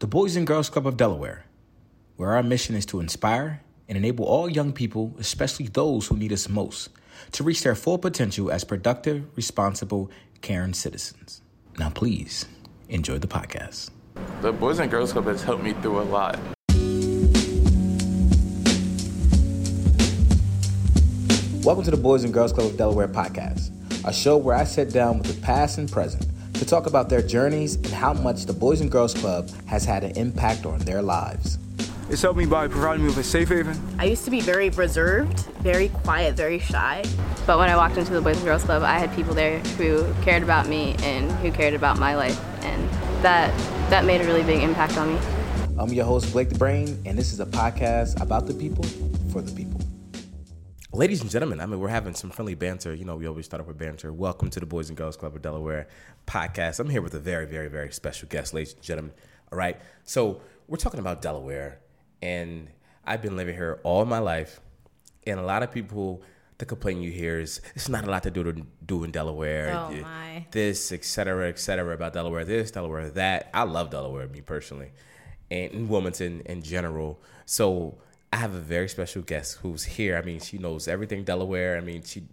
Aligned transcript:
the 0.00 0.06
Boys 0.06 0.34
and 0.34 0.46
Girls 0.46 0.70
Club 0.70 0.86
of 0.86 0.96
Delaware, 0.96 1.44
where 2.16 2.30
our 2.30 2.42
mission 2.42 2.74
is 2.74 2.86
to 2.86 3.00
inspire 3.00 3.62
and 3.86 3.98
enable 3.98 4.24
all 4.24 4.48
young 4.48 4.72
people, 4.72 5.14
especially 5.18 5.66
those 5.66 6.06
who 6.06 6.16
need 6.16 6.32
us 6.32 6.48
most, 6.48 6.88
to 7.32 7.44
reach 7.44 7.62
their 7.62 7.74
full 7.74 7.98
potential 7.98 8.50
as 8.50 8.64
productive, 8.64 9.26
responsible, 9.36 10.10
caring 10.40 10.72
citizens. 10.72 11.42
Now, 11.78 11.90
please 11.90 12.46
enjoy 12.88 13.18
the 13.18 13.26
podcast. 13.26 13.90
The 14.40 14.52
Boys 14.52 14.78
and 14.78 14.90
Girls 14.90 15.12
Club 15.12 15.26
has 15.26 15.42
helped 15.42 15.62
me 15.62 15.74
through 15.74 16.00
a 16.00 16.04
lot. 16.04 16.38
Welcome 21.62 21.84
to 21.84 21.90
the 21.90 22.00
Boys 22.00 22.24
and 22.24 22.32
Girls 22.32 22.54
Club 22.54 22.68
of 22.68 22.78
Delaware 22.78 23.06
podcast, 23.06 23.70
a 24.06 24.14
show 24.14 24.38
where 24.38 24.56
I 24.56 24.64
sit 24.64 24.94
down 24.94 25.18
with 25.18 25.26
the 25.26 25.38
past 25.42 25.76
and 25.76 25.92
present 25.92 26.29
to 26.60 26.66
talk 26.66 26.86
about 26.86 27.08
their 27.08 27.22
journeys 27.22 27.76
and 27.76 27.86
how 27.86 28.12
much 28.12 28.44
the 28.44 28.52
Boys 28.52 28.82
and 28.82 28.90
Girls 28.90 29.14
Club 29.14 29.48
has 29.64 29.82
had 29.82 30.04
an 30.04 30.10
impact 30.14 30.66
on 30.66 30.78
their 30.80 31.00
lives. 31.00 31.58
It's 32.10 32.20
helped 32.20 32.36
me 32.36 32.44
by 32.44 32.68
providing 32.68 33.02
me 33.02 33.08
with 33.08 33.16
a 33.16 33.22
safe 33.22 33.48
haven. 33.48 33.80
I 33.98 34.04
used 34.04 34.26
to 34.26 34.30
be 34.30 34.42
very 34.42 34.68
reserved, 34.68 35.40
very 35.62 35.88
quiet, 35.88 36.34
very 36.34 36.58
shy. 36.58 37.02
But 37.46 37.58
when 37.58 37.70
I 37.70 37.76
walked 37.76 37.96
into 37.96 38.12
the 38.12 38.20
Boys 38.20 38.36
and 38.36 38.44
Girls 38.44 38.62
Club, 38.62 38.82
I 38.82 38.98
had 38.98 39.10
people 39.14 39.32
there 39.32 39.60
who 39.78 40.12
cared 40.20 40.42
about 40.42 40.68
me 40.68 40.96
and 41.02 41.32
who 41.38 41.50
cared 41.50 41.72
about 41.72 41.98
my 41.98 42.14
life, 42.14 42.38
and 42.62 42.90
that 43.22 43.56
that 43.88 44.04
made 44.04 44.20
a 44.20 44.26
really 44.26 44.42
big 44.42 44.62
impact 44.62 44.98
on 44.98 45.14
me. 45.14 45.20
I'm 45.78 45.90
your 45.94 46.04
host 46.04 46.30
Blake 46.32 46.50
the 46.50 46.58
Brain, 46.58 47.00
and 47.06 47.16
this 47.16 47.32
is 47.32 47.40
a 47.40 47.46
podcast 47.46 48.20
about 48.20 48.46
the 48.46 48.52
people 48.52 48.84
for 49.32 49.40
the 49.40 49.52
people. 49.52 49.79
Ladies 50.92 51.20
and 51.20 51.30
gentlemen, 51.30 51.60
I 51.60 51.66
mean, 51.66 51.78
we're 51.78 51.86
having 51.86 52.14
some 52.14 52.30
friendly 52.30 52.56
banter. 52.56 52.92
You 52.92 53.04
know, 53.04 53.14
we 53.14 53.28
always 53.28 53.44
start 53.44 53.60
off 53.60 53.68
with 53.68 53.78
banter. 53.78 54.12
Welcome 54.12 54.50
to 54.50 54.58
the 54.58 54.66
Boys 54.66 54.88
and 54.88 54.98
Girls 54.98 55.16
Club 55.16 55.36
of 55.36 55.40
Delaware 55.40 55.86
podcast. 56.26 56.80
I'm 56.80 56.90
here 56.90 57.00
with 57.00 57.14
a 57.14 57.20
very, 57.20 57.46
very, 57.46 57.68
very 57.68 57.92
special 57.92 58.26
guest, 58.28 58.52
ladies 58.52 58.74
and 58.74 58.82
gentlemen. 58.82 59.12
All 59.52 59.58
right. 59.58 59.80
So, 60.02 60.40
we're 60.66 60.78
talking 60.78 60.98
about 60.98 61.22
Delaware, 61.22 61.78
and 62.20 62.70
I've 63.06 63.22
been 63.22 63.36
living 63.36 63.54
here 63.54 63.78
all 63.84 64.04
my 64.04 64.18
life. 64.18 64.58
And 65.28 65.38
a 65.38 65.44
lot 65.44 65.62
of 65.62 65.70
people, 65.70 66.22
the 66.58 66.66
complaint 66.66 67.02
you 67.02 67.12
hear 67.12 67.38
is 67.38 67.60
it's 67.76 67.88
not 67.88 68.04
a 68.04 68.10
lot 68.10 68.24
to 68.24 68.32
do 68.32 68.42
to 68.42 68.66
do 68.84 69.04
in 69.04 69.12
Delaware. 69.12 69.72
Oh, 69.72 69.92
my. 69.92 70.44
This, 70.50 70.90
et 70.90 71.04
cetera, 71.04 71.48
et 71.50 71.60
cetera, 71.60 71.94
about 71.94 72.14
Delaware, 72.14 72.44
this, 72.44 72.72
Delaware, 72.72 73.10
that. 73.10 73.48
I 73.54 73.62
love 73.62 73.90
Delaware, 73.90 74.26
me 74.26 74.40
personally, 74.40 74.90
and 75.52 75.70
in 75.70 75.88
Wilmington 75.88 76.40
in 76.46 76.62
general. 76.62 77.22
So, 77.46 77.98
I 78.32 78.36
have 78.36 78.54
a 78.54 78.60
very 78.60 78.88
special 78.88 79.22
guest 79.22 79.58
who's 79.62 79.84
here. 79.84 80.16
I 80.16 80.22
mean, 80.22 80.40
she 80.40 80.58
knows 80.58 80.86
everything 80.86 81.24
Delaware. 81.24 81.76
I 81.76 81.80
mean, 81.80 82.02
she. 82.02 82.24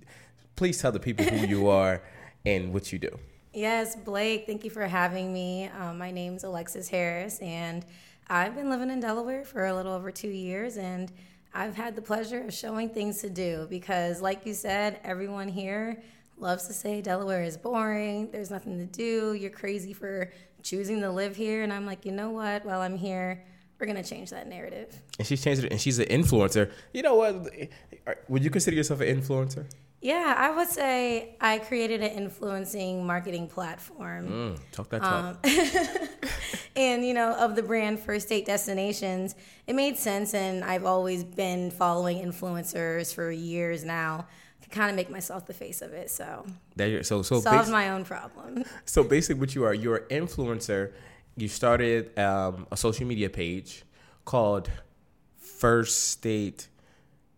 Please 0.55 0.79
tell 0.81 0.91
the 0.91 0.99
people 0.99 1.25
who 1.25 1.47
you 1.47 1.67
are 1.81 2.01
and 2.45 2.73
what 2.73 2.91
you 2.91 2.99
do. 2.99 3.17
Yes, 3.53 3.95
Blake, 3.95 4.45
thank 4.45 4.63
you 4.63 4.69
for 4.69 4.85
having 4.87 5.33
me. 5.33 5.69
Um, 5.79 5.97
my 5.97 6.11
name's 6.11 6.43
Alexis 6.43 6.87
Harris, 6.89 7.39
and 7.39 7.85
I've 8.27 8.55
been 8.55 8.69
living 8.69 8.89
in 8.91 8.99
Delaware 8.99 9.43
for 9.45 9.65
a 9.65 9.73
little 9.73 9.93
over 9.93 10.11
two 10.11 10.29
years, 10.29 10.77
and 10.77 11.11
I've 11.53 11.75
had 11.75 11.95
the 11.95 12.01
pleasure 12.01 12.41
of 12.41 12.53
showing 12.53 12.89
things 12.89 13.19
to 13.21 13.29
do 13.29 13.65
because, 13.69 14.21
like 14.21 14.45
you 14.45 14.53
said, 14.53 14.99
everyone 15.03 15.47
here 15.47 16.03
loves 16.37 16.67
to 16.67 16.73
say 16.73 17.01
Delaware 17.01 17.43
is 17.43 17.57
boring, 17.57 18.29
there's 18.31 18.51
nothing 18.51 18.77
to 18.77 18.85
do, 18.85 19.33
you're 19.33 19.49
crazy 19.49 19.93
for 19.93 20.31
choosing 20.61 20.99
to 21.01 21.09
live 21.09 21.35
here. 21.35 21.63
And 21.63 21.73
I'm 21.73 21.85
like, 21.85 22.05
you 22.05 22.11
know 22.11 22.29
what? 22.29 22.63
While 22.65 22.81
I'm 22.81 22.97
here, 22.97 23.43
we're 23.79 23.87
gonna 23.87 24.03
change 24.03 24.29
that 24.31 24.47
narrative. 24.47 24.95
And 25.19 25.27
she's 25.27 25.43
changed 25.43 25.63
it, 25.63 25.71
and 25.71 25.79
she's 25.79 25.99
an 25.99 26.07
influencer. 26.07 26.71
You 26.93 27.03
know 27.03 27.15
what? 27.15 27.51
Would 28.27 28.43
you 28.43 28.49
consider 28.49 28.75
yourself 28.75 29.01
an 29.01 29.21
influencer? 29.21 29.65
Yeah, 29.99 30.35
I 30.37 30.55
would 30.55 30.67
say 30.67 31.35
I 31.41 31.57
created 31.57 32.01
an 32.01 32.11
influencing 32.11 33.05
marketing 33.05 33.47
platform. 33.47 34.27
Mm, 34.29 34.59
talk 34.71 34.89
that 34.89 35.01
talk. 35.01 35.45
Um, 35.45 36.09
and 36.75 37.05
you 37.05 37.13
know, 37.13 37.33
of 37.33 37.55
the 37.55 37.63
brand 37.63 37.99
First 37.99 38.27
State 38.27 38.45
Destinations, 38.45 39.35
it 39.65 39.73
made 39.75 39.97
sense, 39.97 40.33
and 40.35 40.63
I've 40.63 40.85
always 40.85 41.23
been 41.23 41.71
following 41.71 42.19
influencers 42.23 43.13
for 43.13 43.31
years 43.31 43.83
now 43.83 44.27
to 44.61 44.69
kind 44.69 44.89
of 44.91 44.95
make 44.95 45.09
myself 45.09 45.47
the 45.47 45.53
face 45.53 45.81
of 45.81 45.93
it. 45.93 46.11
So 46.11 46.45
That 46.75 47.05
so 47.05 47.23
so 47.23 47.41
solved 47.41 47.67
basi- 47.67 47.71
my 47.71 47.89
own 47.89 48.05
problem. 48.05 48.65
So 48.85 49.03
basically, 49.03 49.39
what 49.39 49.55
you 49.55 49.63
are, 49.65 49.73
you're 49.73 50.05
an 50.11 50.27
influencer. 50.27 50.91
You 51.37 51.47
started 51.47 52.17
um, 52.17 52.65
a 52.71 52.77
social 52.77 53.05
media 53.05 53.29
page 53.29 53.83
called 54.25 54.69
First 55.39 56.09
State 56.09 56.67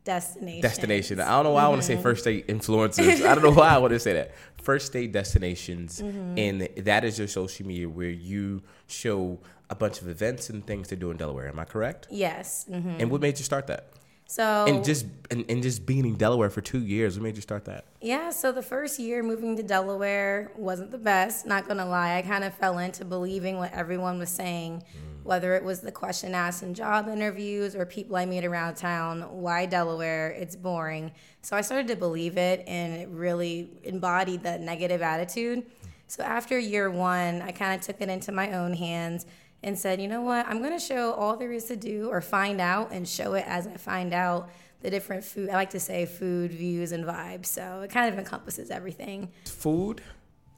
Destination. 0.06 0.62
Destination. 0.62 1.20
I 1.20 1.28
don't 1.32 1.44
know 1.44 1.52
why 1.52 1.64
I 1.66 1.68
want 1.68 1.82
to 1.82 1.86
say 1.88 1.98
First 1.98 2.22
State 2.22 2.48
Influencers. 2.48 3.26
I 3.26 3.36
don't 3.36 3.44
know 3.44 3.52
why 3.52 3.70
I 3.70 3.78
want 3.78 3.92
to 3.92 4.00
say 4.00 4.14
that. 4.14 4.34
First 4.64 4.88
State 4.88 5.12
Destinations, 5.12 6.00
and 6.02 6.62
that 6.78 7.04
is 7.04 7.20
your 7.20 7.28
social 7.28 7.66
media 7.68 7.88
where 7.90 8.10
you 8.10 8.62
show 8.88 9.40
a 9.70 9.76
bunch 9.76 10.02
of 10.02 10.08
events 10.08 10.50
and 10.50 10.66
things 10.66 10.88
to 10.88 10.96
do 10.96 11.12
in 11.12 11.18
Delaware. 11.18 11.48
Am 11.50 11.60
I 11.60 11.66
correct? 11.66 12.08
Yes. 12.10 12.66
hmm 12.68 12.96
And 13.00 13.12
what 13.12 13.22
made 13.22 13.38
you 13.38 13.44
start 13.46 13.68
that? 13.68 13.90
So 14.30 14.66
And 14.68 14.86
just 14.86 15.08
and, 15.32 15.44
and 15.50 15.64
just 15.64 15.88
being 15.88 16.06
in 16.06 16.14
Delaware 16.14 16.52
for 16.52 16.62
two 16.62 16.82
years, 16.82 17.18
what 17.18 17.24
made 17.24 17.36
you 17.36 17.42
start 17.42 17.66
that? 17.66 17.86
Yeah, 18.00 18.30
so 18.30 18.52
the 18.52 18.62
first 18.62 19.00
year 19.00 19.24
moving 19.24 19.58
to 19.58 19.64
Delaware 19.64 20.52
wasn't 20.56 20.92
the 20.92 21.00
best, 21.00 21.48
not 21.48 21.68
gonna 21.68 21.88
lie. 21.88 22.16
I 22.16 22.22
kind 22.22 22.44
of 22.44 22.54
fell 22.54 22.78
into 22.78 23.06
believing 23.06 23.58
what 23.58 23.74
everyone 23.74 24.20
was 24.20 24.30
saying, 24.30 24.84
mm. 24.84 25.26
whether 25.26 25.56
it 25.56 25.64
was 25.64 25.82
the 25.82 25.92
question 25.92 26.36
asked 26.36 26.62
in 26.62 26.76
job 26.76 27.10
interviews 27.10 27.76
or 27.76 27.88
people 27.88 28.18
I 28.18 28.28
meet 28.28 28.46
around 28.46 28.76
town 28.76 29.22
why 29.42 29.66
Delaware? 29.66 30.30
It's 30.30 30.56
boring. 30.56 31.12
So 31.42 31.58
I 31.58 31.62
started 31.62 31.88
to 31.88 31.96
believe 31.96 32.38
it, 32.38 32.64
and 32.68 33.02
it 33.02 33.10
really 33.10 33.72
embodied 33.84 34.44
that 34.44 34.62
negative 34.62 35.02
attitude. 35.02 35.66
So 36.06 36.24
after 36.24 36.60
year 36.60 36.92
one, 36.92 37.42
I 37.42 37.52
kind 37.52 37.80
of 37.80 37.84
took 37.84 38.00
it 38.00 38.10
into 38.10 38.32
my 38.32 38.52
own 38.52 38.74
hands 38.74 39.26
and 39.64 39.78
said, 39.78 40.00
you 40.02 40.08
know 40.08 40.22
what, 40.22 40.48
I'm 40.48 40.62
gonna 40.62 40.80
show 40.80 41.14
all 41.14 41.36
there 41.38 41.52
is 41.52 41.66
to 41.66 41.76
do 41.76 42.10
or 42.10 42.22
find 42.22 42.62
out 42.62 42.92
and 42.92 43.08
show 43.08 43.34
it 43.34 43.44
as 43.48 43.68
I 43.68 43.76
find 43.78 44.14
out 44.14 44.50
the 44.82 44.90
different 44.90 45.24
food. 45.26 45.50
I 45.50 45.54
like 45.56 45.72
to 45.72 45.80
say 45.80 46.06
food, 46.06 46.52
views, 46.52 46.92
and 46.94 47.04
vibes. 47.04 47.48
So 47.48 47.82
it 47.82 47.92
kind 47.92 48.12
of 48.12 48.18
encompasses 48.18 48.72
everything 48.72 49.30
Food, 49.46 50.02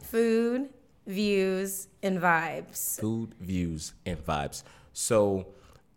food, 0.04 0.70
views, 1.08 1.88
and 2.04 2.20
vibes. 2.20 3.00
food, 3.00 3.34
views, 3.40 3.94
and 4.06 4.24
vibes. 4.24 4.64
So, 4.94 5.48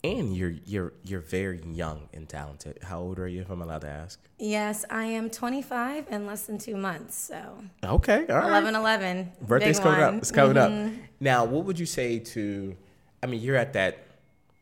and 0.03 0.34
you're 0.37 0.54
you're 0.64 0.93
you're 1.03 1.20
very 1.20 1.60
young 1.64 2.09
and 2.14 2.28
talented. 2.28 2.78
How 2.82 3.00
old 3.00 3.19
are 3.19 3.26
you, 3.28 3.41
if 3.43 3.50
I'm 3.50 3.60
allowed 3.62 3.82
to 3.82 3.88
ask? 3.88 4.19
Yes, 4.38 4.84
I 4.91 5.04
am 5.04 5.28
25 5.31 6.06
and 6.10 6.26
less 6.26 6.47
than 6.47 6.59
two 6.59 6.76
months. 6.76 7.14
So 7.16 7.59
Okay, 7.82 8.26
all 8.28 8.37
right. 8.37 8.48
11 8.48 8.75
11. 8.75 9.32
Birthday's 9.43 9.78
coming 9.81 10.00
one. 10.00 10.14
up. 10.14 10.22
It's 10.22 10.31
coming 10.31 10.56
Mhm. 10.56 10.87
up. 10.88 11.03
Now, 11.20 11.44
what 11.44 11.64
would 11.64 11.78
you 11.78 11.87
say 11.87 12.19
to? 12.19 12.76
I 13.25 13.27
mean, 13.27 13.41
you're 13.41 13.57
at 13.57 13.73
that 13.73 14.07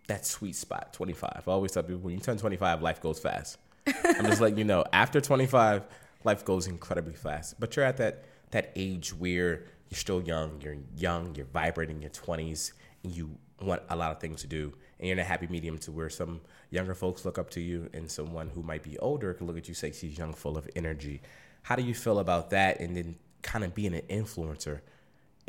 that 0.06 0.24
sweet 0.24 0.54
spot, 0.54 0.92
25. 0.92 1.42
I 1.48 1.50
always 1.50 1.72
tell 1.72 1.82
people 1.82 2.00
when 2.00 2.14
you 2.14 2.20
turn 2.20 2.36
25, 2.36 2.80
life 2.80 3.00
goes 3.00 3.18
fast. 3.18 3.58
I'm 4.04 4.26
just 4.26 4.40
letting 4.40 4.58
you 4.58 4.64
know. 4.64 4.84
After 4.92 5.20
25, 5.20 5.84
life 6.22 6.44
goes 6.44 6.68
incredibly 6.68 7.14
fast. 7.14 7.58
But 7.58 7.74
you're 7.74 7.84
at 7.84 7.96
that 7.96 8.24
that 8.52 8.70
age 8.76 9.12
where 9.14 9.64
you're 9.90 9.98
still 9.98 10.22
young. 10.22 10.60
You're 10.62 10.76
young. 10.96 11.34
You're 11.34 11.46
vibrant 11.46 11.90
in 11.90 12.00
your 12.00 12.12
20s, 12.12 12.72
and 13.02 13.12
you 13.12 13.36
want 13.60 13.82
a 13.88 13.96
lot 13.96 14.12
of 14.12 14.20
things 14.20 14.42
to 14.42 14.46
do. 14.46 14.72
And 15.00 15.08
you're 15.08 15.16
in 15.16 15.18
a 15.18 15.24
happy 15.24 15.48
medium 15.48 15.76
to 15.78 15.90
where 15.90 16.08
some 16.08 16.40
younger 16.70 16.94
folks 16.94 17.24
look 17.24 17.38
up 17.38 17.50
to 17.50 17.60
you, 17.60 17.90
and 17.92 18.08
someone 18.08 18.48
who 18.48 18.62
might 18.62 18.84
be 18.84 18.96
older 19.00 19.34
can 19.34 19.48
look 19.48 19.58
at 19.58 19.66
you, 19.66 19.74
say 19.74 19.90
she's 19.90 20.16
young, 20.16 20.34
full 20.34 20.56
of 20.56 20.68
energy. 20.76 21.20
How 21.62 21.74
do 21.74 21.82
you 21.82 21.94
feel 21.94 22.20
about 22.20 22.50
that? 22.50 22.78
And 22.78 22.96
then 22.96 23.16
kind 23.42 23.64
of 23.64 23.74
being 23.74 23.92
an 23.92 24.02
influencer 24.08 24.82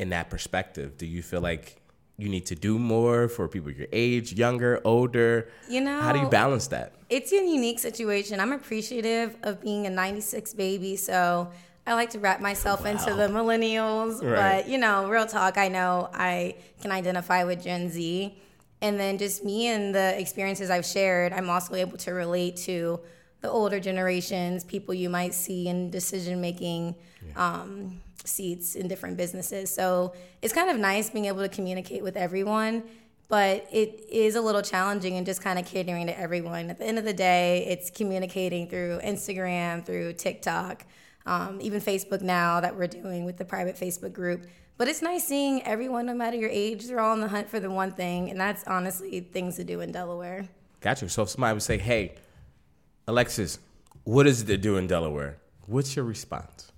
in 0.00 0.10
that 0.10 0.30
perspective? 0.30 0.98
Do 0.98 1.06
you 1.06 1.22
feel 1.22 1.40
like 1.40 1.80
you 2.16 2.28
need 2.28 2.46
to 2.46 2.54
do 2.54 2.78
more 2.78 3.28
for 3.28 3.48
people 3.48 3.70
your 3.70 3.88
age, 3.92 4.32
younger, 4.32 4.80
older? 4.84 5.48
You 5.68 5.80
know, 5.80 6.00
how 6.00 6.12
do 6.12 6.20
you 6.20 6.28
balance 6.28 6.68
that? 6.68 6.92
It's 7.10 7.32
a 7.32 7.36
unique 7.36 7.78
situation. 7.78 8.40
I'm 8.40 8.52
appreciative 8.52 9.36
of 9.42 9.60
being 9.60 9.86
a 9.86 9.90
96 9.90 10.54
baby, 10.54 10.96
so 10.96 11.50
I 11.86 11.94
like 11.94 12.10
to 12.10 12.18
wrap 12.18 12.40
myself 12.40 12.86
into 12.86 13.14
the 13.14 13.28
millennials. 13.28 14.22
Right. 14.22 14.62
But, 14.62 14.68
you 14.68 14.78
know, 14.78 15.08
real 15.08 15.26
talk, 15.26 15.58
I 15.58 15.68
know 15.68 16.08
I 16.14 16.56
can 16.80 16.92
identify 16.92 17.44
with 17.44 17.62
Gen 17.62 17.90
Z. 17.90 18.36
And 18.80 19.00
then 19.00 19.18
just 19.18 19.44
me 19.44 19.68
and 19.68 19.94
the 19.94 20.18
experiences 20.18 20.70
I've 20.70 20.86
shared, 20.86 21.32
I'm 21.32 21.50
also 21.50 21.74
able 21.74 21.96
to 21.98 22.12
relate 22.12 22.56
to 22.58 23.00
the 23.40 23.50
older 23.50 23.80
generations, 23.80 24.64
people 24.64 24.94
you 24.94 25.10
might 25.10 25.34
see 25.34 25.68
in 25.68 25.90
decision 25.90 26.40
making 26.40 26.94
um, 27.36 28.00
seats 28.24 28.74
in 28.74 28.88
different 28.88 29.16
businesses. 29.16 29.74
So 29.74 30.14
it's 30.42 30.52
kind 30.52 30.70
of 30.70 30.78
nice 30.78 31.10
being 31.10 31.26
able 31.26 31.42
to 31.42 31.48
communicate 31.48 32.02
with 32.02 32.16
everyone, 32.16 32.84
but 33.28 33.66
it 33.72 34.04
is 34.10 34.34
a 34.34 34.40
little 34.40 34.62
challenging 34.62 35.16
and 35.16 35.26
just 35.26 35.42
kind 35.42 35.58
of 35.58 35.66
catering 35.66 36.06
to 36.06 36.18
everyone. 36.18 36.70
At 36.70 36.78
the 36.78 36.86
end 36.86 36.98
of 36.98 37.04
the 37.04 37.12
day, 37.12 37.66
it's 37.66 37.90
communicating 37.90 38.68
through 38.68 39.00
Instagram, 39.04 39.84
through 39.84 40.14
TikTok, 40.14 40.84
um, 41.26 41.58
even 41.60 41.80
Facebook 41.80 42.22
now 42.22 42.60
that 42.60 42.76
we're 42.76 42.86
doing 42.86 43.24
with 43.24 43.36
the 43.36 43.44
private 43.44 43.76
Facebook 43.76 44.12
group. 44.12 44.46
But 44.76 44.88
it's 44.88 45.02
nice 45.02 45.24
seeing 45.24 45.62
everyone, 45.62 46.06
no 46.06 46.14
matter 46.14 46.36
your 46.36 46.50
age, 46.50 46.86
they're 46.86 47.00
all 47.00 47.12
on 47.12 47.20
the 47.20 47.28
hunt 47.28 47.48
for 47.48 47.60
the 47.60 47.70
one 47.70 47.92
thing, 47.92 48.30
and 48.30 48.40
that's 48.40 48.64
honestly 48.64 49.20
things 49.20 49.56
to 49.56 49.64
do 49.64 49.80
in 49.80 49.92
Delaware. 49.92 50.48
Gotcha. 50.80 51.08
So 51.08 51.22
if 51.22 51.30
somebody 51.30 51.54
would 51.54 51.62
say, 51.62 51.78
"Hey, 51.78 52.16
Alexis, 53.06 53.58
what 54.02 54.26
is 54.26 54.42
it 54.42 54.46
to 54.46 54.56
do 54.56 54.76
in 54.76 54.86
Delaware?" 54.86 55.38
What's 55.66 55.96
your 55.96 56.04
response? 56.04 56.72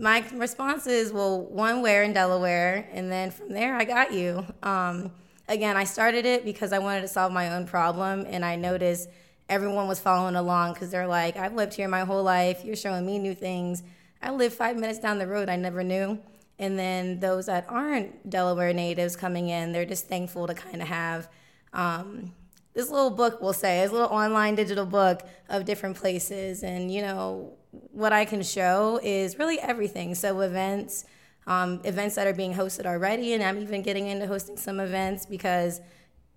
My 0.00 0.24
response 0.32 0.86
is, 0.86 1.12
well, 1.12 1.42
one, 1.42 1.82
where 1.82 2.04
in 2.04 2.12
Delaware, 2.12 2.88
and 2.92 3.10
then 3.10 3.32
from 3.32 3.48
there, 3.48 3.74
I 3.74 3.84
got 3.84 4.12
you. 4.12 4.46
Um, 4.62 5.10
again, 5.48 5.76
I 5.76 5.82
started 5.82 6.24
it 6.24 6.44
because 6.44 6.72
I 6.72 6.78
wanted 6.78 7.00
to 7.00 7.08
solve 7.08 7.32
my 7.32 7.52
own 7.52 7.66
problem, 7.66 8.24
and 8.28 8.44
I 8.44 8.54
noticed 8.54 9.08
everyone 9.48 9.88
was 9.88 9.98
following 9.98 10.36
along 10.36 10.74
because 10.74 10.90
they're 10.90 11.08
like, 11.08 11.36
I've 11.36 11.54
lived 11.54 11.74
here 11.74 11.88
my 11.88 12.04
whole 12.04 12.22
life. 12.22 12.64
You're 12.64 12.76
showing 12.76 13.04
me 13.06 13.18
new 13.18 13.34
things. 13.34 13.82
I 14.22 14.30
live 14.30 14.54
five 14.54 14.76
minutes 14.76 15.00
down 15.00 15.18
the 15.18 15.26
road. 15.26 15.48
I 15.48 15.56
never 15.56 15.82
knew. 15.82 16.20
And 16.60 16.78
then 16.78 17.18
those 17.18 17.46
that 17.46 17.66
aren't 17.68 18.30
Delaware 18.30 18.72
natives 18.72 19.16
coming 19.16 19.48
in, 19.48 19.72
they're 19.72 19.84
just 19.84 20.06
thankful 20.08 20.46
to 20.46 20.54
kind 20.54 20.80
of 20.80 20.86
have 20.86 21.28
um, 21.72 22.32
this 22.74 22.88
little 22.88 23.10
book, 23.10 23.40
we'll 23.40 23.52
say, 23.52 23.82
this 23.82 23.90
little 23.90 24.08
online 24.08 24.54
digital 24.54 24.86
book 24.86 25.22
of 25.48 25.64
different 25.64 25.96
places. 25.96 26.62
And, 26.62 26.92
you 26.92 27.02
know, 27.02 27.57
what 27.70 28.12
I 28.12 28.24
can 28.24 28.42
show 28.42 29.00
is 29.02 29.38
really 29.38 29.58
everything. 29.60 30.14
So, 30.14 30.40
events, 30.40 31.04
um, 31.46 31.80
events 31.84 32.14
that 32.16 32.26
are 32.26 32.34
being 32.34 32.54
hosted 32.54 32.86
already, 32.86 33.34
and 33.34 33.42
I'm 33.42 33.58
even 33.58 33.82
getting 33.82 34.06
into 34.06 34.26
hosting 34.26 34.56
some 34.56 34.80
events 34.80 35.26
because 35.26 35.80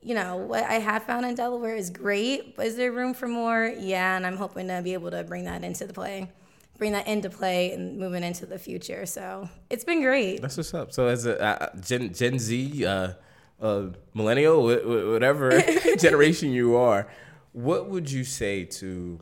you 0.01 0.15
know, 0.15 0.37
what 0.37 0.63
I 0.63 0.75
have 0.75 1.03
found 1.03 1.25
in 1.25 1.35
Delaware 1.35 1.75
is 1.75 1.89
great, 1.89 2.55
but 2.55 2.65
is 2.65 2.75
there 2.75 2.91
room 2.91 3.13
for 3.13 3.27
more? 3.27 3.71
Yeah, 3.77 4.17
and 4.17 4.25
I'm 4.25 4.37
hoping 4.37 4.67
to 4.67 4.81
be 4.81 4.93
able 4.93 5.11
to 5.11 5.23
bring 5.23 5.45
that 5.45 5.63
into 5.63 5.85
the 5.85 5.93
play, 5.93 6.31
bring 6.77 6.93
that 6.93 7.07
into 7.07 7.29
play 7.29 7.71
and 7.71 7.99
moving 7.99 8.23
into 8.23 8.47
the 8.47 8.57
future. 8.57 9.05
So 9.05 9.47
it's 9.69 9.83
been 9.83 10.01
great. 10.01 10.41
That's 10.41 10.57
what's 10.57 10.73
up. 10.73 10.91
So 10.91 11.07
as 11.07 11.27
a 11.27 11.39
uh, 11.39 11.79
Gen, 11.79 12.13
Gen 12.13 12.39
Z, 12.39 12.85
uh, 12.85 13.13
uh, 13.61 13.87
millennial, 14.15 14.63
whatever 14.63 15.61
generation 15.99 16.51
you 16.51 16.75
are, 16.75 17.07
what 17.51 17.87
would 17.89 18.09
you 18.09 18.23
say 18.23 18.63
to 18.65 19.19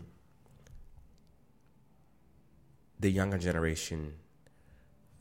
the 3.00 3.10
younger 3.10 3.38
generation 3.38 4.13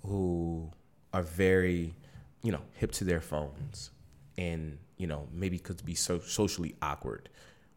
who 0.04 0.70
are 1.12 1.22
very, 1.22 1.94
you 2.42 2.52
know, 2.52 2.62
hip 2.75 2.92
to 2.92 3.04
their 3.04 3.20
phones 3.20 3.90
and 4.36 4.78
you 4.96 5.06
know 5.06 5.28
maybe 5.32 5.58
could 5.58 5.84
be 5.84 5.94
so 5.94 6.19
socially 6.20 6.75
awkward. 6.80 7.28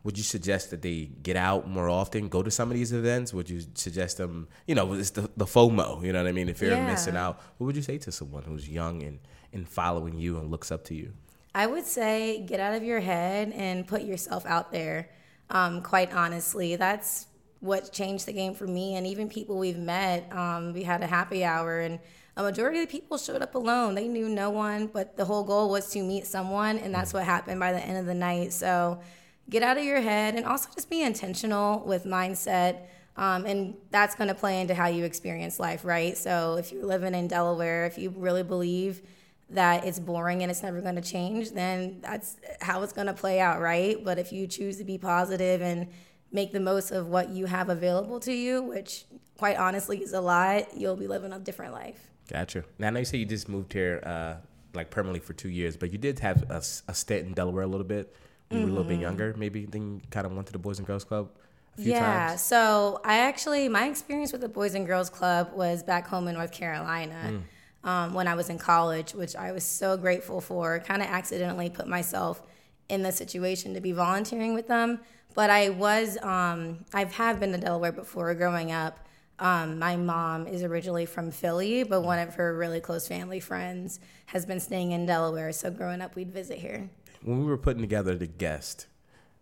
Would 0.03 0.17
you 0.17 0.23
suggest 0.23 0.71
that 0.71 0.81
they 0.81 1.11
get 1.21 1.35
out 1.35 1.69
more 1.69 1.87
often 1.87 2.27
go 2.27 2.41
to 2.41 2.49
some 2.49 2.71
of 2.71 2.75
these 2.75 2.91
events? 2.91 3.33
Would 3.33 3.49
you 3.49 3.61
suggest 3.75 4.17
them 4.17 4.47
you 4.67 4.75
know 4.75 4.93
it's 4.93 5.11
the, 5.11 5.29
the 5.37 5.45
fomo 5.45 6.03
you 6.03 6.13
know 6.13 6.23
what 6.23 6.29
i 6.29 6.31
mean? 6.31 6.49
If 6.49 6.61
you're 6.61 6.71
yeah. 6.71 6.87
missing 6.87 7.15
out 7.15 7.41
what 7.57 7.67
would 7.67 7.75
you 7.75 7.81
say 7.81 7.97
to 7.99 8.11
someone 8.11 8.43
who's 8.43 8.67
young 8.67 9.03
and 9.03 9.19
and 9.53 9.67
following 9.67 10.17
you 10.17 10.37
and 10.37 10.49
looks 10.49 10.71
up 10.71 10.83
to 10.85 10.95
you? 10.95 11.13
I 11.53 11.67
would 11.67 11.85
say 11.85 12.41
get 12.45 12.59
out 12.59 12.73
of 12.73 12.83
your 12.83 13.01
head 13.01 13.51
and 13.53 13.85
put 13.85 14.03
yourself 14.03 14.45
out 14.45 14.71
there 14.71 15.09
um, 15.49 15.81
quite 15.81 16.13
honestly. 16.13 16.77
That's 16.77 17.27
what 17.61 17.91
changed 17.93 18.25
the 18.25 18.33
game 18.33 18.53
for 18.53 18.67
me 18.67 18.95
and 18.95 19.07
even 19.07 19.29
people 19.29 19.57
we've 19.57 19.77
met 19.77 20.31
um, 20.35 20.73
we 20.73 20.83
had 20.83 21.01
a 21.01 21.07
happy 21.07 21.43
hour 21.45 21.79
and 21.79 21.99
a 22.37 22.43
majority 22.43 22.79
of 22.79 22.87
the 22.87 22.91
people 22.91 23.17
showed 23.17 23.41
up 23.41 23.55
alone. 23.55 23.95
They 23.95 24.07
knew 24.07 24.29
no 24.29 24.49
one, 24.49 24.87
but 24.87 25.17
the 25.17 25.25
whole 25.25 25.43
goal 25.43 25.69
was 25.69 25.89
to 25.91 26.01
meet 26.01 26.25
someone, 26.25 26.77
and 26.77 26.93
that's 26.93 27.13
what 27.13 27.23
happened 27.23 27.59
by 27.59 27.73
the 27.73 27.79
end 27.79 27.97
of 27.97 28.05
the 28.05 28.13
night. 28.13 28.53
So 28.53 29.01
get 29.49 29.63
out 29.63 29.77
of 29.77 29.83
your 29.83 30.01
head 30.01 30.35
and 30.35 30.45
also 30.45 30.69
just 30.73 30.89
be 30.89 31.01
intentional 31.01 31.83
with 31.85 32.05
mindset. 32.05 32.83
Um, 33.17 33.45
and 33.45 33.75
that's 33.89 34.15
going 34.15 34.29
to 34.29 34.33
play 34.33 34.61
into 34.61 34.73
how 34.73 34.87
you 34.87 35.03
experience 35.03 35.59
life, 35.59 35.83
right? 35.83 36.17
So 36.17 36.55
if 36.55 36.71
you're 36.71 36.85
living 36.85 37.13
in 37.13 37.27
Delaware, 37.27 37.85
if 37.85 37.97
you 37.97 38.09
really 38.15 38.43
believe 38.43 39.01
that 39.49 39.85
it's 39.85 39.99
boring 39.99 40.41
and 40.41 40.49
it's 40.49 40.63
never 40.63 40.79
going 40.79 40.95
to 40.95 41.01
change, 41.01 41.51
then 41.51 41.99
that's 42.01 42.37
how 42.61 42.81
it's 42.83 42.93
going 42.93 43.07
to 43.07 43.13
play 43.13 43.41
out, 43.41 43.59
right? 43.59 44.01
But 44.01 44.17
if 44.17 44.31
you 44.31 44.47
choose 44.47 44.77
to 44.77 44.85
be 44.85 44.97
positive 44.97 45.61
and 45.61 45.87
make 46.31 46.51
the 46.51 46.59
most 46.59 46.91
of 46.91 47.07
what 47.07 47.29
you 47.29 47.45
have 47.45 47.69
available 47.69 48.19
to 48.21 48.33
you, 48.33 48.61
which 48.61 49.05
quite 49.37 49.57
honestly 49.57 50.01
is 50.01 50.13
a 50.13 50.21
lot, 50.21 50.77
you'll 50.77 50.95
be 50.95 51.07
living 51.07 51.33
a 51.33 51.39
different 51.39 51.73
life. 51.73 52.11
Gotcha. 52.29 52.63
Now, 52.79 52.87
I 52.87 52.89
know 52.91 52.99
you 52.99 53.05
say 53.05 53.17
you 53.17 53.25
just 53.25 53.49
moved 53.49 53.73
here 53.73 54.01
uh, 54.05 54.35
like 54.73 54.89
permanently 54.89 55.19
for 55.19 55.33
two 55.33 55.49
years, 55.49 55.75
but 55.75 55.91
you 55.91 55.97
did 55.97 56.19
have 56.19 56.49
a, 56.49 56.61
a 56.87 56.93
stint 56.93 57.27
in 57.27 57.33
Delaware 57.33 57.63
a 57.63 57.67
little 57.67 57.85
bit. 57.85 58.15
You 58.49 58.57
mm-hmm. 58.57 58.63
were 58.63 58.69
a 58.69 58.73
little 58.73 58.83
bit 58.83 58.93
mm-hmm. 58.93 59.01
younger, 59.01 59.35
maybe. 59.37 59.65
Then 59.65 59.95
you 59.95 60.01
kind 60.09 60.25
of 60.25 60.33
went 60.33 60.47
to 60.47 60.53
the 60.53 60.59
Boys 60.59 60.77
and 60.77 60.87
Girls 60.87 61.03
Club. 61.03 61.29
a 61.77 61.81
yeah. 61.81 61.99
Times. 61.99 62.05
Yeah. 62.05 62.35
So 62.35 63.01
I 63.03 63.19
actually 63.19 63.67
my 63.67 63.87
experience 63.87 64.31
with 64.31 64.41
the 64.41 64.49
Boys 64.49 64.75
and 64.75 64.85
Girls 64.85 65.09
Club 65.09 65.51
was 65.53 65.83
back 65.83 66.07
home 66.07 66.27
in 66.27 66.35
North 66.35 66.51
Carolina. 66.51 67.19
Mm. 67.25 67.41
Um, 67.83 68.13
when 68.13 68.27
I 68.27 68.35
was 68.35 68.51
in 68.51 68.59
college, 68.59 69.15
which 69.15 69.35
I 69.35 69.51
was 69.51 69.63
so 69.63 69.97
grateful 69.97 70.39
for. 70.39 70.79
Kind 70.81 71.01
of 71.01 71.07
accidentally 71.07 71.67
put 71.67 71.87
myself 71.87 72.43
in 72.89 73.01
the 73.01 73.11
situation 73.11 73.73
to 73.73 73.81
be 73.81 73.91
volunteering 73.91 74.53
with 74.53 74.67
them, 74.67 74.99
but 75.33 75.49
I 75.49 75.69
was 75.69 76.17
um, 76.21 76.85
I 76.93 76.99
have 76.99 77.13
have 77.13 77.39
been 77.39 77.51
to 77.51 77.57
Delaware 77.57 77.91
before 77.91 78.33
growing 78.33 78.71
up, 78.71 79.07
um, 79.41 79.79
my 79.79 79.95
mom 79.95 80.45
is 80.45 80.61
originally 80.61 81.07
from 81.07 81.31
Philly, 81.31 81.83
but 81.83 82.01
one 82.01 82.19
of 82.19 82.35
her 82.35 82.55
really 82.55 82.79
close 82.79 83.07
family 83.07 83.39
friends 83.39 83.99
has 84.27 84.45
been 84.45 84.59
staying 84.59 84.91
in 84.91 85.07
Delaware. 85.07 85.51
So 85.51 85.71
growing 85.71 85.99
up, 85.99 86.15
we'd 86.15 86.31
visit 86.31 86.59
here. 86.59 86.87
When 87.23 87.39
we 87.39 87.45
were 87.45 87.57
putting 87.57 87.81
together 87.81 88.15
the 88.15 88.27
guest 88.27 88.85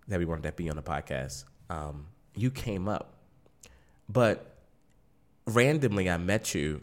that 0.08 0.18
we 0.18 0.24
wanted 0.24 0.44
to 0.44 0.52
be 0.54 0.70
on 0.70 0.78
the 0.78 0.82
podcast, 0.82 1.44
um, 1.70 2.08
you 2.34 2.50
came 2.50 2.88
up, 2.88 3.14
but 4.08 4.56
randomly 5.46 6.10
I 6.10 6.16
met 6.16 6.56
you 6.56 6.82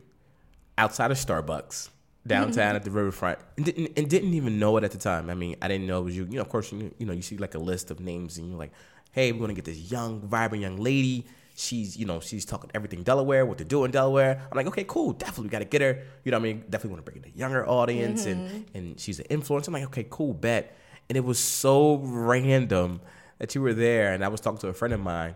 outside 0.76 1.10
of 1.10 1.16
Starbucks 1.16 1.88
downtown 2.26 2.76
at 2.76 2.84
the 2.84 2.90
riverfront 2.90 3.38
and 3.56 3.64
didn't 3.64 3.92
and 3.96 4.10
didn't 4.10 4.34
even 4.34 4.58
know 4.58 4.76
it 4.76 4.84
at 4.84 4.90
the 4.90 4.98
time. 4.98 5.30
I 5.30 5.34
mean, 5.34 5.56
I 5.62 5.68
didn't 5.68 5.86
know 5.86 6.00
it 6.00 6.04
was 6.04 6.16
you. 6.16 6.24
You 6.24 6.36
know, 6.36 6.42
of 6.42 6.50
course, 6.50 6.70
you, 6.70 6.94
you 6.98 7.06
know, 7.06 7.14
you 7.14 7.22
see 7.22 7.38
like 7.38 7.54
a 7.54 7.58
list 7.58 7.90
of 7.90 7.98
names 7.98 8.36
and 8.36 8.50
you're 8.50 8.58
like, 8.58 8.72
hey, 9.16 9.32
we're 9.32 9.40
gonna 9.40 9.54
get 9.54 9.64
this 9.64 9.90
young, 9.90 10.20
vibrant 10.20 10.62
young 10.62 10.76
lady 10.76 11.26
she's 11.56 11.96
you 11.96 12.04
know 12.04 12.20
she's 12.20 12.44
talking 12.44 12.70
everything 12.74 13.02
Delaware, 13.02 13.44
what 13.44 13.58
to 13.58 13.64
do 13.64 13.84
in 13.84 13.90
Delaware. 13.90 14.40
I'm 14.50 14.56
like, 14.56 14.66
okay, 14.66 14.84
cool, 14.84 15.12
definitely 15.12 15.48
got 15.48 15.60
to 15.60 15.64
get 15.64 15.80
her. 15.80 16.02
You 16.24 16.30
know, 16.30 16.38
what 16.38 16.48
I 16.48 16.52
mean, 16.52 16.64
definitely 16.70 16.90
want 16.90 17.06
to 17.06 17.10
bring 17.10 17.24
in 17.24 17.30
a 17.34 17.36
younger 17.36 17.68
audience, 17.68 18.26
mm-hmm. 18.26 18.40
and 18.40 18.66
and 18.74 19.00
she's 19.00 19.18
an 19.18 19.26
influencer. 19.30 19.68
I'm 19.68 19.74
like, 19.74 19.84
okay, 19.84 20.06
cool, 20.08 20.34
bet. 20.34 20.76
And 21.08 21.16
it 21.16 21.24
was 21.24 21.38
so 21.38 21.96
random 21.96 23.00
that 23.38 23.54
you 23.54 23.62
were 23.62 23.74
there, 23.74 24.12
and 24.12 24.24
I 24.24 24.28
was 24.28 24.40
talking 24.40 24.58
to 24.60 24.68
a 24.68 24.72
friend 24.72 24.92
of 24.94 25.00
mine, 25.00 25.34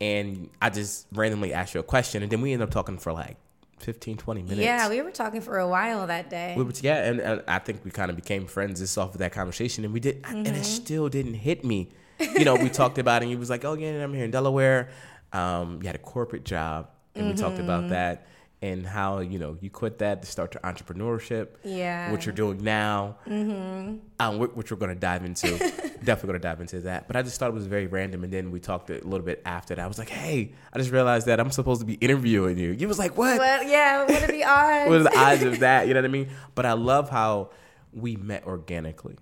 and 0.00 0.48
I 0.60 0.70
just 0.70 1.06
randomly 1.12 1.52
asked 1.52 1.74
you 1.74 1.80
a 1.80 1.84
question, 1.84 2.22
and 2.22 2.32
then 2.32 2.40
we 2.40 2.52
ended 2.52 2.68
up 2.68 2.72
talking 2.72 2.98
for 2.98 3.12
like 3.12 3.36
15, 3.80 4.16
20 4.16 4.42
minutes. 4.42 4.60
Yeah, 4.60 4.88
we 4.88 5.02
were 5.02 5.10
talking 5.10 5.40
for 5.40 5.58
a 5.58 5.68
while 5.68 6.06
that 6.06 6.30
day. 6.30 6.54
We 6.56 6.62
were, 6.62 6.72
yeah, 6.82 7.04
and, 7.04 7.20
and 7.20 7.42
I 7.48 7.58
think 7.58 7.84
we 7.84 7.90
kind 7.90 8.10
of 8.10 8.16
became 8.16 8.46
friends 8.46 8.80
just 8.80 8.96
off 8.96 9.12
of 9.12 9.18
that 9.18 9.32
conversation, 9.32 9.84
and 9.84 9.92
we 9.92 10.00
did, 10.00 10.22
mm-hmm. 10.22 10.36
and 10.36 10.46
it 10.46 10.52
mm-hmm. 10.52 10.62
still 10.62 11.08
didn't 11.08 11.34
hit 11.34 11.64
me. 11.64 11.90
You 12.20 12.44
know, 12.44 12.56
we 12.56 12.68
talked 12.68 12.98
about 12.98 13.22
it, 13.22 13.26
and 13.26 13.30
he 13.30 13.36
was 13.36 13.50
like, 13.50 13.64
"Oh 13.64 13.74
yeah, 13.74 14.02
I'm 14.02 14.14
here 14.14 14.24
in 14.24 14.30
Delaware. 14.30 14.90
Um, 15.32 15.80
you 15.82 15.86
had 15.86 15.94
a 15.94 16.00
corporate 16.00 16.44
job, 16.44 16.88
and 17.14 17.24
mm-hmm. 17.24 17.32
we 17.32 17.40
talked 17.40 17.58
about 17.58 17.82
mm-hmm. 17.82 17.90
that 17.90 18.26
and 18.60 18.84
how 18.84 19.20
you 19.20 19.38
know 19.38 19.56
you 19.60 19.70
quit 19.70 19.98
that 19.98 20.22
to 20.22 20.28
start 20.28 20.54
your 20.54 20.62
entrepreneurship. 20.62 21.48
Yeah, 21.64 22.10
what 22.10 22.26
you're 22.26 22.34
doing 22.34 22.62
now, 22.62 23.16
mm-hmm. 23.26 23.98
um, 24.18 24.38
which 24.38 24.70
we're 24.70 24.78
going 24.78 24.94
to 24.94 25.00
dive 25.00 25.24
into. 25.24 25.58
definitely 26.04 26.28
going 26.28 26.40
to 26.40 26.48
dive 26.48 26.60
into 26.60 26.80
that. 26.80 27.06
But 27.06 27.16
I 27.16 27.22
just 27.22 27.38
thought 27.38 27.50
it 27.50 27.54
was 27.54 27.66
very 27.66 27.86
random, 27.86 28.24
and 28.24 28.32
then 28.32 28.50
we 28.50 28.60
talked 28.60 28.90
a 28.90 28.94
little 28.94 29.24
bit 29.24 29.42
after 29.44 29.74
that. 29.74 29.82
I 29.82 29.86
was 29.86 29.98
like, 29.98 30.08
"Hey, 30.08 30.52
I 30.72 30.78
just 30.78 30.90
realized 30.90 31.26
that 31.26 31.40
I'm 31.40 31.50
supposed 31.50 31.80
to 31.80 31.86
be 31.86 31.94
interviewing 31.94 32.58
you." 32.58 32.70
You 32.70 32.88
was 32.88 32.98
like, 32.98 33.16
"What?" 33.16 33.38
Well, 33.38 33.62
yeah, 33.62 34.04
what 34.04 34.22
are 34.22 34.32
the 34.32 34.44
odds? 34.44 34.88
what 34.90 35.00
are 35.00 35.04
the 35.04 35.18
odds 35.18 35.42
of 35.42 35.60
that? 35.60 35.86
You 35.86 35.94
know 35.94 36.00
what 36.00 36.08
I 36.08 36.12
mean? 36.12 36.28
But 36.54 36.66
I 36.66 36.72
love 36.72 37.10
how 37.10 37.50
we 37.92 38.16
met 38.16 38.44
organically 38.44 39.16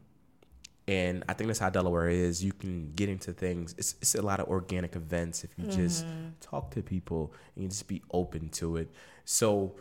and 0.89 1.25
I 1.29 1.33
think 1.33 1.49
that's 1.49 1.59
how 1.59 1.71
Delaware 1.71 2.09
is. 2.09 2.45
You 2.45 2.53
can 2.53 2.93
get 2.95 3.09
into 3.09 3.33
things. 3.33 3.75
It's, 3.77 3.97
it's 4.01 4.15
a 4.15 4.23
lot 4.23 4.41
of 4.41 4.49
organic 4.49 4.95
events 4.95 5.45
if 5.45 5.51
you 5.57 5.65
mm-hmm. 5.65 5.83
just 5.83 6.07
talk 6.41 6.71
to 6.73 6.83
people 6.83 7.33
and 7.55 7.65
you 7.65 7.69
just 7.69 7.89
be 7.89 8.03
open 8.13 8.49
to 8.51 8.77
it. 8.77 8.91
So 9.25 9.75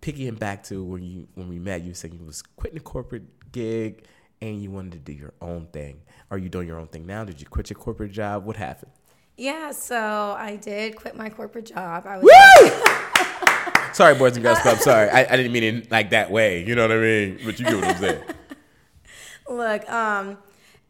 picking 0.00 0.34
back 0.34 0.62
to 0.64 0.84
when 0.84 1.02
you 1.02 1.28
when 1.34 1.48
we 1.48 1.58
met, 1.58 1.82
you 1.82 1.94
said 1.94 2.14
you 2.14 2.24
was 2.24 2.42
quitting 2.42 2.78
the 2.78 2.84
corporate 2.84 3.52
gig 3.52 4.04
and 4.40 4.62
you 4.62 4.70
wanted 4.70 4.92
to 4.92 4.98
do 4.98 5.12
your 5.12 5.34
own 5.40 5.66
thing. 5.72 6.02
Are 6.30 6.38
you 6.38 6.48
doing 6.48 6.68
your 6.68 6.78
own 6.78 6.88
thing 6.88 7.06
now? 7.06 7.24
Did 7.24 7.40
you 7.40 7.46
quit 7.46 7.70
your 7.70 7.78
corporate 7.78 8.12
job? 8.12 8.44
What 8.44 8.56
happened? 8.56 8.92
Yeah, 9.36 9.72
so 9.72 10.36
I 10.38 10.56
did 10.56 10.96
quit 10.96 11.16
my 11.16 11.30
corporate 11.30 11.66
job. 11.66 12.06
I 12.06 12.18
was 12.18 12.24
Woo! 12.24 13.92
sorry, 13.94 14.14
boys 14.14 14.36
and 14.36 14.42
girls 14.44 14.58
club. 14.58 14.78
Sorry, 14.80 15.08
I, 15.08 15.20
I, 15.20 15.36
didn't 15.36 15.52
mean 15.52 15.62
it 15.62 15.90
like 15.90 16.10
that 16.10 16.30
way. 16.30 16.64
You 16.64 16.74
know 16.74 16.82
what 16.82 16.92
I 16.92 17.00
mean? 17.00 17.40
But 17.44 17.58
you 17.58 17.64
get 17.64 17.74
what 17.76 17.84
I'm 17.84 17.96
saying. 17.98 18.22
Look, 19.48 19.90
um, 19.90 20.38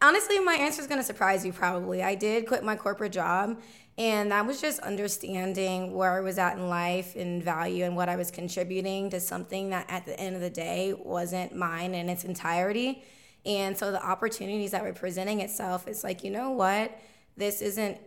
honestly, 0.03 0.37
my 0.39 0.55
answer 0.55 0.81
is 0.81 0.87
going 0.87 0.99
to 0.99 1.05
surprise 1.05 1.45
you 1.45 1.53
probably. 1.53 2.03
I 2.03 2.13
did 2.13 2.45
quit 2.45 2.63
my 2.63 2.75
corporate 2.75 3.13
job, 3.13 3.59
and 3.97 4.31
that 4.31 4.45
was 4.45 4.59
just 4.59 4.79
understanding 4.79 5.93
where 5.93 6.11
I 6.11 6.19
was 6.19 6.37
at 6.37 6.57
in 6.57 6.67
life 6.67 7.15
and 7.15 7.41
value 7.41 7.85
and 7.85 7.95
what 7.95 8.09
I 8.09 8.17
was 8.17 8.29
contributing 8.29 9.09
to 9.11 9.19
something 9.19 9.69
that 9.69 9.85
at 9.89 10.05
the 10.05 10.19
end 10.19 10.35
of 10.35 10.41
the 10.41 10.49
day 10.49 10.93
wasn't 10.93 11.55
mine 11.55 11.95
in 11.95 12.09
its 12.09 12.25
entirety. 12.25 13.03
And 13.45 13.77
so 13.77 13.91
the 13.91 14.05
opportunities 14.05 14.71
that 14.71 14.83
were 14.83 14.93
presenting 14.93 15.39
itself, 15.39 15.87
it's 15.87 16.03
like, 16.03 16.23
you 16.23 16.31
know 16.31 16.51
what? 16.51 16.97
This 17.35 17.61
isn't 17.61 17.97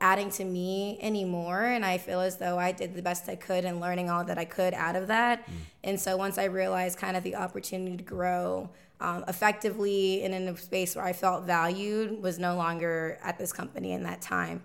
adding 0.00 0.30
to 0.30 0.44
me 0.44 0.98
anymore. 1.00 1.62
And 1.62 1.84
I 1.84 1.98
feel 1.98 2.20
as 2.20 2.36
though 2.38 2.58
I 2.58 2.72
did 2.72 2.94
the 2.94 3.02
best 3.02 3.28
I 3.28 3.36
could 3.36 3.64
in 3.64 3.80
learning 3.80 4.10
all 4.10 4.24
that 4.24 4.38
I 4.38 4.44
could 4.44 4.74
out 4.74 4.96
of 4.96 5.06
that. 5.06 5.46
Mm. 5.46 5.52
And 5.84 6.00
so 6.00 6.16
once 6.16 6.36
I 6.36 6.44
realized 6.44 6.98
kind 6.98 7.16
of 7.16 7.22
the 7.22 7.36
opportunity 7.36 7.96
to 7.96 8.02
grow, 8.02 8.70
um, 9.02 9.24
effectively 9.26 10.22
and 10.22 10.32
in 10.32 10.48
a 10.48 10.56
space 10.56 10.94
where 10.94 11.04
I 11.04 11.12
felt 11.12 11.44
valued 11.44 12.22
was 12.22 12.38
no 12.38 12.56
longer 12.56 13.18
at 13.22 13.36
this 13.36 13.52
company 13.52 13.92
in 13.92 14.04
that 14.04 14.22
time. 14.22 14.62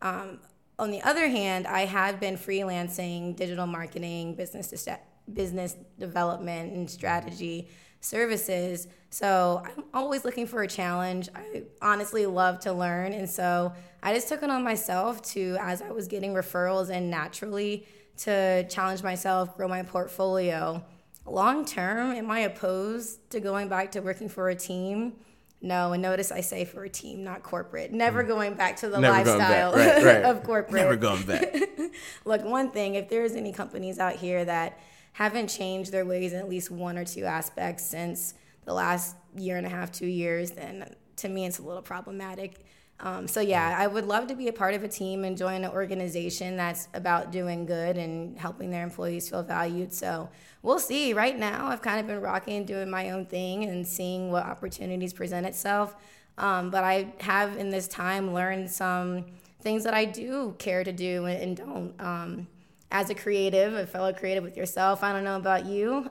Um, 0.00 0.38
on 0.78 0.90
the 0.90 1.02
other 1.02 1.28
hand, 1.28 1.66
I 1.66 1.80
have 1.80 2.20
been 2.20 2.36
freelancing 2.36 3.36
digital 3.36 3.66
marketing, 3.66 4.36
business 4.36 4.68
de- 4.68 4.98
business 5.34 5.76
development, 5.98 6.72
and 6.72 6.88
strategy 6.88 7.68
services. 8.00 8.86
So 9.10 9.62
I'm 9.66 9.84
always 9.92 10.24
looking 10.24 10.46
for 10.46 10.62
a 10.62 10.68
challenge. 10.68 11.28
I 11.34 11.64
honestly 11.82 12.24
love 12.26 12.60
to 12.60 12.72
learn. 12.72 13.12
And 13.12 13.28
so 13.28 13.72
I 14.02 14.14
just 14.14 14.28
took 14.28 14.42
it 14.42 14.50
on 14.50 14.62
myself 14.62 15.20
to, 15.32 15.58
as 15.60 15.82
I 15.82 15.90
was 15.90 16.06
getting 16.06 16.32
referrals 16.32 16.90
and 16.90 17.10
naturally, 17.10 17.86
to 18.18 18.66
challenge 18.68 19.02
myself, 19.02 19.56
grow 19.56 19.66
my 19.66 19.82
portfolio. 19.82 20.82
Long 21.26 21.64
term, 21.64 22.12
am 22.12 22.30
I 22.30 22.40
opposed 22.40 23.30
to 23.30 23.40
going 23.40 23.68
back 23.68 23.92
to 23.92 24.00
working 24.00 24.28
for 24.28 24.48
a 24.48 24.54
team? 24.54 25.14
No, 25.62 25.92
and 25.92 26.02
notice 26.02 26.32
I 26.32 26.40
say 26.40 26.64
for 26.64 26.84
a 26.84 26.88
team, 26.88 27.22
not 27.22 27.42
corporate. 27.42 27.92
Never 27.92 28.24
mm. 28.24 28.28
going 28.28 28.54
back 28.54 28.76
to 28.78 28.88
the 28.88 28.98
Never 28.98 29.18
lifestyle. 29.18 29.74
Right, 29.74 30.02
right. 30.02 30.24
of 30.24 30.42
corporate. 30.42 30.82
Never 30.82 30.96
going 30.96 31.22
back. 31.24 31.54
Look, 32.24 32.44
one 32.44 32.70
thing, 32.70 32.94
if 32.94 33.10
there's 33.10 33.32
any 33.32 33.52
companies 33.52 33.98
out 33.98 34.16
here 34.16 34.44
that 34.44 34.80
haven't 35.12 35.48
changed 35.48 35.92
their 35.92 36.06
ways 36.06 36.32
in 36.32 36.38
at 36.38 36.48
least 36.48 36.70
one 36.70 36.96
or 36.96 37.04
two 37.04 37.24
aspects 37.24 37.84
since 37.84 38.34
the 38.64 38.72
last 38.72 39.16
year 39.36 39.58
and 39.58 39.66
a 39.66 39.68
half, 39.68 39.92
two 39.92 40.06
years, 40.06 40.52
then 40.52 40.94
to 41.16 41.28
me 41.28 41.44
it's 41.44 41.58
a 41.58 41.62
little 41.62 41.82
problematic. 41.82 42.64
Um, 43.02 43.26
so 43.26 43.40
yeah, 43.40 43.74
I 43.78 43.86
would 43.86 44.06
love 44.06 44.26
to 44.26 44.34
be 44.34 44.48
a 44.48 44.52
part 44.52 44.74
of 44.74 44.84
a 44.84 44.88
team 44.88 45.24
and 45.24 45.36
join 45.36 45.64
an 45.64 45.70
organization 45.70 46.56
that's 46.56 46.88
about 46.92 47.32
doing 47.32 47.64
good 47.64 47.96
and 47.96 48.38
helping 48.38 48.70
their 48.70 48.84
employees 48.84 49.28
feel 49.28 49.42
valued. 49.42 49.92
So 49.92 50.28
we'll 50.62 50.78
see. 50.78 51.14
Right 51.14 51.38
now, 51.38 51.68
I've 51.68 51.80
kind 51.80 51.98
of 51.98 52.06
been 52.06 52.20
rocking, 52.20 52.66
doing 52.66 52.90
my 52.90 53.10
own 53.10 53.24
thing, 53.24 53.64
and 53.64 53.86
seeing 53.86 54.30
what 54.30 54.44
opportunities 54.44 55.14
present 55.14 55.46
itself. 55.46 55.96
Um, 56.36 56.70
but 56.70 56.84
I 56.84 57.12
have 57.20 57.56
in 57.56 57.70
this 57.70 57.88
time 57.88 58.34
learned 58.34 58.70
some 58.70 59.26
things 59.62 59.84
that 59.84 59.94
I 59.94 60.04
do 60.04 60.54
care 60.58 60.84
to 60.84 60.92
do 60.92 61.26
and, 61.26 61.56
don't. 61.56 61.94
Um, 62.00 62.46
as 62.92 63.08
a 63.08 63.14
creative, 63.14 63.72
a 63.74 63.86
fellow 63.86 64.12
creative 64.12 64.42
with 64.42 64.56
yourself, 64.56 65.04
I 65.04 65.12
don't 65.12 65.22
know 65.22 65.36
about 65.36 65.64
you. 65.64 66.10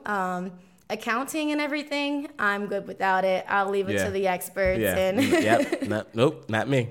Accounting 0.90 1.52
and 1.52 1.60
everything, 1.60 2.28
I'm 2.38 2.66
good 2.66 2.86
without 2.86 3.24
it. 3.24 3.44
I'll 3.48 3.70
leave 3.70 3.88
it 3.88 3.94
Yeah. 3.94 4.04
to 4.06 4.10
the 4.10 4.26
experts. 4.26 4.80
Yeah. 4.80 4.96
And 4.96 5.22
yep. 5.22 5.82
Not, 5.88 6.14
nope. 6.14 6.46
Not 6.48 6.68
me. 6.68 6.88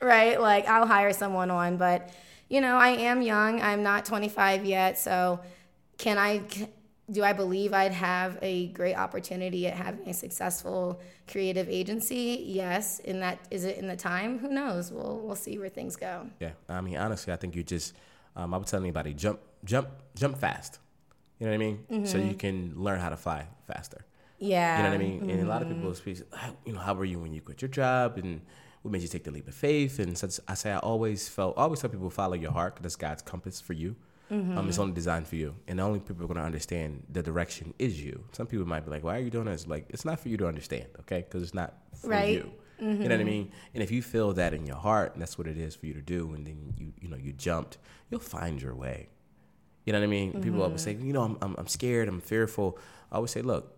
right? 0.00 0.40
Like 0.40 0.66
I'll 0.68 0.86
hire 0.86 1.12
someone 1.12 1.50
on, 1.50 1.76
but 1.76 2.10
you 2.48 2.60
know, 2.60 2.76
I 2.76 2.88
am 2.88 3.22
young. 3.22 3.60
I'm 3.62 3.82
not 3.82 4.04
25 4.04 4.64
yet, 4.64 4.98
so 4.98 5.40
can 5.98 6.18
I 6.18 6.42
do 7.10 7.22
I 7.22 7.32
believe 7.34 7.74
I'd 7.74 7.92
have 7.92 8.38
a 8.42 8.68
great 8.68 8.94
opportunity 8.96 9.66
at 9.66 9.74
having 9.74 10.08
a 10.08 10.14
successful 10.14 11.00
creative 11.30 11.68
agency? 11.68 12.42
Yes. 12.46 13.00
In 13.00 13.20
that 13.20 13.38
is 13.50 13.64
it 13.64 13.76
in 13.78 13.86
the 13.86 13.96
time? 13.96 14.38
Who 14.38 14.48
knows? 14.48 14.90
We'll 14.90 15.20
we'll 15.22 15.36
see 15.36 15.58
where 15.58 15.68
things 15.68 15.96
go. 15.96 16.28
Yeah. 16.40 16.52
I 16.68 16.80
mean, 16.80 16.96
honestly, 16.96 17.32
I 17.32 17.36
think 17.36 17.54
you 17.54 17.62
just. 17.62 17.94
Um, 18.34 18.54
I 18.54 18.56
would 18.56 18.66
tell 18.66 18.80
anybody 18.80 19.12
jump, 19.12 19.40
jump, 19.62 19.88
jump 20.16 20.38
fast. 20.38 20.78
You 21.42 21.48
know 21.48 21.56
what 21.56 21.64
I 21.64 21.96
mean? 21.98 22.06
So 22.06 22.18
you 22.18 22.24
mm-hmm. 22.24 22.36
can 22.36 22.72
learn 22.76 23.00
how 23.00 23.08
to 23.08 23.16
fly 23.16 23.48
faster. 23.66 24.04
Yeah. 24.38 24.76
You 24.76 24.82
know 24.84 24.90
what 24.90 24.94
I 24.94 24.98
mean? 24.98 25.28
And 25.28 25.40
a 25.40 25.48
lot 25.48 25.60
of 25.62 25.66
mm-hmm. 25.66 25.78
people 25.78 25.94
speak, 25.96 26.18
"How- 26.32 26.56
you 26.64 26.72
know, 26.72 26.78
how 26.78 26.94
were 26.94 27.04
you 27.04 27.18
when 27.18 27.32
you 27.32 27.40
quit 27.40 27.60
your 27.62 27.68
job 27.68 28.16
and 28.16 28.42
what 28.82 28.92
made 28.92 29.02
you 29.02 29.08
take 29.08 29.24
the 29.24 29.32
leap 29.32 29.48
of 29.48 29.54
faith? 29.54 29.98
And 29.98 30.16
since 30.16 30.38
I 30.46 30.54
say 30.54 30.70
I 30.70 30.78
always 30.78 31.28
felt, 31.28 31.58
I 31.58 31.62
always 31.62 31.80
tell 31.80 31.90
people 31.90 32.10
follow 32.10 32.34
your 32.34 32.52
heart 32.52 32.76
'cause 32.76 32.84
that's 32.84 32.94
God's 32.94 33.22
compass 33.22 33.60
for 33.60 33.72
you. 33.72 33.96
Um, 34.30 34.38
it's 34.38 34.76
mm-hmm. 34.76 34.82
only 34.82 34.92
designed 34.94 35.26
for 35.26 35.34
you, 35.34 35.56
and 35.66 35.80
the 35.80 35.82
only 35.82 35.98
people 35.98 36.24
are 36.24 36.28
going 36.28 36.38
to 36.38 36.44
understand 36.44 37.02
the 37.10 37.24
direction 37.24 37.74
is 37.80 38.00
you. 38.00 38.24
Some 38.30 38.46
people 38.46 38.64
might 38.64 38.84
be 38.84 38.90
like, 38.92 39.02
"Why 39.02 39.16
are 39.16 39.20
you 39.20 39.30
doing 39.30 39.46
this?" 39.46 39.66
Like, 39.66 39.86
it's 39.90 40.04
not 40.04 40.20
for 40.20 40.28
you 40.28 40.36
to 40.36 40.46
understand, 40.46 40.86
okay? 41.00 41.22
Because 41.22 41.42
it's 41.42 41.54
not 41.54 41.74
for 42.00 42.08
Right. 42.08 42.36
you. 42.36 42.52
You 42.78 43.08
know 43.08 43.16
what 43.16 43.20
I 43.20 43.24
mean? 43.24 43.50
And 43.74 43.82
if 43.82 43.90
you 43.90 44.00
feel 44.00 44.32
that 44.34 44.54
in 44.54 44.64
your 44.64 44.76
heart, 44.76 45.12
and 45.12 45.20
that's 45.22 45.36
what 45.38 45.46
it 45.48 45.58
is 45.58 45.74
for 45.74 45.86
you 45.86 45.94
to 45.94 46.00
do, 46.00 46.32
and 46.34 46.46
then 46.46 46.72
you, 46.78 46.92
you 47.00 47.08
know, 47.08 47.16
you 47.16 47.32
jumped, 47.32 47.78
you'll 48.10 48.20
find 48.20 48.62
your 48.62 48.74
way. 48.74 49.08
You 49.84 49.92
know 49.92 49.98
what 49.98 50.04
I 50.04 50.08
mean? 50.08 50.40
People 50.40 50.62
always 50.62 50.82
say, 50.82 50.94
mm-hmm. 50.94 51.06
you 51.06 51.12
know, 51.12 51.22
I'm, 51.22 51.38
I'm, 51.42 51.54
I'm 51.58 51.66
scared, 51.66 52.08
I'm 52.08 52.20
fearful. 52.20 52.78
I 53.10 53.16
always 53.16 53.32
say, 53.32 53.42
look, 53.42 53.76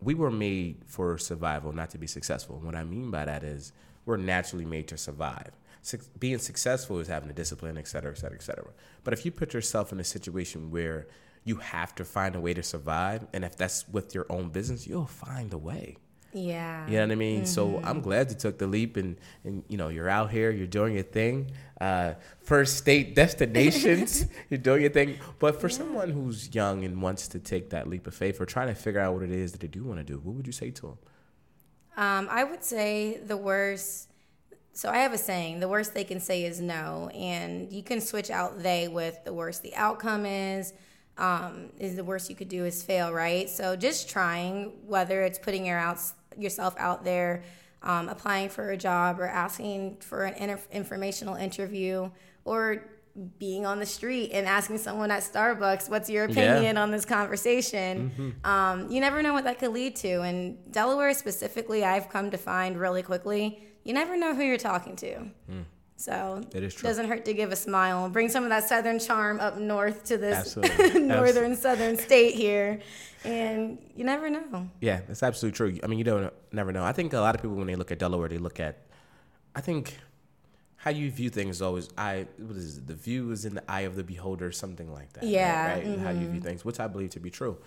we 0.00 0.14
were 0.14 0.30
made 0.30 0.84
for 0.86 1.16
survival, 1.16 1.72
not 1.72 1.90
to 1.90 1.98
be 1.98 2.06
successful. 2.06 2.56
And 2.56 2.64
what 2.64 2.74
I 2.74 2.84
mean 2.84 3.10
by 3.10 3.24
that 3.24 3.42
is 3.42 3.72
we're 4.04 4.18
naturally 4.18 4.66
made 4.66 4.88
to 4.88 4.98
survive. 4.98 5.52
Suc 5.82 6.00
being 6.18 6.38
successful 6.38 6.98
is 6.98 7.08
having 7.08 7.28
the 7.28 7.34
discipline, 7.34 7.78
et 7.78 7.88
cetera, 7.88 8.10
et 8.10 8.18
cetera, 8.18 8.36
et 8.36 8.42
cetera. 8.42 8.68
But 9.04 9.14
if 9.14 9.24
you 9.24 9.30
put 9.30 9.54
yourself 9.54 9.92
in 9.92 10.00
a 10.00 10.04
situation 10.04 10.70
where 10.70 11.06
you 11.44 11.56
have 11.56 11.94
to 11.94 12.04
find 12.04 12.34
a 12.34 12.40
way 12.40 12.54
to 12.54 12.62
survive, 12.62 13.26
and 13.32 13.44
if 13.44 13.56
that's 13.56 13.88
with 13.88 14.14
your 14.14 14.26
own 14.28 14.50
business, 14.50 14.86
you'll 14.86 15.06
find 15.06 15.52
a 15.52 15.58
way. 15.58 15.96
Yeah. 16.36 16.86
You 16.86 16.98
know 16.98 17.06
what 17.06 17.12
I 17.12 17.14
mean? 17.14 17.46
So 17.46 17.80
I'm 17.82 18.02
glad 18.02 18.30
you 18.30 18.36
took 18.36 18.58
the 18.58 18.66
leap 18.66 18.98
and, 18.98 19.16
and 19.42 19.64
you 19.68 19.78
know, 19.78 19.88
you're 19.88 20.08
out 20.08 20.30
here, 20.30 20.50
you're 20.50 20.66
doing 20.66 20.92
your 20.92 21.02
thing. 21.02 21.50
Uh, 21.80 22.12
first 22.42 22.76
state 22.76 23.14
destinations, 23.14 24.26
you're 24.50 24.58
doing 24.58 24.82
your 24.82 24.90
thing. 24.90 25.18
But 25.38 25.58
for 25.60 25.70
someone 25.70 26.10
who's 26.10 26.54
young 26.54 26.84
and 26.84 27.00
wants 27.00 27.28
to 27.28 27.38
take 27.38 27.70
that 27.70 27.88
leap 27.88 28.06
of 28.06 28.14
faith 28.14 28.38
or 28.38 28.44
trying 28.44 28.68
to 28.68 28.74
figure 28.74 29.00
out 29.00 29.14
what 29.14 29.22
it 29.22 29.30
is 29.30 29.52
that 29.52 29.62
they 29.62 29.66
do 29.66 29.82
want 29.82 29.98
to 29.98 30.04
do, 30.04 30.18
what 30.18 30.34
would 30.36 30.46
you 30.46 30.52
say 30.52 30.70
to 30.72 30.82
them? 30.82 30.98
Um, 31.96 32.28
I 32.30 32.44
would 32.44 32.62
say 32.62 33.18
the 33.24 33.36
worst. 33.38 34.10
So 34.74 34.90
I 34.90 34.98
have 34.98 35.14
a 35.14 35.18
saying: 35.18 35.60
the 35.60 35.68
worst 35.68 35.94
they 35.94 36.04
can 36.04 36.20
say 36.20 36.44
is 36.44 36.60
no, 36.60 37.10
and 37.14 37.72
you 37.72 37.82
can 37.82 38.02
switch 38.02 38.30
out 38.30 38.62
they 38.62 38.88
with 38.88 39.24
the 39.24 39.32
worst 39.32 39.62
the 39.62 39.74
outcome 39.74 40.26
is. 40.26 40.74
Um, 41.18 41.70
is 41.78 41.96
the 41.96 42.04
worst 42.04 42.28
you 42.28 42.36
could 42.36 42.50
do 42.50 42.66
is 42.66 42.82
fail, 42.82 43.10
right? 43.10 43.48
So 43.48 43.74
just 43.74 44.10
trying, 44.10 44.72
whether 44.86 45.22
it's 45.22 45.38
putting 45.38 45.64
your 45.64 45.78
out, 45.78 45.98
yourself 46.38 46.74
out 46.78 47.04
there, 47.04 47.42
um, 47.82 48.08
applying 48.08 48.48
for 48.48 48.70
a 48.70 48.76
job, 48.76 49.20
or 49.20 49.26
asking 49.26 49.96
for 50.00 50.24
an 50.24 50.34
inter- 50.34 50.60
informational 50.72 51.34
interview, 51.36 52.10
or 52.44 52.84
being 53.38 53.64
on 53.64 53.78
the 53.78 53.86
street 53.86 54.30
and 54.32 54.46
asking 54.46 54.76
someone 54.76 55.10
at 55.10 55.22
Starbucks, 55.22 55.88
"What's 55.88 56.10
your 56.10 56.26
Yeah. 56.28 56.32
opinion 56.32 56.76
on 56.76 56.90
this 56.90 57.04
conversation?" 57.06 58.34
Um, 58.44 58.90
you 58.90 59.00
never 59.00 59.22
know 59.22 59.32
what 59.32 59.44
that 59.44 59.58
could 59.58 59.70
lead 59.72 59.96
to. 59.96 60.20
And 60.20 60.58
Delaware 60.70 61.14
specifically, 61.14 61.82
I've 61.84 62.08
come 62.10 62.30
to 62.30 62.36
find 62.36 62.78
really 62.78 63.02
quickly, 63.02 63.62
you 63.84 63.94
never 63.94 64.16
know 64.16 64.34
who 64.34 64.42
you're 64.42 64.58
talking 64.58 64.96
to. 64.96 65.30
So 65.96 66.42
That 66.50 66.62
is 66.62 66.74
true. 66.74 66.88
doesn't 66.88 67.08
hurt 67.08 67.24
to 67.24 67.32
give 67.32 67.52
a 67.52 67.56
smile 67.56 68.08
bring 68.10 68.28
some 68.28 68.44
of 68.44 68.50
that 68.50 68.68
southern 68.68 68.98
charm 68.98 69.40
up 69.40 69.56
north 69.56 70.04
to 70.04 70.18
this 70.18 70.56
Absolutely. 70.56 71.00
northern 71.00 71.56
southern 71.56 71.96
state 71.96 72.34
here. 72.34 72.80
And 73.24 73.78
you 73.96 74.04
never 74.04 74.30
know. 74.30 74.68
Yeah, 74.80 75.00
that's 75.08 75.22
absolutely 75.22 75.56
true. 75.56 75.78
I 75.82 75.86
mean, 75.88 75.98
you 75.98 76.04
don't 76.04 76.32
never 76.52 76.70
know. 76.70 76.84
I 76.84 76.92
think 76.92 77.12
a 77.12 77.20
lot 77.20 77.34
of 77.34 77.42
people 77.42 77.56
when 77.56 77.66
they 77.66 77.74
look 77.74 77.90
at 77.90 77.98
Delaware, 77.98 78.28
they 78.28 78.38
look 78.38 78.60
at, 78.60 78.78
I 79.54 79.60
think, 79.60 79.96
how 80.76 80.90
you 80.90 81.10
view 81.10 81.30
things 81.30 81.56
is 81.56 81.62
always 81.62 81.88
I 81.98 82.28
what 82.38 82.56
is 82.56 82.78
it? 82.78 82.86
The 82.86 82.94
view 82.94 83.32
is 83.32 83.44
in 83.44 83.54
the 83.54 83.68
eye 83.68 83.80
of 83.80 83.96
the 83.96 84.04
beholder, 84.04 84.52
something 84.52 84.92
like 84.92 85.12
that. 85.14 85.22
right? 85.22 85.30
Yeah, 85.30 85.72
right. 85.72 85.98
How 85.98 86.10
you 86.10 86.18
view 86.20 86.28
mm-hmm. 86.28 86.40
things, 86.40 86.64
which 86.64 86.78
I 86.78 86.86
believe 86.86 87.10
to 87.10 87.20
be 87.20 87.30
true. 87.30 87.58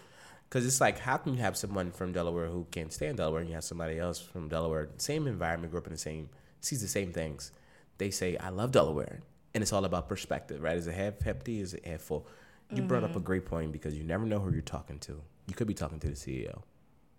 Because 0.48 0.66
it's 0.66 0.80
like, 0.80 0.98
how 1.00 1.18
can 1.18 1.34
you 1.34 1.42
have 1.42 1.58
someone 1.58 1.92
from 1.92 2.12
Delaware 2.12 2.48
who 2.48 2.66
can't 2.72 2.92
stand 2.92 3.18
Delaware, 3.18 3.42
and 3.42 3.50
you 3.50 3.56
have 3.56 3.64
somebody 3.64 4.00
else 4.00 4.20
from 4.20 4.48
Delaware, 4.48 4.90
same 4.98 5.28
environment, 5.28 5.72
grew 5.72 5.80
up 5.80 5.86
in 5.86 5.94
the 5.94 6.00
same, 6.00 6.30
sees 6.62 6.82
the 6.82 6.88
same 6.88 7.12
things. 7.12 7.52
They 8.00 8.10
say, 8.10 8.36
I 8.38 8.50
love 8.50 8.72
Delaware. 8.72 9.22
And 9.54 9.62
it's 9.62 9.72
all 9.72 9.86
about 9.86 10.10
perspective, 10.10 10.62
right? 10.62 10.78
Is 10.78 10.88
it 10.88 10.96
half 10.96 11.26
empty? 11.26 11.62
Is 11.62 11.76
it 11.76 11.86
half 11.86 12.02
full? 12.02 12.26
You 12.72 12.84
brought 12.84 13.04
up 13.04 13.12
a 13.12 13.14
mm-hmm. 13.14 13.24
great 13.24 13.46
point 13.46 13.72
because 13.72 13.96
you 13.96 14.04
never 14.04 14.26
know 14.26 14.40
who 14.40 14.52
you're 14.52 14.62
talking 14.62 15.00
to. 15.00 15.20
You 15.48 15.56
could 15.56 15.68
be 15.68 15.74
talking 15.74 16.00
to 16.00 16.08
the 16.08 16.14
CEO 16.14 16.62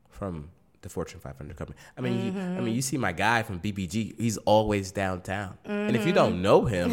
from 0.08 0.50
the 0.82 0.88
Fortune 0.88 1.20
500 1.20 1.56
company. 1.56 1.78
I 1.96 2.00
mean, 2.00 2.12
you, 2.24 2.40
I 2.40 2.44
mean, 2.60 2.66
you 2.68 2.72
mm-hmm. 2.72 2.80
see 2.80 2.96
my 2.96 3.12
guy 3.12 3.42
from 3.42 3.60
BBG. 3.60 4.18
He's 4.18 4.36
always 4.38 4.92
downtown, 4.92 5.58
and 5.64 5.96
if 5.96 6.06
you 6.06 6.12
don't 6.12 6.34
mm. 6.34 6.40
know 6.40 6.64
him, 6.64 6.90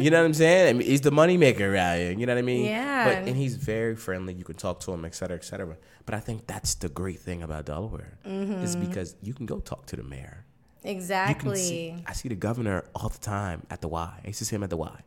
you 0.00 0.10
know 0.10 0.18
what 0.20 0.26
I'm 0.26 0.34
saying. 0.34 0.68
I 0.68 0.72
mean, 0.74 0.86
he's 0.86 1.00
the 1.00 1.10
moneymaker 1.10 1.72
around 1.72 1.98
here. 1.98 2.12
You 2.12 2.26
know 2.26 2.34
what 2.34 2.38
I 2.38 2.42
mean? 2.42 2.66
Yeah. 2.66 3.04
But 3.04 3.28
and 3.28 3.36
he's 3.36 3.56
very 3.56 3.96
friendly. 3.96 4.34
You 4.34 4.44
can 4.44 4.56
talk 4.56 4.80
to 4.80 4.92
him, 4.92 5.04
et 5.04 5.14
cetera, 5.14 5.36
et 5.36 5.44
cetera. 5.44 5.76
But 6.06 6.14
I 6.14 6.20
think 6.20 6.46
that's 6.46 6.74
the 6.74 6.88
great 6.88 7.20
thing 7.20 7.42
about 7.42 7.66
Delaware 7.66 8.18
mm-hmm. 8.26 8.62
is 8.62 8.76
because 8.76 9.16
you 9.22 9.34
can 9.34 9.46
go 9.46 9.58
talk 9.58 9.86
to 9.86 9.96
the 9.96 10.02
mayor. 10.02 10.44
Exactly. 10.84 11.56
see. 11.56 11.96
I 12.06 12.12
see 12.12 12.28
the 12.28 12.34
governor 12.34 12.84
all 12.94 13.08
the 13.08 13.18
time 13.18 13.66
at 13.70 13.80
the 13.80 13.88
Y. 13.88 14.20
I 14.24 14.26
used 14.26 14.38
to 14.40 14.44
see 14.44 14.56
him 14.56 14.62
at 14.62 14.70
the 14.70 14.76
Y. 14.76 15.00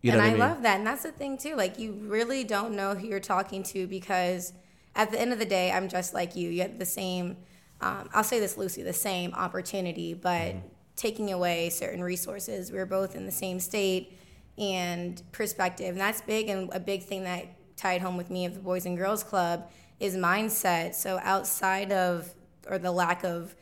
You 0.00 0.12
know 0.12 0.18
and 0.18 0.24
what 0.24 0.26
I, 0.26 0.28
I 0.28 0.32
mean? 0.32 0.40
love 0.40 0.62
that. 0.62 0.78
And 0.78 0.86
that's 0.86 1.04
the 1.04 1.12
thing 1.12 1.38
too. 1.38 1.54
Like 1.54 1.78
you 1.78 1.92
really 1.92 2.44
don't 2.44 2.74
know 2.74 2.94
who 2.94 3.06
you're 3.06 3.20
talking 3.20 3.62
to 3.64 3.86
because 3.86 4.52
at 4.96 5.10
the 5.10 5.20
end 5.20 5.32
of 5.32 5.38
the 5.38 5.44
day, 5.46 5.70
I'm 5.70 5.88
just 5.88 6.12
like 6.12 6.34
you. 6.36 6.50
You 6.50 6.62
have 6.62 6.78
the 6.78 6.84
same 6.86 7.36
um, 7.80 8.08
I'll 8.14 8.22
say 8.24 8.38
this 8.38 8.56
Lucy, 8.56 8.82
the 8.84 8.92
same 8.92 9.32
opportunity, 9.34 10.14
but 10.14 10.54
Mm-hmm. 10.54 10.66
taking 10.94 11.32
away 11.32 11.68
certain 11.70 12.02
resources. 12.02 12.70
We're 12.70 12.86
both 12.86 13.16
in 13.16 13.26
the 13.26 13.32
same 13.32 13.58
state 13.58 14.16
and 14.56 15.20
perspective. 15.32 15.88
And 15.88 16.00
that's 16.00 16.20
big 16.20 16.48
and 16.48 16.70
a 16.72 16.78
big 16.78 17.02
thing 17.02 17.24
that 17.24 17.46
tied 17.76 18.00
home 18.00 18.16
with 18.16 18.30
me 18.30 18.44
of 18.44 18.54
the 18.54 18.60
Boys 18.60 18.86
and 18.86 18.96
Girls 18.96 19.24
Club 19.24 19.68
is 19.98 20.14
mindset. 20.16 20.94
So 20.94 21.18
outside 21.24 21.90
of 21.90 22.32
or 22.68 22.78
the 22.78 22.92
lack 22.92 23.24
of 23.24 23.56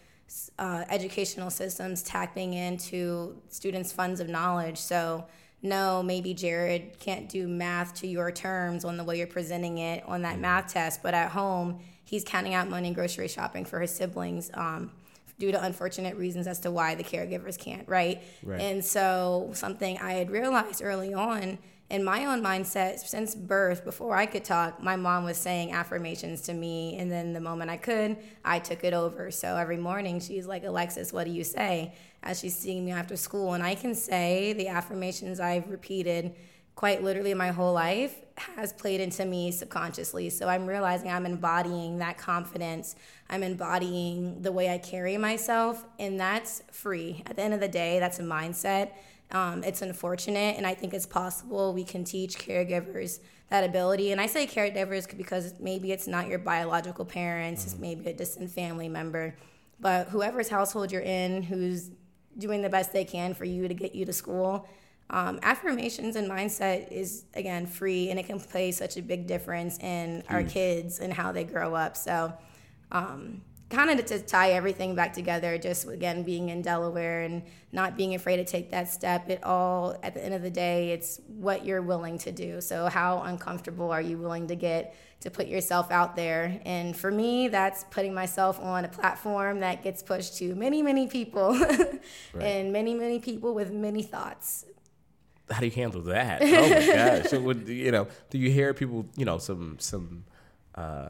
uh, 0.58 0.84
educational 0.88 1.50
systems 1.50 2.02
tapping 2.02 2.54
into 2.54 3.36
students' 3.48 3.92
funds 3.92 4.20
of 4.20 4.28
knowledge. 4.28 4.78
So, 4.78 5.26
no, 5.62 6.02
maybe 6.02 6.32
Jared 6.32 6.98
can't 6.98 7.28
do 7.28 7.46
math 7.46 7.94
to 7.96 8.06
your 8.06 8.30
terms 8.30 8.84
on 8.84 8.96
the 8.96 9.04
way 9.04 9.18
you're 9.18 9.26
presenting 9.26 9.78
it 9.78 10.04
on 10.06 10.22
that 10.22 10.38
math 10.38 10.72
test, 10.72 11.02
but 11.02 11.12
at 11.14 11.30
home, 11.30 11.80
he's 12.04 12.24
counting 12.24 12.54
out 12.54 12.68
money 12.68 12.92
grocery 12.92 13.28
shopping 13.28 13.64
for 13.64 13.80
his 13.80 13.90
siblings 13.90 14.50
um, 14.54 14.90
due 15.38 15.52
to 15.52 15.62
unfortunate 15.62 16.16
reasons 16.16 16.46
as 16.46 16.60
to 16.60 16.70
why 16.70 16.94
the 16.94 17.04
caregivers 17.04 17.58
can't, 17.58 17.86
right? 17.88 18.22
Right. 18.42 18.60
And 18.60 18.84
so, 18.84 19.50
something 19.54 19.98
I 19.98 20.14
had 20.14 20.30
realized 20.30 20.82
early 20.82 21.12
on 21.12 21.58
in 21.90 22.04
my 22.04 22.26
own 22.26 22.40
mindset, 22.40 23.00
since 23.00 23.34
birth, 23.34 23.84
before 23.84 24.16
I 24.16 24.24
could 24.24 24.44
talk, 24.44 24.80
my 24.80 24.94
mom 24.94 25.24
was 25.24 25.36
saying 25.36 25.72
affirmations 25.72 26.42
to 26.42 26.54
me. 26.54 26.96
And 26.96 27.10
then 27.10 27.32
the 27.32 27.40
moment 27.40 27.68
I 27.68 27.76
could, 27.76 28.16
I 28.44 28.60
took 28.60 28.84
it 28.84 28.94
over. 28.94 29.32
So 29.32 29.56
every 29.56 29.76
morning 29.76 30.20
she's 30.20 30.46
like, 30.46 30.62
Alexis, 30.64 31.12
what 31.12 31.24
do 31.24 31.32
you 31.32 31.42
say? 31.42 31.92
As 32.22 32.38
she's 32.38 32.56
seeing 32.56 32.84
me 32.84 32.92
after 32.92 33.16
school. 33.16 33.54
And 33.54 33.62
I 33.62 33.74
can 33.74 33.96
say 33.96 34.52
the 34.52 34.68
affirmations 34.68 35.40
I've 35.40 35.68
repeated 35.68 36.36
quite 36.76 37.02
literally 37.02 37.34
my 37.34 37.48
whole 37.48 37.72
life 37.72 38.14
has 38.56 38.72
played 38.72 39.00
into 39.00 39.24
me 39.26 39.50
subconsciously. 39.50 40.30
So 40.30 40.48
I'm 40.48 40.66
realizing 40.66 41.10
I'm 41.10 41.26
embodying 41.26 41.98
that 41.98 42.16
confidence. 42.18 42.94
I'm 43.28 43.42
embodying 43.42 44.40
the 44.42 44.52
way 44.52 44.72
I 44.72 44.78
carry 44.78 45.18
myself. 45.18 45.84
And 45.98 46.18
that's 46.20 46.62
free. 46.70 47.22
At 47.26 47.36
the 47.36 47.42
end 47.42 47.52
of 47.52 47.60
the 47.60 47.68
day, 47.68 47.98
that's 47.98 48.20
a 48.20 48.22
mindset 48.22 48.92
um, 49.32 49.62
it's 49.62 49.82
unfortunate, 49.82 50.56
and 50.56 50.66
I 50.66 50.74
think 50.74 50.92
it's 50.94 51.06
possible 51.06 51.72
we 51.72 51.84
can 51.84 52.04
teach 52.04 52.36
caregivers 52.36 53.20
that 53.48 53.64
ability. 53.64 54.12
And 54.12 54.20
I 54.20 54.26
say 54.26 54.46
caregivers 54.46 55.16
because 55.16 55.54
maybe 55.60 55.92
it's 55.92 56.06
not 56.06 56.28
your 56.28 56.38
biological 56.38 57.04
parents, 57.04 57.62
mm-hmm. 57.62 57.70
it's 57.70 57.80
maybe 57.80 58.10
a 58.10 58.12
distant 58.12 58.50
family 58.50 58.88
member, 58.88 59.36
but 59.80 60.08
whoever's 60.08 60.48
household 60.48 60.92
you're 60.92 61.02
in 61.02 61.42
who's 61.42 61.90
doing 62.38 62.62
the 62.62 62.68
best 62.68 62.92
they 62.92 63.04
can 63.04 63.34
for 63.34 63.44
you 63.44 63.68
to 63.68 63.74
get 63.74 63.94
you 63.94 64.04
to 64.04 64.12
school. 64.12 64.68
Um, 65.10 65.40
affirmations 65.42 66.14
and 66.14 66.30
mindset 66.30 66.90
is 66.92 67.24
again 67.34 67.66
free, 67.66 68.10
and 68.10 68.18
it 68.18 68.26
can 68.26 68.38
play 68.38 68.70
such 68.70 68.96
a 68.96 69.02
big 69.02 69.26
difference 69.26 69.78
in 69.78 70.22
our 70.28 70.44
kids 70.44 71.00
and 71.00 71.12
how 71.12 71.32
they 71.32 71.42
grow 71.44 71.74
up. 71.74 71.96
So, 71.96 72.32
um, 72.92 73.42
kind 73.70 73.98
of 73.98 74.04
to 74.04 74.18
tie 74.18 74.50
everything 74.50 74.94
back 74.94 75.12
together, 75.12 75.56
just 75.56 75.88
again 75.88 76.24
being 76.24 76.48
in 76.48 76.60
Delaware 76.60 77.22
and 77.22 77.42
not 77.72 77.96
being 77.96 78.14
afraid 78.14 78.36
to 78.36 78.44
take 78.44 78.70
that 78.72 78.88
step. 78.88 79.30
It 79.30 79.42
all, 79.44 79.96
at 80.02 80.14
the 80.14 80.24
end 80.24 80.34
of 80.34 80.42
the 80.42 80.50
day, 80.50 80.90
it's 80.90 81.20
what 81.28 81.64
you're 81.64 81.80
willing 81.80 82.18
to 82.18 82.32
do. 82.32 82.60
So, 82.60 82.88
how 82.88 83.22
uncomfortable 83.22 83.90
are 83.90 84.02
you 84.02 84.18
willing 84.18 84.48
to 84.48 84.56
get 84.56 84.94
to 85.20 85.30
put 85.30 85.46
yourself 85.46 85.90
out 85.90 86.16
there? 86.16 86.60
And 86.66 86.96
for 86.96 87.10
me, 87.10 87.48
that's 87.48 87.84
putting 87.90 88.12
myself 88.12 88.58
on 88.60 88.84
a 88.84 88.88
platform 88.88 89.60
that 89.60 89.82
gets 89.84 90.02
pushed 90.02 90.36
to 90.38 90.54
many, 90.56 90.82
many 90.82 91.06
people 91.06 91.54
right. 91.58 92.00
and 92.42 92.72
many, 92.72 92.94
many 92.94 93.20
people 93.20 93.54
with 93.54 93.72
many 93.72 94.02
thoughts. 94.02 94.66
How 95.48 95.60
do 95.60 95.66
you 95.66 95.72
handle 95.72 96.02
that? 96.02 96.42
Oh 96.42 96.68
my 96.68 96.86
gosh! 96.86 97.30
So, 97.30 97.40
would 97.40 97.68
you 97.68 97.92
know? 97.92 98.08
Do 98.30 98.38
you 98.38 98.50
hear 98.50 98.74
people? 98.74 99.06
You 99.16 99.24
know, 99.24 99.38
some 99.38 99.76
some. 99.78 100.24
Uh, 100.74 101.08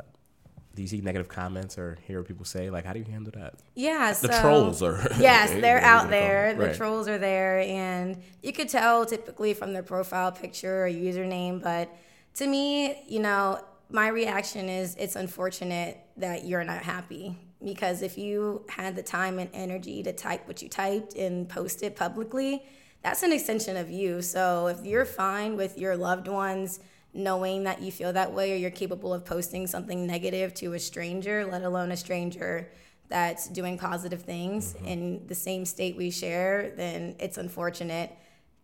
do 0.81 0.83
you 0.83 0.89
see 0.89 1.03
negative 1.03 1.29
comments 1.29 1.77
or 1.77 1.99
hear 2.07 2.23
people 2.23 2.47
say? 2.47 2.71
Like, 2.71 2.87
how 2.87 2.95
do 2.95 3.01
you 3.01 3.05
handle 3.05 3.31
that? 3.37 3.57
Yeah, 3.75 4.15
the 4.19 4.33
so, 4.33 4.41
trolls 4.41 4.83
are. 4.83 5.07
Yes, 5.21 5.51
they're 5.61 5.83
out 5.83 6.09
there. 6.09 6.55
The 6.55 6.67
right. 6.69 6.75
trolls 6.75 7.07
are 7.07 7.19
there, 7.19 7.61
and 7.61 8.17
you 8.43 8.55
could 8.55 8.71
tell 8.71 9.05
typically 9.05 9.53
from 9.53 9.75
their 9.75 9.83
profile 9.83 10.33
picture 10.33 10.87
or 10.87 10.89
username. 10.89 11.63
But 11.63 11.95
to 12.37 12.47
me, 12.47 13.03
you 13.07 13.21
know, 13.21 13.63
my 13.91 14.09
reaction 14.09 14.71
is 14.71 14.97
it's 14.97 15.17
unfortunate 15.17 16.01
that 16.17 16.47
you're 16.47 16.65
not 16.65 16.83
happy 16.83 17.37
because 17.63 18.01
if 18.01 18.17
you 18.17 18.65
had 18.71 18.97
the 18.97 19.03
time 19.03 19.39
and 19.39 19.51
energy 19.53 20.03
to 20.05 20.15
type 20.15 20.49
what 20.49 20.63
you 20.63 20.71
typed 20.71 21.15
and 21.15 21.47
post 21.47 21.83
it 21.83 21.95
publicly, 21.95 22.63
that's 23.03 23.23
an 23.23 23.35
extension 23.35 23.77
of 23.77 23.91
you. 23.91 24.23
So 24.23 24.69
if 24.69 24.87
you're 24.87 25.05
fine 25.05 25.59
with 25.59 25.77
your 25.77 25.95
loved 25.95 26.27
ones 26.27 26.81
knowing 27.13 27.65
that 27.65 27.83
you 27.83 27.91
feel 27.91 28.13
that 28.13 28.33
way 28.33 28.53
or 28.53 28.57
you're 28.57 28.71
capable 28.71 29.13
of 29.13 29.25
posting 29.25 29.67
something 29.67 30.07
negative 30.07 30.55
to 30.55 30.75
a 30.75 30.79
stranger, 30.79 31.45
let 31.45 31.63
alone 31.63 31.91
a 31.91 31.97
stranger 31.97 32.71
that's 33.09 33.49
doing 33.49 33.77
positive 33.77 34.23
things 34.23 34.75
mm-hmm. 34.75 34.87
in 34.87 35.27
the 35.27 35.35
same 35.35 35.65
state 35.65 35.97
we 35.97 36.11
share, 36.11 36.73
then 36.77 37.17
it's 37.19 37.37
unfortunate. 37.37 38.17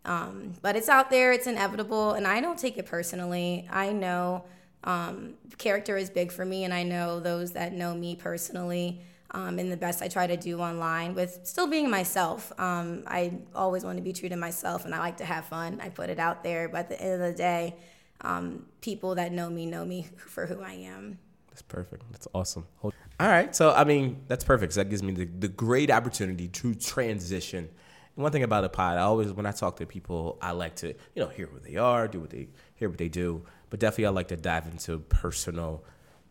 Um, 0.04 0.52
but 0.62 0.76
it's 0.76 0.88
out 0.88 1.10
there, 1.10 1.32
it's 1.32 1.48
inevitable, 1.48 2.12
and 2.12 2.26
I 2.26 2.40
don't 2.40 2.58
take 2.58 2.78
it 2.78 2.86
personally. 2.86 3.68
I 3.70 3.92
know 3.92 4.44
um, 4.84 5.34
character 5.58 5.96
is 5.96 6.08
big 6.08 6.30
for 6.30 6.44
me, 6.44 6.62
and 6.62 6.72
I 6.72 6.84
know 6.84 7.18
those 7.18 7.52
that 7.52 7.72
know 7.72 7.92
me 7.92 8.14
personally. 8.14 9.00
Um, 9.32 9.58
and 9.58 9.70
the 9.70 9.76
best 9.76 10.02
I 10.02 10.08
try 10.08 10.28
to 10.28 10.36
do 10.36 10.60
online 10.60 11.14
with 11.14 11.40
still 11.42 11.66
being 11.66 11.90
myself. 11.90 12.52
Um, 12.58 13.02
I 13.08 13.38
always 13.54 13.84
want 13.84 13.98
to 13.98 14.02
be 14.02 14.12
true 14.12 14.28
to 14.28 14.36
myself, 14.36 14.84
and 14.84 14.94
I 14.94 14.98
like 15.00 15.16
to 15.16 15.24
have 15.24 15.44
fun. 15.46 15.80
I 15.82 15.88
put 15.88 16.08
it 16.08 16.20
out 16.20 16.44
there, 16.44 16.68
but 16.68 16.78
at 16.78 16.88
the 16.90 17.02
end 17.02 17.20
of 17.20 17.32
the 17.32 17.36
day, 17.36 17.74
um, 18.20 18.66
people 18.80 19.14
that 19.14 19.32
know 19.32 19.50
me 19.50 19.66
know 19.66 19.84
me 19.84 20.06
for 20.16 20.46
who 20.46 20.62
I 20.62 20.72
am. 20.72 21.18
That's 21.48 21.62
perfect. 21.62 22.02
That's 22.12 22.28
awesome. 22.34 22.66
All 22.82 22.92
right. 23.18 23.56
So, 23.56 23.72
I 23.72 23.84
mean, 23.84 24.24
that's 24.28 24.44
perfect. 24.44 24.74
So 24.74 24.80
that 24.80 24.90
gives 24.90 25.02
me 25.02 25.12
the, 25.12 25.24
the 25.24 25.48
great 25.48 25.90
opportunity 25.90 26.48
to 26.48 26.74
transition. 26.74 27.68
And 28.16 28.22
one 28.22 28.30
thing 28.30 28.42
about 28.42 28.64
a 28.64 28.68
pod, 28.68 28.98
I 28.98 29.02
always, 29.02 29.32
when 29.32 29.46
I 29.46 29.52
talk 29.52 29.76
to 29.76 29.86
people, 29.86 30.38
I 30.42 30.50
like 30.50 30.76
to, 30.76 30.88
you 30.88 31.22
know, 31.22 31.28
hear 31.28 31.46
who 31.46 31.58
they 31.58 31.76
are, 31.76 32.08
do 32.08 32.20
what 32.20 32.30
they, 32.30 32.48
hear 32.74 32.90
what 32.90 32.98
they 32.98 33.08
do. 33.08 33.42
But 33.70 33.80
definitely, 33.80 34.06
I 34.06 34.10
like 34.10 34.28
to 34.28 34.36
dive 34.36 34.66
into 34.66 34.98
personal 34.98 35.82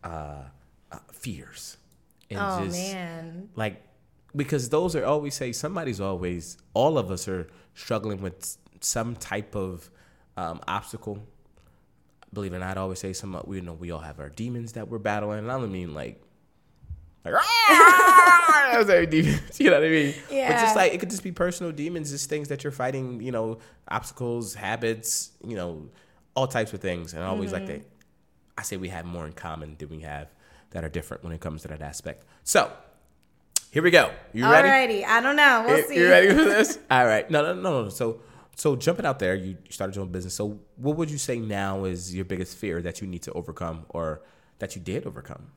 uh, 0.04 0.44
uh, 0.92 0.98
fears. 1.12 1.76
And 2.30 2.38
oh, 2.40 2.64
just, 2.64 2.78
man. 2.78 3.48
Like, 3.56 3.82
because 4.36 4.68
those 4.68 4.94
are 4.94 5.04
always 5.04 5.34
say 5.34 5.50
somebody's 5.50 6.00
always, 6.00 6.56
all 6.72 6.98
of 6.98 7.10
us 7.10 7.26
are 7.26 7.48
struggling 7.74 8.20
with 8.20 8.58
some 8.80 9.16
type 9.16 9.56
of 9.56 9.90
um, 10.36 10.60
obstacle 10.68 11.26
believe 12.32 12.52
it 12.52 12.56
or 12.56 12.60
not, 12.60 12.76
I 12.76 12.80
always 12.80 12.98
say 12.98 13.12
some 13.12 13.40
we 13.46 13.60
know 13.60 13.72
we 13.72 13.90
all 13.90 14.00
have 14.00 14.20
our 14.20 14.28
demons 14.28 14.72
that 14.72 14.88
we're 14.88 14.98
battling. 14.98 15.40
And 15.40 15.50
I 15.50 15.58
don't 15.58 15.72
mean 15.72 15.94
like 15.94 16.22
like 17.24 17.34
ah, 17.36 18.84
demons, 19.10 19.40
you 19.60 19.70
know 19.70 19.80
what 19.80 19.86
I 19.86 19.90
mean? 19.90 20.14
Yeah. 20.30 20.52
But 20.52 20.60
just 20.60 20.76
like 20.76 20.92
it 20.92 20.98
could 21.00 21.10
just 21.10 21.22
be 21.22 21.32
personal 21.32 21.72
demons, 21.72 22.10
just 22.10 22.28
things 22.28 22.48
that 22.48 22.64
you're 22.64 22.72
fighting, 22.72 23.20
you 23.20 23.32
know, 23.32 23.58
obstacles, 23.88 24.54
habits, 24.54 25.32
you 25.44 25.56
know, 25.56 25.88
all 26.34 26.46
types 26.46 26.72
of 26.72 26.80
things. 26.80 27.14
And 27.14 27.22
I 27.22 27.26
always 27.26 27.52
mm-hmm. 27.52 27.66
like 27.66 27.82
to 27.82 27.84
I 28.58 28.62
say 28.62 28.76
we 28.76 28.88
have 28.88 29.04
more 29.04 29.26
in 29.26 29.32
common 29.32 29.76
than 29.78 29.88
we 29.88 30.00
have 30.00 30.28
that 30.70 30.84
are 30.84 30.88
different 30.88 31.22
when 31.22 31.32
it 31.32 31.40
comes 31.40 31.62
to 31.62 31.68
that 31.68 31.82
aspect. 31.82 32.24
So 32.44 32.72
here 33.70 33.82
we 33.82 33.90
go. 33.90 34.10
You 34.32 34.50
ready? 34.50 34.68
Alrighty. 34.68 35.04
I 35.04 35.20
don't 35.20 35.36
know. 35.36 35.64
We'll 35.66 35.78
you, 35.78 35.86
see. 35.86 35.96
You 35.96 36.08
ready 36.08 36.28
for 36.28 36.44
this? 36.44 36.78
All 36.90 37.04
right. 37.04 37.30
No, 37.30 37.42
no, 37.42 37.54
no, 37.54 37.84
no. 37.84 37.88
So 37.88 38.20
so 38.56 38.74
jumping 38.74 39.04
out 39.04 39.18
there, 39.18 39.34
you 39.34 39.58
started 39.68 39.94
your 39.94 40.04
own 40.04 40.10
business. 40.10 40.32
So 40.32 40.58
what 40.76 40.96
would 40.96 41.10
you 41.10 41.18
say 41.18 41.38
now 41.38 41.84
is 41.84 42.14
your 42.14 42.24
biggest 42.24 42.56
fear 42.56 42.80
that 42.80 43.02
you 43.02 43.06
need 43.06 43.20
to 43.22 43.32
overcome, 43.32 43.84
or 43.90 44.22
that 44.60 44.74
you 44.74 44.80
did 44.80 45.06
overcome? 45.06 45.48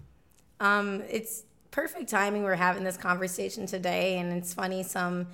Um, 0.59 1.01
it's 1.09 1.45
perfect 1.71 2.09
timing. 2.09 2.43
We're 2.43 2.55
having 2.55 2.83
this 2.83 2.97
conversation 2.97 3.65
today, 3.65 4.17
and 4.17 4.33
it's 4.33 4.53
funny. 4.53 4.83
Some 4.83 5.27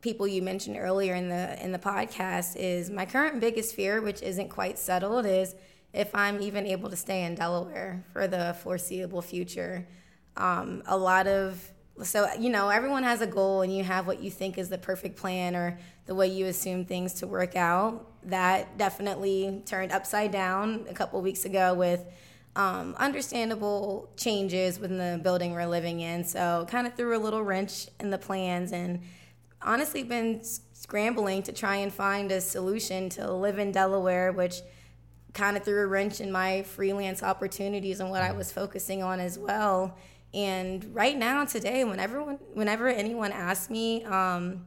people 0.00 0.26
you 0.26 0.40
mentioned 0.40 0.78
earlier 0.78 1.14
in 1.14 1.28
the 1.28 1.62
in 1.62 1.70
the 1.70 1.78
podcast 1.78 2.56
is 2.56 2.88
my 2.88 3.04
current 3.04 3.40
biggest 3.40 3.74
fear, 3.74 4.00
which 4.00 4.22
isn't 4.22 4.48
quite 4.48 4.78
settled, 4.78 5.26
is 5.26 5.54
if 5.92 6.14
I'm 6.14 6.40
even 6.40 6.66
able 6.66 6.88
to 6.88 6.96
stay 6.96 7.24
in 7.24 7.34
Delaware 7.34 8.06
for 8.14 8.26
the 8.26 8.56
foreseeable 8.62 9.20
future. 9.20 9.86
Um, 10.38 10.82
a 10.86 10.96
lot 10.96 11.26
of 11.26 11.70
so 12.02 12.26
you 12.38 12.48
know 12.48 12.70
everyone 12.70 13.02
has 13.02 13.20
a 13.20 13.26
goal 13.26 13.60
and 13.60 13.74
you 13.76 13.84
have 13.84 14.06
what 14.06 14.22
you 14.22 14.30
think 14.30 14.56
is 14.56 14.70
the 14.70 14.78
perfect 14.78 15.16
plan 15.16 15.54
or 15.54 15.78
the 16.06 16.14
way 16.14 16.26
you 16.26 16.46
assume 16.46 16.84
things 16.84 17.14
to 17.14 17.26
work 17.26 17.56
out. 17.56 18.06
That 18.24 18.78
definitely 18.78 19.62
turned 19.66 19.92
upside 19.92 20.30
down 20.30 20.86
a 20.88 20.94
couple 20.94 21.20
weeks 21.22 21.44
ago 21.44 21.74
with 21.74 22.04
um, 22.54 22.94
understandable 22.98 24.10
changes 24.16 24.78
within 24.78 24.98
the 24.98 25.20
building 25.22 25.52
we're 25.52 25.66
living 25.66 26.00
in. 26.00 26.24
So 26.24 26.66
kind 26.68 26.86
of 26.86 26.94
threw 26.94 27.16
a 27.16 27.20
little 27.20 27.42
wrench 27.42 27.88
in 27.98 28.10
the 28.10 28.18
plans 28.18 28.72
and 28.72 29.00
honestly 29.62 30.02
been 30.02 30.42
scrambling 30.72 31.42
to 31.44 31.52
try 31.52 31.76
and 31.76 31.92
find 31.92 32.30
a 32.32 32.40
solution 32.40 33.08
to 33.08 33.32
live 33.32 33.58
in 33.58 33.70
delaware 33.70 34.32
which 34.32 34.56
kind 35.32 35.56
of 35.56 35.62
threw 35.62 35.80
a 35.80 35.86
wrench 35.86 36.20
in 36.20 36.30
my 36.30 36.62
freelance 36.64 37.22
opportunities 37.22 38.00
and 38.00 38.10
what 38.10 38.20
i 38.20 38.32
was 38.32 38.50
focusing 38.52 39.02
on 39.02 39.20
as 39.20 39.38
well. 39.38 39.96
And 40.34 40.94
right 40.94 41.16
now, 41.16 41.44
today, 41.44 41.84
whenever 41.84 42.20
whenever 42.54 42.88
anyone 42.88 43.32
asks 43.32 43.68
me 43.68 44.02
um, 44.04 44.64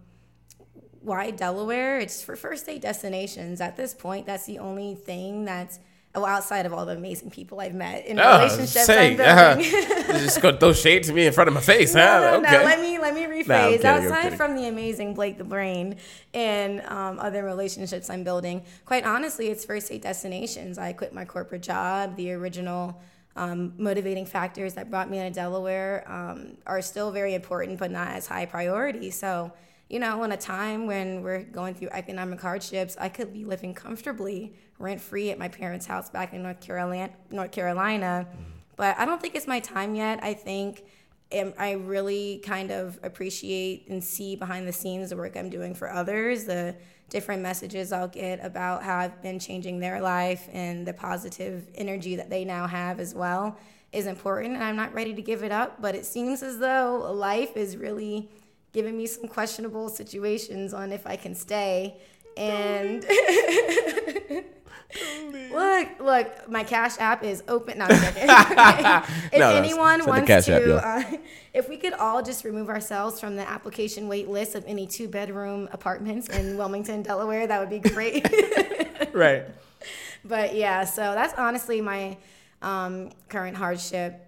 why 1.06 1.32
Delaware, 1.32 2.00
it's 2.00 2.22
for 2.22 2.36
first 2.36 2.64
state 2.64 2.82
destinations. 2.82 3.62
At 3.62 3.78
this 3.78 3.94
point, 3.94 4.26
that's 4.26 4.46
the 4.46 4.60
only 4.60 4.96
thing 4.96 5.46
that's 5.46 5.80
well, 6.16 6.26
outside 6.26 6.66
of 6.66 6.74
all 6.74 6.86
the 6.86 6.94
amazing 6.94 7.30
people 7.30 7.60
I've 7.60 7.74
met 7.74 8.06
in 8.06 8.20
oh, 8.20 8.38
relationships 8.38 8.86
say, 8.86 9.12
I'm 9.12 9.18
building. 9.18 9.74
Uh, 10.06 10.20
just 10.20 10.42
gonna 10.42 10.58
throw 10.58 10.72
shade 10.72 11.04
to 11.04 11.12
me 11.12 11.26
in 11.26 11.34
front 11.34 11.50
of 11.50 11.54
my 11.54 11.60
face, 11.60 11.94
no, 11.94 12.06
huh? 12.06 12.20
No, 12.20 12.38
okay. 12.38 12.58
no, 12.58 12.64
let 12.64 12.80
me 12.80 12.98
let 13.00 13.14
me 13.14 13.24
rephrase. 13.24 13.84
No, 13.84 13.90
outside 13.90 14.38
from 14.38 14.56
the 14.56 14.68
amazing 14.68 15.14
Blake 15.14 15.38
the 15.38 15.44
Brain 15.44 15.98
and 16.34 16.82
um, 16.86 17.20
other 17.20 17.44
relationships 17.44 18.10
I'm 18.10 18.24
building, 18.24 18.64
quite 18.86 19.04
honestly, 19.04 19.48
it's 19.48 19.66
first 19.66 19.88
state 19.88 20.04
destinations. 20.04 20.78
I 20.78 20.94
quit 20.94 21.14
my 21.14 21.26
corporate 21.26 21.64
job, 21.64 22.16
the 22.16 22.32
original 22.32 23.02
um, 23.36 23.74
motivating 23.78 24.26
factors 24.26 24.76
that 24.76 24.90
brought 24.90 25.10
me 25.10 25.20
to 25.20 25.30
Delaware 25.30 26.10
um, 26.10 26.58
are 26.66 26.82
still 26.82 27.12
very 27.12 27.34
important, 27.34 27.80
but 27.80 27.92
not 27.92 28.10
as 28.10 28.28
high 28.28 28.46
priority. 28.46 29.12
So, 29.12 29.52
you 29.90 30.00
know, 30.00 30.24
in 30.24 30.32
a 30.32 30.38
time 30.38 30.88
when 30.88 31.22
we're 31.22 31.44
going 31.44 31.76
through 31.76 31.90
economic 31.92 32.42
hardships, 32.42 32.98
I 33.00 33.10
could 33.10 33.34
be 33.34 33.46
living 33.46 33.74
comfortably, 33.74 34.56
rent 34.80 35.00
free 35.00 35.30
at 35.30 35.38
my 35.38 35.48
parents' 35.48 35.86
house 35.86 36.10
back 36.10 36.34
in 36.34 36.42
North 36.42 36.60
Carolina. 36.60 37.14
North 37.30 37.52
Carolina, 37.52 38.28
mm-hmm. 38.28 38.44
but 38.76 38.98
I 38.98 39.06
don't 39.06 39.22
think 39.22 39.36
it's 39.36 39.48
my 39.48 39.60
time 39.60 39.96
yet. 39.96 40.24
I 40.24 40.34
think 40.34 40.84
I 41.32 41.72
really 41.72 42.42
kind 42.46 42.72
of 42.72 43.00
appreciate 43.04 43.88
and 43.90 44.04
see 44.04 44.36
behind 44.36 44.68
the 44.68 44.74
scenes 44.74 45.10
the 45.10 45.18
work 45.18 45.36
I'm 45.36 45.50
doing 45.50 45.74
for 45.74 45.92
others, 45.92 46.46
the 46.46 46.76
different 47.10 47.42
messages 47.42 47.92
I'll 47.92 48.08
get 48.08 48.44
about 48.44 48.84
how 48.84 48.98
I've 48.98 49.22
been 49.22 49.40
changing 49.40 49.80
their 49.80 50.02
life 50.02 50.48
and 50.54 50.88
the 50.88 50.94
positive 50.94 51.68
energy 51.76 52.16
that 52.16 52.30
they 52.30 52.46
now 52.46 52.68
have 52.68 53.00
as 53.00 53.14
well 53.14 53.58
is 53.92 54.08
important. 54.08 54.56
And 54.56 54.64
I'm 54.64 54.76
not 54.76 54.94
ready 54.94 55.14
to 55.14 55.22
give 55.22 55.44
it 55.44 55.52
up, 55.52 55.82
but 55.82 55.96
it 55.96 56.06
seems 56.06 56.42
as 56.42 56.58
though 56.58 57.12
life 57.14 57.58
is 57.58 57.78
really 57.78 58.30
giving 58.76 58.96
me 58.98 59.08
some 59.08 59.28
questionable 59.28 59.88
situations 59.88 60.74
on 60.74 60.92
if 60.92 61.08
I 61.08 61.16
can 61.16 61.34
stay. 61.34 61.96
And 62.36 63.04
look, 65.52 65.88
look, 66.02 66.50
my 66.50 66.66
Cash 66.66 67.00
App 67.00 67.24
is 67.24 67.42
open. 67.48 67.78
No, 67.78 67.86
I'm 67.86 67.92
if 69.32 69.40
No, 69.40 69.50
no, 69.52 69.56
anyone 69.56 70.02
send 70.02 70.04
the 70.04 70.10
wants 70.10 70.28
Cash 70.28 70.46
to, 70.48 70.56
App, 70.56 70.68
yeah. 70.68 70.76
uh, 70.76 71.18
if 71.54 71.70
we 71.70 71.78
could 71.78 71.94
all 71.94 72.22
just 72.22 72.44
remove 72.44 72.68
ourselves 72.68 73.18
from 73.18 73.38
the 73.38 73.50
application 73.50 74.10
wait 74.10 74.28
list 74.28 74.56
of 74.56 74.66
any 74.68 74.86
two 74.86 75.08
bedroom 75.08 75.70
apartments 75.72 76.28
in 76.28 76.58
Wilmington, 76.58 77.02
Delaware, 77.02 77.48
that 77.48 77.60
would 77.62 77.70
be 77.70 77.80
great. 77.90 78.28
right. 79.14 79.46
but 80.26 80.54
yeah, 80.54 80.84
so 80.84 81.14
that's 81.14 81.34
honestly 81.36 81.80
my 81.80 82.18
um, 82.62 83.12
current 83.30 83.56
hardship. 83.56 84.25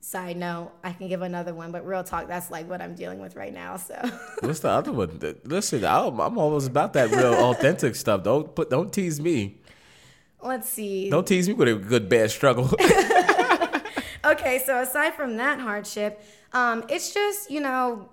Side 0.00 0.36
note, 0.36 0.72
I 0.84 0.92
can 0.92 1.08
give 1.08 1.22
another 1.22 1.52
one, 1.54 1.72
but 1.72 1.84
real 1.86 2.04
talk, 2.04 2.28
that's 2.28 2.50
like 2.50 2.68
what 2.68 2.80
I'm 2.80 2.94
dealing 2.94 3.18
with 3.20 3.34
right 3.36 3.52
now. 3.52 3.76
So 3.76 3.94
What's 4.40 4.60
the 4.60 4.70
other 4.70 4.92
one? 4.92 5.18
Listen, 5.44 5.84
I'm, 5.84 6.20
I'm 6.20 6.38
almost 6.38 6.68
about 6.68 6.92
that 6.94 7.10
real 7.10 7.34
authentic 7.50 7.96
stuff. 7.96 8.22
Don't 8.22 8.54
put, 8.54 8.70
don't 8.70 8.92
tease 8.92 9.20
me. 9.20 9.58
let's 10.40 10.68
see. 10.68 11.10
Don't 11.10 11.26
tease 11.26 11.48
me 11.48 11.54
with 11.54 11.68
a 11.68 11.74
good 11.74 12.08
bad 12.08 12.30
struggle. 12.30 12.70
Okay, 14.24 14.62
so 14.66 14.80
aside 14.82 15.14
from 15.14 15.36
that 15.36 15.60
hardship, 15.60 16.22
um, 16.52 16.84
it's 16.88 17.14
just, 17.14 17.50
you 17.50 17.60
know, 17.60 18.08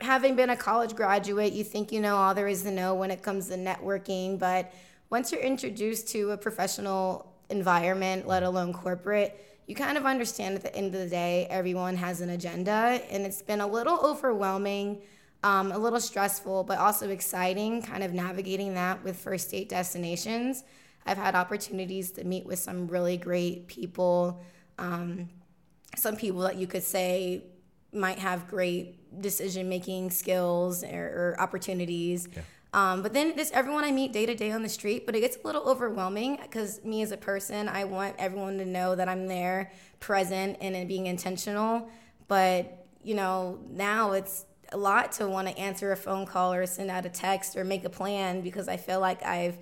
having 0.00 0.36
been 0.36 0.50
a 0.50 0.56
college 0.56 0.94
graduate, 0.94 1.52
you 1.52 1.64
think 1.64 1.90
you 1.90 2.00
know 2.00 2.16
all 2.16 2.34
there 2.34 2.46
is 2.46 2.62
to 2.62 2.70
know 2.70 2.94
when 2.94 3.10
it 3.10 3.22
comes 3.22 3.48
to 3.48 3.56
networking. 3.56 4.38
But 4.38 4.72
once 5.10 5.32
you're 5.32 5.40
introduced 5.40 6.08
to 6.10 6.30
a 6.30 6.36
professional 6.36 7.32
environment, 7.48 8.28
let 8.28 8.42
alone 8.42 8.72
corporate, 8.72 9.57
you 9.68 9.74
kind 9.74 9.98
of 9.98 10.06
understand 10.06 10.56
at 10.56 10.62
the 10.62 10.74
end 10.74 10.94
of 10.94 11.00
the 11.00 11.06
day, 11.06 11.46
everyone 11.50 11.94
has 11.96 12.22
an 12.22 12.30
agenda. 12.30 13.02
And 13.10 13.26
it's 13.26 13.42
been 13.42 13.60
a 13.60 13.66
little 13.66 14.00
overwhelming, 14.02 15.02
um, 15.42 15.72
a 15.72 15.78
little 15.78 16.00
stressful, 16.00 16.64
but 16.64 16.78
also 16.78 17.10
exciting, 17.10 17.82
kind 17.82 18.02
of 18.02 18.14
navigating 18.14 18.72
that 18.74 19.04
with 19.04 19.16
first 19.16 19.48
state 19.48 19.68
destinations. 19.68 20.64
I've 21.04 21.18
had 21.18 21.34
opportunities 21.34 22.10
to 22.12 22.24
meet 22.24 22.46
with 22.46 22.58
some 22.58 22.88
really 22.88 23.18
great 23.18 23.66
people. 23.66 24.40
Um, 24.78 25.28
some 25.96 26.16
people 26.16 26.40
that 26.40 26.56
you 26.56 26.66
could 26.66 26.82
say 26.82 27.44
might 27.92 28.18
have 28.18 28.48
great 28.48 29.20
decision 29.20 29.68
making 29.68 30.10
skills 30.10 30.82
or, 30.82 30.88
or 30.88 31.36
opportunities. 31.38 32.26
Um, 32.72 33.02
but 33.02 33.14
then 33.14 33.34
just 33.36 33.54
everyone 33.54 33.84
I 33.84 33.90
meet 33.90 34.12
day 34.12 34.26
to 34.26 34.34
day 34.34 34.50
on 34.50 34.62
the 34.62 34.68
street, 34.68 35.06
but 35.06 35.16
it 35.16 35.20
gets 35.20 35.38
a 35.42 35.46
little 35.46 35.62
overwhelming 35.62 36.38
because 36.42 36.84
me 36.84 37.00
as 37.02 37.12
a 37.12 37.16
person, 37.16 37.68
I 37.68 37.84
want 37.84 38.16
everyone 38.18 38.58
to 38.58 38.66
know 38.66 38.94
that 38.94 39.08
I'm 39.08 39.26
there, 39.26 39.72
present, 40.00 40.58
and 40.60 40.76
in 40.76 40.86
being 40.86 41.06
intentional. 41.06 41.88
But 42.26 42.86
you 43.02 43.14
know, 43.14 43.58
now 43.70 44.12
it's 44.12 44.44
a 44.70 44.76
lot 44.76 45.12
to 45.12 45.26
want 45.26 45.48
to 45.48 45.58
answer 45.58 45.92
a 45.92 45.96
phone 45.96 46.26
call 46.26 46.52
or 46.52 46.66
send 46.66 46.90
out 46.90 47.06
a 47.06 47.08
text 47.08 47.56
or 47.56 47.64
make 47.64 47.84
a 47.84 47.90
plan 47.90 48.42
because 48.42 48.68
I 48.68 48.76
feel 48.76 49.00
like 49.00 49.24
I've 49.24 49.56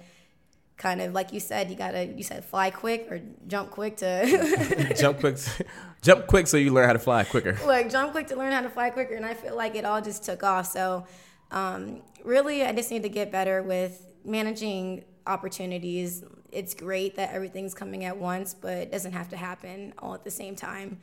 kind 0.76 1.00
of 1.00 1.12
like 1.14 1.32
you 1.32 1.40
said, 1.40 1.70
you 1.70 1.76
gotta 1.76 2.06
you 2.06 2.22
said 2.22 2.44
fly 2.44 2.70
quick 2.70 3.06
or 3.10 3.20
jump 3.46 3.70
quick 3.70 3.96
to 3.98 4.94
jump 4.98 5.20
quick, 5.20 5.38
jump 6.02 6.26
quick, 6.26 6.46
so 6.46 6.56
you 6.56 6.72
learn 6.72 6.86
how 6.86 6.92
to 6.92 6.98
fly 6.98 7.24
quicker. 7.24 7.58
like 7.66 7.90
jump 7.90 8.12
quick 8.12 8.26
to 8.28 8.36
learn 8.36 8.52
how 8.52 8.62
to 8.62 8.70
fly 8.70 8.90
quicker, 8.90 9.14
and 9.14 9.24
I 9.24 9.34
feel 9.34 9.56
like 9.56 9.74
it 9.74 9.84
all 9.84 10.00
just 10.02 10.24
took 10.24 10.42
off. 10.42 10.66
So, 10.66 11.06
um, 11.50 12.02
really, 12.24 12.64
I 12.64 12.72
just 12.72 12.90
need 12.90 13.02
to 13.02 13.08
get 13.08 13.30
better 13.30 13.62
with 13.62 14.06
managing 14.24 15.04
opportunities. 15.26 16.24
It's 16.52 16.74
great 16.74 17.16
that 17.16 17.32
everything's 17.32 17.74
coming 17.74 18.04
at 18.04 18.16
once, 18.16 18.54
but 18.54 18.72
it 18.78 18.92
doesn't 18.92 19.12
have 19.12 19.28
to 19.30 19.36
happen 19.36 19.92
all 19.98 20.14
at 20.14 20.24
the 20.24 20.30
same 20.30 20.56
time. 20.56 20.98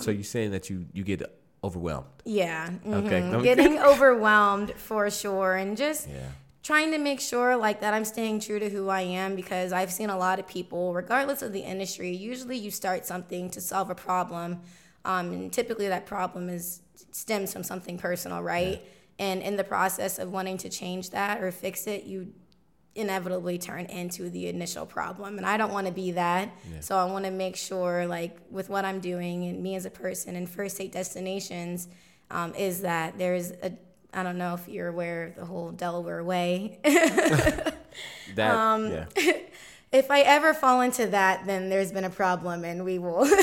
so 0.00 0.10
you're 0.12 0.22
saying 0.22 0.52
that 0.52 0.70
you 0.70 0.86
you 0.92 1.02
get 1.02 1.22
overwhelmed. 1.64 2.06
Yeah. 2.24 2.70
Okay. 2.86 3.20
mhm. 3.22 3.42
Getting 3.42 3.78
overwhelmed 3.78 4.72
for 4.76 5.10
sure, 5.10 5.54
and 5.54 5.76
just 5.76 6.08
Yeah. 6.08 6.28
trying 6.62 6.90
to 6.92 6.98
make 6.98 7.20
sure 7.20 7.56
like 7.56 7.80
that 7.80 7.92
I'm 7.94 8.04
staying 8.04 8.40
true 8.40 8.58
to 8.60 8.68
who 8.68 8.88
I 8.88 9.00
am 9.02 9.34
because 9.36 9.72
I've 9.72 9.92
seen 9.92 10.10
a 10.10 10.16
lot 10.16 10.38
of 10.38 10.46
people, 10.46 10.92
regardless 10.94 11.42
of 11.42 11.52
the 11.52 11.60
industry. 11.60 12.10
Usually, 12.14 12.56
you 12.56 12.70
start 12.70 13.04
something 13.06 13.50
to 13.50 13.60
solve 13.60 13.90
a 13.90 13.94
problem, 13.94 14.60
um, 15.04 15.32
and 15.32 15.52
typically 15.52 15.88
that 15.88 16.06
problem 16.06 16.48
is 16.48 16.80
stems 17.10 17.52
from 17.52 17.62
something 17.64 17.98
personal, 17.98 18.40
right? 18.42 18.80
And 19.22 19.40
in 19.40 19.54
the 19.54 19.62
process 19.62 20.18
of 20.18 20.32
wanting 20.32 20.58
to 20.58 20.68
change 20.68 21.10
that 21.10 21.40
or 21.40 21.52
fix 21.52 21.86
it, 21.86 22.02
you 22.02 22.32
inevitably 22.96 23.56
turn 23.56 23.86
into 23.86 24.28
the 24.28 24.48
initial 24.48 24.84
problem. 24.84 25.38
And 25.38 25.46
i 25.46 25.56
don't 25.56 25.72
want 25.72 25.86
to 25.86 25.92
be 25.92 26.10
that. 26.12 26.50
So 26.80 26.96
i 26.96 27.04
want 27.04 27.24
to 27.24 27.30
make 27.30 27.56
sure 27.56 28.06
like 28.06 28.36
with 28.50 28.68
what 28.68 28.84
i'm 28.84 29.00
doing 29.00 29.44
and 29.44 29.62
me 29.62 29.76
as 29.76 29.86
a 29.86 29.90
person 29.90 30.36
and 30.36 30.48
first 30.48 30.74
state 30.74 30.92
destinations 30.92 31.88
um, 32.30 32.54
is 32.54 32.82
that 32.82 33.16
there's 33.16 33.52
a 33.62 33.72
i 34.12 34.22
don't 34.22 34.36
know 34.36 34.54
if 34.54 34.68
you're 34.68 34.88
aware 34.88 35.28
of 35.28 35.36
the 35.36 35.44
whole 35.44 35.70
delaware 35.70 36.22
way. 36.24 36.78
That 38.34 38.54
Um, 38.54 38.90
yeah. 38.90 39.06
if 39.92 40.10
i 40.10 40.20
ever 40.20 40.52
fall 40.54 40.80
into 40.80 41.06
that 41.18 41.46
then 41.46 41.68
there's 41.70 41.92
been 41.92 42.04
a 42.04 42.16
problem 42.24 42.64
and 42.64 42.84
we 42.84 42.98
will. 42.98 43.28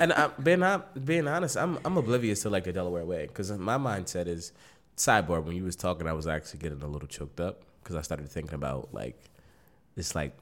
And 0.00 0.12
I, 0.12 0.28
being 0.28 0.62
being 1.04 1.26
honest, 1.26 1.56
I'm 1.56 1.78
I'm 1.84 1.96
oblivious 1.96 2.42
to 2.42 2.50
like 2.50 2.64
the 2.64 2.72
Delaware 2.72 3.04
way 3.04 3.26
because 3.26 3.50
my 3.50 3.78
mindset 3.78 4.26
is 4.28 4.52
sidebar. 4.98 5.42
When 5.42 5.56
you 5.56 5.64
was 5.64 5.76
talking, 5.76 6.06
I 6.06 6.12
was 6.12 6.26
actually 6.26 6.60
getting 6.60 6.82
a 6.82 6.86
little 6.86 7.08
choked 7.08 7.40
up 7.40 7.62
because 7.82 7.96
I 7.96 8.02
started 8.02 8.28
thinking 8.28 8.54
about 8.54 8.92
like 8.92 9.18
it's 9.96 10.14
like 10.14 10.36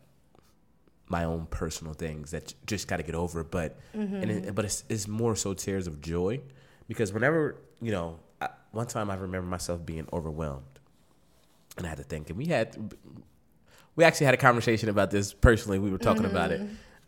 my 1.09 1.25
own 1.25 1.47
personal 1.47 1.95
things 1.95 2.33
that 2.33 2.53
just 2.67 2.89
got 2.89 2.97
to 2.97 3.03
get 3.03 3.15
over. 3.15 3.45
But 3.45 3.79
and 3.93 4.31
it, 4.31 4.55
but 4.55 4.65
it's 4.65 4.85
it's 4.89 5.07
more 5.07 5.37
so 5.37 5.55
tears 5.55 5.87
of 5.87 6.01
joy 6.01 6.41
because 6.89 7.13
whenever 7.13 7.57
you 7.81 7.93
know, 7.93 8.19
I, 8.41 8.49
one 8.73 8.87
time 8.87 9.11
I 9.11 9.15
remember 9.15 9.47
myself 9.47 9.85
being 9.85 10.07
overwhelmed, 10.13 10.81
and 11.77 11.87
I 11.87 11.89
had 11.89 11.99
to 11.99 12.05
think, 12.05 12.31
and 12.31 12.39
we 12.39 12.47
had 12.47 12.77
we 13.95 14.05
actually 14.05 14.27
had 14.27 14.35
a 14.35 14.39
conversation 14.39 14.89
about 14.89 15.11
this 15.11 15.33
personally. 15.33 15.79
We 15.79 15.91
were 15.91 15.99
talking 15.99 16.25
about 16.25 16.51
it. 16.53 16.63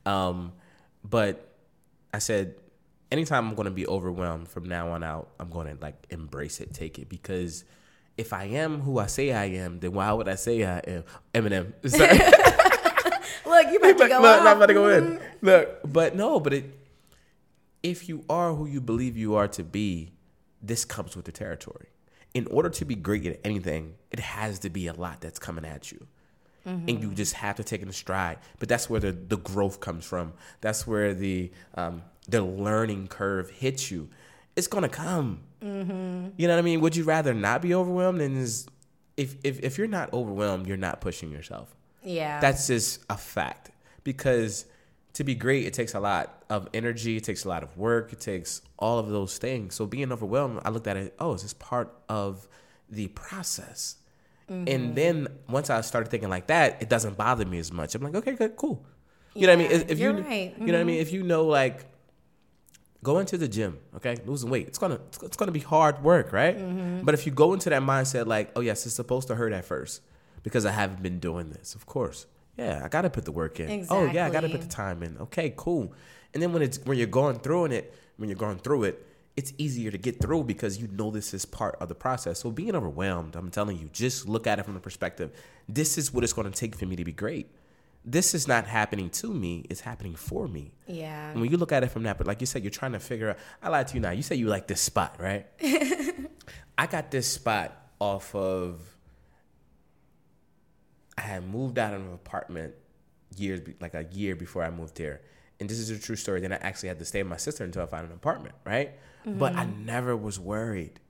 Um, 0.06 0.52
but 1.04 1.54
I 2.14 2.18
said, 2.18 2.54
anytime 3.10 3.48
I'm 3.48 3.54
going 3.54 3.66
to 3.66 3.72
be 3.72 3.86
overwhelmed 3.86 4.48
from 4.48 4.64
now 4.64 4.90
on 4.90 5.02
out, 5.02 5.28
I'm 5.38 5.50
going 5.50 5.74
to 5.74 5.82
like 5.82 6.06
embrace 6.10 6.60
it, 6.60 6.74
take 6.74 6.98
it. 6.98 7.08
Because 7.08 7.64
if 8.16 8.32
I 8.32 8.44
am 8.44 8.80
who 8.80 8.98
I 8.98 9.06
say 9.06 9.32
I 9.32 9.46
am, 9.46 9.80
then 9.80 9.92
why 9.92 10.12
would 10.12 10.28
I 10.28 10.34
say 10.34 10.64
I 10.64 10.78
am? 10.78 11.04
Eminem. 11.34 11.72
Sorry. 11.88 12.18
look 13.46 13.72
you 13.72 13.78
about 13.78 13.98
to 13.98 14.08
go 14.08 14.20
look, 14.20 14.40
I'm 14.40 14.56
about 14.56 14.66
to 14.66 14.74
go 14.74 14.88
in. 14.88 15.04
Mm-hmm. 15.04 15.46
Look, 15.46 15.80
but 15.84 16.16
no, 16.16 16.40
but 16.40 16.54
it, 16.54 16.64
if 17.82 18.08
you 18.08 18.24
are 18.28 18.54
who 18.54 18.66
you 18.66 18.80
believe 18.80 19.16
you 19.16 19.36
are 19.36 19.48
to 19.48 19.62
be, 19.62 20.12
this 20.62 20.84
comes 20.84 21.16
with 21.16 21.24
the 21.24 21.32
territory. 21.32 21.88
In 22.34 22.46
order 22.48 22.68
to 22.68 22.84
be 22.84 22.94
great 22.94 23.26
at 23.26 23.40
anything, 23.44 23.94
it 24.10 24.20
has 24.20 24.58
to 24.60 24.70
be 24.70 24.86
a 24.86 24.92
lot 24.92 25.20
that's 25.20 25.38
coming 25.38 25.64
at 25.64 25.90
you. 25.90 26.06
And 26.88 27.02
you 27.02 27.14
just 27.14 27.34
have 27.34 27.56
to 27.56 27.64
take 27.64 27.80
it 27.80 27.86
in 27.86 27.92
stride. 27.92 28.38
But 28.58 28.68
that's 28.68 28.90
where 28.90 29.00
the, 29.00 29.12
the 29.12 29.38
growth 29.38 29.80
comes 29.80 30.04
from. 30.04 30.34
That's 30.60 30.86
where 30.86 31.14
the 31.14 31.50
um, 31.74 32.02
the 32.28 32.42
learning 32.42 33.08
curve 33.08 33.50
hits 33.50 33.90
you. 33.90 34.08
It's 34.54 34.66
gonna 34.66 34.88
come. 34.88 35.40
You 36.36 36.46
know 36.46 36.54
what 36.54 36.58
I 36.58 36.62
mean? 36.62 36.80
Would 36.80 36.94
you 36.94 37.04
rather 37.04 37.34
not 37.34 37.62
be 37.62 37.74
overwhelmed? 37.74 38.20
And 38.20 38.36
is 38.36 38.66
if, 39.16 39.36
if 39.42 39.60
if 39.60 39.78
you're 39.78 39.88
not 39.88 40.12
overwhelmed, 40.12 40.66
you're 40.66 40.76
not 40.76 41.00
pushing 41.00 41.30
yourself. 41.32 41.74
yeah 42.02 42.40
That's 42.40 42.66
just 42.66 43.04
a 43.10 43.16
fact. 43.16 43.70
Because 44.04 44.64
to 45.14 45.24
be 45.24 45.34
great, 45.34 45.66
it 45.66 45.74
takes 45.74 45.94
a 45.94 46.00
lot 46.00 46.44
of 46.48 46.68
energy, 46.72 47.16
it 47.16 47.24
takes 47.24 47.44
a 47.44 47.48
lot 47.48 47.62
of 47.62 47.76
work, 47.76 48.12
it 48.12 48.20
takes 48.20 48.62
all 48.78 48.98
of 48.98 49.08
those 49.08 49.36
things. 49.38 49.74
So 49.74 49.84
being 49.86 50.12
overwhelmed, 50.12 50.60
I 50.64 50.70
looked 50.70 50.86
at 50.86 50.96
it, 50.96 51.14
oh, 51.18 51.34
is 51.34 51.42
this 51.42 51.54
part 51.54 51.92
of 52.08 52.46
the 52.88 53.08
process? 53.08 53.96
And 54.48 54.94
then 54.94 55.28
once 55.48 55.70
I 55.70 55.80
started 55.82 56.10
thinking 56.10 56.28
like 56.30 56.46
that, 56.46 56.80
it 56.80 56.88
doesn't 56.88 57.16
bother 57.16 57.44
me 57.44 57.58
as 57.58 57.72
much. 57.72 57.94
I'm 57.94 58.02
like, 58.02 58.14
okay, 58.14 58.32
good, 58.32 58.56
cool. 58.56 58.84
You 59.34 59.46
know 59.46 59.54
what 59.54 59.60
I 59.60 59.62
mean? 59.62 59.72
If, 59.72 59.90
if 59.90 59.98
you're 59.98 60.16
you, 60.16 60.24
right. 60.24 60.54
you 60.58 60.66
know 60.66 60.72
what 60.72 60.80
I 60.80 60.84
mean? 60.84 61.00
If 61.00 61.12
you 61.12 61.22
know, 61.22 61.44
like, 61.44 61.84
go 63.02 63.18
into 63.18 63.36
the 63.38 63.48
gym, 63.48 63.78
okay, 63.96 64.16
losing 64.26 64.50
weight, 64.50 64.66
it's 64.66 64.78
gonna 64.78 65.00
it's 65.22 65.36
gonna 65.36 65.52
be 65.52 65.60
hard 65.60 66.02
work, 66.02 66.32
right? 66.32 66.58
Mm-hmm. 66.58 67.02
But 67.04 67.14
if 67.14 67.26
you 67.26 67.32
go 67.32 67.52
into 67.52 67.70
that 67.70 67.82
mindset, 67.82 68.26
like, 68.26 68.50
oh 68.56 68.60
yes, 68.60 68.86
it's 68.86 68.94
supposed 68.94 69.28
to 69.28 69.34
hurt 69.34 69.52
at 69.52 69.64
first 69.64 70.02
because 70.42 70.66
I 70.66 70.72
haven't 70.72 71.02
been 71.02 71.18
doing 71.18 71.50
this. 71.50 71.74
Of 71.74 71.86
course, 71.86 72.26
yeah, 72.56 72.82
I 72.84 72.88
gotta 72.88 73.10
put 73.10 73.24
the 73.24 73.32
work 73.32 73.60
in. 73.60 73.86
Oh 73.90 74.06
yeah, 74.06 74.26
I 74.26 74.30
gotta 74.30 74.48
put 74.48 74.60
the 74.60 74.68
time 74.68 75.02
in. 75.02 75.16
Okay, 75.18 75.52
cool. 75.56 75.92
And 76.34 76.42
then 76.42 76.52
when 76.52 76.62
it's 76.62 76.78
when 76.84 76.98
you're 76.98 77.06
going 77.06 77.38
through 77.38 77.66
it, 77.66 77.94
when 78.16 78.28
you're 78.28 78.38
going 78.38 78.58
through 78.58 78.84
it, 78.84 79.06
it's 79.38 79.52
easier 79.56 79.88
to 79.92 79.98
get 79.98 80.20
through 80.20 80.42
because 80.42 80.78
you 80.78 80.88
know 80.88 81.12
this 81.12 81.32
is 81.32 81.44
part 81.44 81.76
of 81.76 81.88
the 81.88 81.94
process. 81.94 82.40
So 82.40 82.50
being 82.50 82.74
overwhelmed, 82.74 83.36
I'm 83.36 83.52
telling 83.52 83.78
you, 83.78 83.88
just 83.92 84.28
look 84.28 84.48
at 84.48 84.58
it 84.58 84.64
from 84.64 84.74
the 84.74 84.80
perspective. 84.80 85.30
This 85.68 85.96
is 85.96 86.12
what 86.12 86.24
it's 86.24 86.32
going 86.32 86.50
to 86.50 86.58
take 86.58 86.74
for 86.74 86.86
me 86.86 86.96
to 86.96 87.04
be 87.04 87.12
great. 87.12 87.46
this 88.04 88.34
is 88.34 88.48
not 88.48 88.66
happening 88.66 89.10
to 89.10 89.32
me; 89.32 89.64
it's 89.70 89.82
happening 89.82 90.16
for 90.16 90.48
me. 90.48 90.72
Yeah. 90.88 91.30
And 91.30 91.40
when 91.40 91.50
you 91.52 91.56
look 91.56 91.70
at 91.70 91.84
it 91.84 91.90
from 91.92 92.02
that, 92.02 92.18
but 92.18 92.26
like 92.26 92.40
you 92.40 92.48
said, 92.48 92.64
you're 92.64 92.72
trying 92.72 92.92
to 92.92 92.98
figure 92.98 93.30
out. 93.30 93.38
I 93.62 93.68
lied 93.68 93.86
to 93.88 93.94
you 93.94 94.00
now. 94.00 94.10
You 94.10 94.22
say 94.22 94.34
you 94.34 94.48
like 94.48 94.66
this 94.66 94.80
spot, 94.80 95.14
right? 95.20 95.46
I 96.78 96.86
got 96.88 97.12
this 97.12 97.28
spot 97.28 97.76
off 98.00 98.34
of. 98.34 98.80
I 101.16 101.20
had 101.20 101.44
moved 101.48 101.78
out 101.78 101.94
of 101.94 102.00
an 102.00 102.12
apartment 102.12 102.74
years, 103.36 103.60
like 103.80 103.94
a 103.94 104.04
year 104.10 104.34
before 104.34 104.64
I 104.64 104.70
moved 104.70 104.98
here, 104.98 105.20
and 105.60 105.68
this 105.70 105.78
is 105.78 105.90
a 105.90 105.98
true 105.98 106.16
story. 106.16 106.40
Then 106.40 106.52
I 106.52 106.56
actually 106.56 106.88
had 106.88 106.98
to 106.98 107.04
stay 107.04 107.22
with 107.22 107.30
my 107.30 107.36
sister 107.36 107.62
until 107.62 107.82
I 107.82 107.86
found 107.86 108.06
an 108.06 108.12
apartment, 108.12 108.56
right? 108.64 108.92
But 109.26 109.54
I 109.54 109.64
never 109.66 110.16
was 110.16 110.38
worried. 110.40 111.00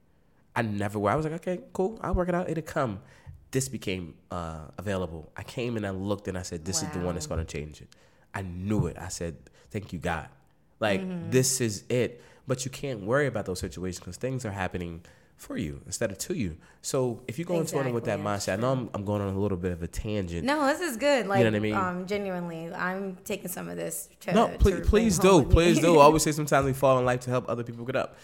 I 0.57 0.63
never 0.63 0.99
were. 0.99 1.11
I 1.11 1.15
was 1.15 1.25
like, 1.25 1.35
okay, 1.35 1.61
cool. 1.73 1.99
I'll 2.03 2.15
work 2.15 2.29
it 2.29 2.35
out. 2.35 2.49
It'll 2.51 2.63
come. 2.63 3.01
This 3.53 3.69
became 3.69 4.15
uh, 4.31 4.67
available. 4.77 5.31
I 5.37 5.43
came 5.43 5.77
and 5.77 5.87
I 5.87 5.91
looked 5.91 6.27
and 6.29 6.37
I 6.37 6.43
said, 6.43 6.65
this 6.65 6.83
is 6.83 6.89
the 6.91 6.99
one 6.99 7.15
that's 7.15 7.27
going 7.27 7.45
to 7.45 7.47
change 7.47 7.81
it. 7.81 7.89
I 8.35 8.43
knew 8.43 8.87
it. 8.87 8.99
I 8.99 9.09
said, 9.09 9.37
thank 9.71 9.93
you, 9.93 9.99
God. 9.99 10.29
Like, 10.81 11.01
Mm-hmm. 11.01 11.31
this 11.31 11.61
is 11.61 11.85
it. 11.89 12.23
But 12.47 12.65
you 12.65 12.71
can't 12.71 13.01
worry 13.03 13.27
about 13.27 13.45
those 13.47 13.61
situations 13.61 14.01
because 14.01 14.17
things 14.17 14.45
are 14.45 14.51
happening 14.51 15.03
for 15.39 15.57
you 15.57 15.81
instead 15.87 16.11
of 16.11 16.19
to 16.19 16.35
you. 16.35 16.57
So 16.83 17.23
if 17.29 17.39
you 17.39 17.45
go 17.45 17.61
into 17.61 17.79
it 17.79 17.93
with 17.95 18.05
that 18.05 18.19
mindset, 18.19 18.55
I 18.55 18.57
know 18.57 18.73
I'm, 18.73 18.91
I'm 18.93 19.05
going 19.05 19.23
on 19.23 19.33
a 19.33 19.39
little 19.39 19.57
bit 19.57 19.71
of 19.71 19.83
a 19.85 19.87
tangent. 19.87 20.45
No, 20.45 20.67
this 20.67 20.81
is 20.81 20.97
good. 20.97 21.29
Like, 21.29 21.39
you 21.39 21.45
know 21.45 21.51
what 21.51 21.57
I 21.57 21.61
mean? 21.61 21.75
um, 21.75 22.07
genuinely, 22.07 22.75
I'm 22.75 23.17
taking 23.25 23.47
some 23.49 23.69
of 23.69 23.77
this. 23.77 24.09
To, 24.23 24.33
No, 24.35 24.49
please, 24.59 24.87
please 24.89 25.19
do, 25.19 25.45
please 25.45 25.79
do. 25.81 25.99
I 25.99 26.03
always 26.03 26.25
say 26.25 26.33
sometimes 26.33 26.67
we 26.67 26.73
fall 26.73 26.99
in 26.99 27.05
life 27.05 27.21
to 27.21 27.31
help 27.31 27.49
other 27.49 27.63
people 27.63 27.85
get 27.85 27.95
up, 27.95 28.17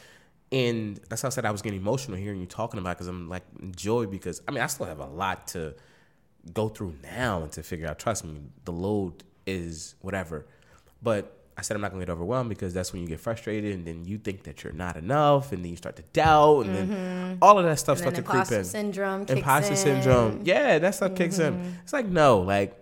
and 0.51 1.01
that's 1.09 1.23
how 1.23 1.29
I 1.29 1.31
said 1.31 1.45
I 1.45 1.53
was 1.53 1.63
getting 1.63 1.79
emotional 1.79 2.17
hearing 2.17 2.41
you 2.41 2.47
talking 2.47 2.81
about 2.81 2.97
because 2.97 3.07
I'm 3.07 3.29
like 3.29 3.45
joy 3.77 4.07
because 4.07 4.43
I 4.49 4.51
mean 4.51 4.63
I 4.63 4.67
still 4.67 4.87
have 4.87 4.99
a 4.99 5.07
lot 5.07 5.47
to 5.49 5.75
go 6.53 6.69
through 6.69 6.95
now 7.03 7.43
and 7.43 7.53
to 7.53 7.63
figure 7.63 7.87
out. 7.87 8.01
Trust 8.01 8.25
me, 8.25 8.41
the 8.65 8.73
load 8.73 9.23
is 9.47 9.95
whatever, 10.01 10.47
but 11.01 11.44
I 11.57 11.63
said 11.63 11.77
I'm 11.77 11.81
not 11.81 11.93
gonna 11.93 12.05
get 12.05 12.11
overwhelmed 12.13 12.49
because 12.49 12.75
that's 12.75 12.93
when 12.93 13.03
you 13.03 13.09
get 13.09 13.21
frustrated 13.21 13.75
and 13.75 13.87
then 13.87 14.05
you 14.05 14.19
think 14.19 14.43
that 14.43 14.65
you're 14.65 14.73
not 14.73 14.97
enough 14.97 15.53
and 15.53 15.63
then 15.65 15.71
you 15.71 15.77
start 15.77 15.95
to 15.97 16.03
doubt 16.13 16.67
and 16.67 16.75
then 16.77 17.39
all 17.41 17.59
of 17.59 17.65
that 17.65 17.79
stuff 17.79 17.99
Mm-hmm. 17.99 18.09
And 18.09 18.17
starts 18.17 18.17
to 18.17 18.23
creep 18.23 18.35
imposter 18.37 18.59
in. 18.59 18.65
syndrome 18.65 19.25
kicks 19.25 19.39
Imposter 19.39 19.71
in. 19.73 19.77
syndrome. 19.77 20.41
Yeah, 20.45 20.79
that 20.81 20.95
stuff 20.97 21.15
kicks 21.15 21.39
in. 21.39 21.55
Mm-hmm. 21.55 21.71
It's 21.85 21.93
like, 21.93 22.07
no, 22.07 22.41
like, 22.41 22.77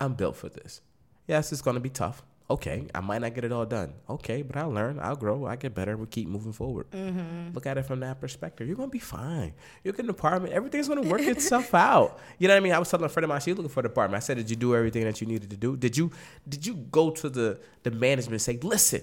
I'm 0.00 0.14
built 0.14 0.36
for 0.36 0.48
this. 0.50 0.82
Yes, 1.26 1.50
it's 1.52 1.62
going 1.62 1.74
to 1.74 1.80
be 1.80 1.88
tough. 1.90 2.22
Okay, 2.50 2.88
I 2.92 3.00
might 3.00 3.20
not 3.20 3.32
get 3.32 3.44
it 3.44 3.52
all 3.52 3.64
done. 3.64 3.92
Okay, 4.08 4.42
but 4.42 4.56
I'll 4.56 4.72
learn, 4.72 4.98
I'll 5.00 5.14
grow, 5.14 5.46
I 5.46 5.54
get 5.54 5.72
better, 5.72 5.96
we'll 5.96 6.06
keep 6.06 6.26
moving 6.26 6.52
forward. 6.52 6.90
Mm-hmm. 6.90 7.54
Look 7.54 7.64
at 7.64 7.78
it 7.78 7.84
from 7.84 8.00
that 8.00 8.20
perspective. 8.20 8.66
You're 8.66 8.76
to 8.76 8.88
be 8.88 8.98
fine. 8.98 9.54
You 9.84 9.92
get 9.92 10.04
an 10.04 10.10
apartment, 10.10 10.52
everything's 10.52 10.88
to 10.88 11.00
work 11.02 11.20
itself 11.20 11.72
out. 11.74 12.18
You 12.40 12.48
know 12.48 12.54
what 12.54 12.60
I 12.60 12.64
mean? 12.64 12.72
I 12.72 12.80
was 12.80 12.90
telling 12.90 13.06
a 13.06 13.08
friend 13.08 13.22
of 13.22 13.28
mine, 13.28 13.40
she's 13.40 13.56
looking 13.56 13.70
for 13.70 13.80
an 13.80 13.86
apartment. 13.86 14.20
I 14.20 14.24
said, 14.24 14.36
Did 14.36 14.50
you 14.50 14.56
do 14.56 14.74
everything 14.74 15.04
that 15.04 15.20
you 15.20 15.28
needed 15.28 15.48
to 15.50 15.56
do? 15.56 15.76
Did 15.76 15.96
you 15.96 16.10
did 16.48 16.66
you 16.66 16.74
go 16.74 17.10
to 17.10 17.28
the, 17.28 17.60
the 17.84 17.92
management 17.92 18.32
and 18.32 18.42
say, 18.42 18.58
Listen, 18.60 19.02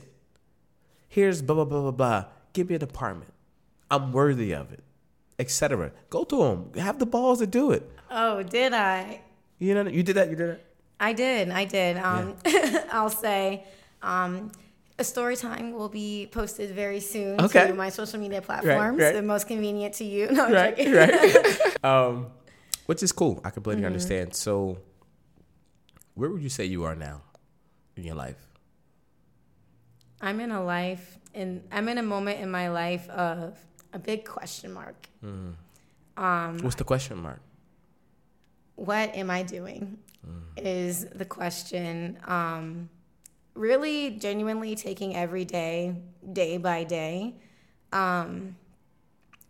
here's 1.07 1.41
blah, 1.41 1.55
blah, 1.55 1.63
blah, 1.63 1.81
blah, 1.83 1.91
blah. 1.91 2.25
Give 2.51 2.67
me 2.69 2.75
an 2.75 2.83
apartment. 2.83 3.31
I'm 3.89 4.11
worthy 4.11 4.53
of 4.53 4.73
it, 4.73 4.83
etc. 5.39 5.93
Go 6.09 6.25
to 6.25 6.37
them. 6.43 6.71
Have 6.75 6.99
the 6.99 7.05
balls 7.05 7.39
to 7.39 7.47
do 7.47 7.71
it. 7.71 7.89
Oh, 8.11 8.43
did 8.43 8.73
I? 8.73 9.21
You 9.57 9.73
know, 9.73 9.89
you 9.89 10.03
did 10.03 10.17
that. 10.17 10.29
You 10.29 10.35
did 10.35 10.49
that. 10.49 10.66
I 10.99 11.13
did. 11.13 11.49
I 11.49 11.65
did. 11.65 11.97
Um, 11.97 12.35
I'll 12.91 13.09
say 13.09 13.63
um, 14.01 14.51
a 14.99 15.03
story 15.03 15.35
time 15.35 15.73
will 15.73 15.89
be 15.89 16.27
posted 16.31 16.71
very 16.71 16.99
soon 16.99 17.39
Okay. 17.41 17.67
to 17.67 17.73
my 17.73 17.89
social 17.89 18.19
media 18.19 18.41
platforms, 18.41 18.99
right. 18.99 19.13
the 19.13 19.21
most 19.21 19.47
convenient 19.47 19.93
to 19.95 20.03
you. 20.03 20.27
No, 20.31 20.51
Right, 20.51 20.75
right. 20.77 21.83
um, 21.83 22.27
which 22.87 23.03
is 23.03 23.11
cool. 23.11 23.39
I 23.43 23.49
completely 23.51 23.81
Mm-hmm. 23.83 23.87
understand. 23.93 24.35
So, 24.35 24.77
where 26.15 26.29
would 26.31 26.41
you 26.41 26.49
say 26.49 26.65
you 26.65 26.83
are 26.85 26.95
now 26.95 27.21
in 27.95 28.03
your 28.03 28.15
life? 28.15 28.37
I'm 30.19 30.39
in 30.39 30.49
a 30.51 30.63
life, 30.63 31.19
and 31.35 31.61
I'm 31.71 31.87
in 31.89 31.99
a 31.99 32.03
moment 32.03 32.39
in 32.39 32.49
my 32.49 32.69
life 32.69 33.07
of 33.09 33.55
a 33.93 33.99
big 33.99 34.25
question 34.25 34.73
mark. 34.73 35.07
Um, 35.21 36.57
What's 36.61 36.75
the 36.75 36.83
question 36.83 37.17
mark? 37.21 37.39
what 38.75 39.15
am 39.15 39.29
I 39.31 39.41
doing? 39.43 39.97
Is 40.57 41.05
the 41.05 41.25
question. 41.25 42.19
Um, 42.25 42.89
really, 43.53 44.11
genuinely 44.11 44.75
taking 44.75 45.15
every 45.15 45.45
day, 45.45 45.95
day 46.33 46.57
by 46.57 46.83
day. 46.83 47.35
Um, 47.91 48.55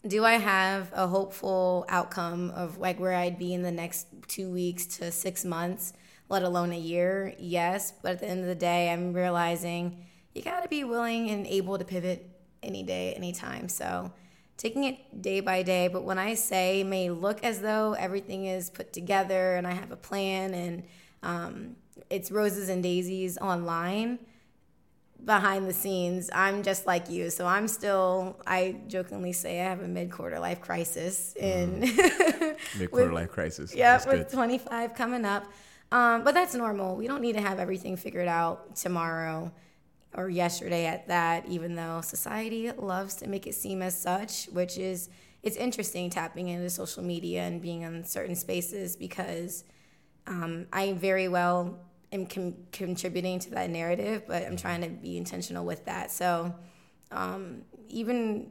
do 0.08 0.24
I 0.24 0.34
have 0.34 0.92
a 0.94 1.08
hopeful 1.08 1.86
outcome 1.90 2.52
of 2.52 2.78
like 2.78 3.00
where 3.00 3.13
I'd 3.13 3.38
be 3.38 3.54
in 3.54 3.62
the 3.62 3.72
next 3.72 4.08
two 4.28 4.50
weeks 4.50 4.86
to 4.98 5.12
six 5.12 5.44
months, 5.44 5.94
let 6.30 6.44
alone 6.44 6.72
a 6.72 6.78
year? 6.80 7.34
Yes, 7.40 7.94
but 8.02 8.13
at 8.13 8.20
the 8.20 8.28
end 8.28 8.42
of 8.42 8.48
the 8.48 8.56
day, 8.56 8.92
I'm 8.92 9.13
realizing 9.13 10.06
you 10.34 10.42
got 10.42 10.62
to 10.62 10.70
be 10.70 10.84
willing 10.84 11.30
and 11.30 11.48
able 11.48 11.78
to 11.78 11.86
pivot 11.86 12.30
any 12.63 12.84
day, 12.84 13.13
anytime. 13.13 13.68
So 13.70 14.12
taking 14.58 14.84
it 14.84 15.22
day 15.22 15.39
by 15.39 15.63
day. 15.63 15.88
But 15.88 16.04
when 16.04 16.17
I 16.17 16.34
say 16.34 16.84
may 16.84 17.10
look 17.10 17.43
as 17.43 17.62
though 17.62 17.93
everything 17.93 18.46
is 18.46 18.70
put 18.70 18.91
together 18.91 19.56
and 19.56 19.65
I 19.65 19.72
have 19.72 19.91
a 19.91 19.96
plan 19.96 20.54
and 20.54 20.84
um, 21.24 21.76
it's 22.10 22.32
roses 22.32 22.70
and 22.70 22.84
daisies 22.84 23.38
online, 23.38 24.20
behind 25.24 25.67
the 25.67 25.74
scenes, 25.74 26.30
I'm 26.34 26.63
just 26.63 26.86
like 26.86 27.10
you. 27.10 27.30
So 27.30 27.46
I'm 27.46 27.67
still, 27.67 28.39
I 28.46 28.78
jokingly 28.88 29.34
say 29.34 29.62
I 29.62 29.65
have 29.65 29.82
a 29.82 29.88
mid 29.88 30.12
quarter 30.12 30.39
life 30.39 30.62
crisis. 30.62 31.36
And 31.39 31.82
Mid 32.80 32.91
quarter 32.91 33.13
life 33.13 33.32
crisis. 33.32 33.76
yeah, 33.76 33.98
with 34.08 34.30
good. 34.30 34.30
25 34.30 34.96
coming 34.96 35.26
up. 35.26 35.46
Um, 35.91 36.24
but 36.24 36.34
that's 36.34 36.54
normal. 36.54 36.96
We 36.96 37.08
don't 37.08 37.22
need 37.22 37.34
to 37.34 37.41
have 37.41 37.60
everything 37.60 37.96
figured 37.96 38.28
out 38.28 38.76
tomorrow 38.76 39.52
or 40.13 40.30
yesterday 40.30 40.86
at 40.86 41.08
that, 41.08 41.46
even 41.48 41.76
though 41.76 42.02
society 42.02 42.72
loves 42.72 43.15
to 43.15 43.28
make 43.28 43.46
it 43.48 43.56
seem 43.56 43.82
as 43.82 44.00
such, 44.00 44.46
which 44.46 44.78
is, 44.78 45.10
it's 45.43 45.58
interesting 45.58 46.10
tapping 46.10 46.50
into 46.50 46.70
social 46.70 47.04
media 47.04 47.43
and 47.43 47.62
being 47.62 47.82
in 47.82 48.04
certain 48.04 48.36
spaces 48.36 48.96
because 48.96 49.63
um, 50.26 50.65
I 50.74 50.93
very 50.93 51.28
well 51.28 51.80
am 52.12 52.26
com- 52.26 52.56
contributing 52.72 53.39
to 53.39 53.52
that 53.52 53.70
narrative, 53.70 54.24
but 54.28 54.43
I'm 54.43 54.58
trying 54.58 54.82
to 54.82 54.89
be 54.89 55.17
intentional 55.17 55.65
with 55.65 55.86
that. 55.86 56.12
So 56.12 56.54
um, 57.12 57.62
even 57.88 58.50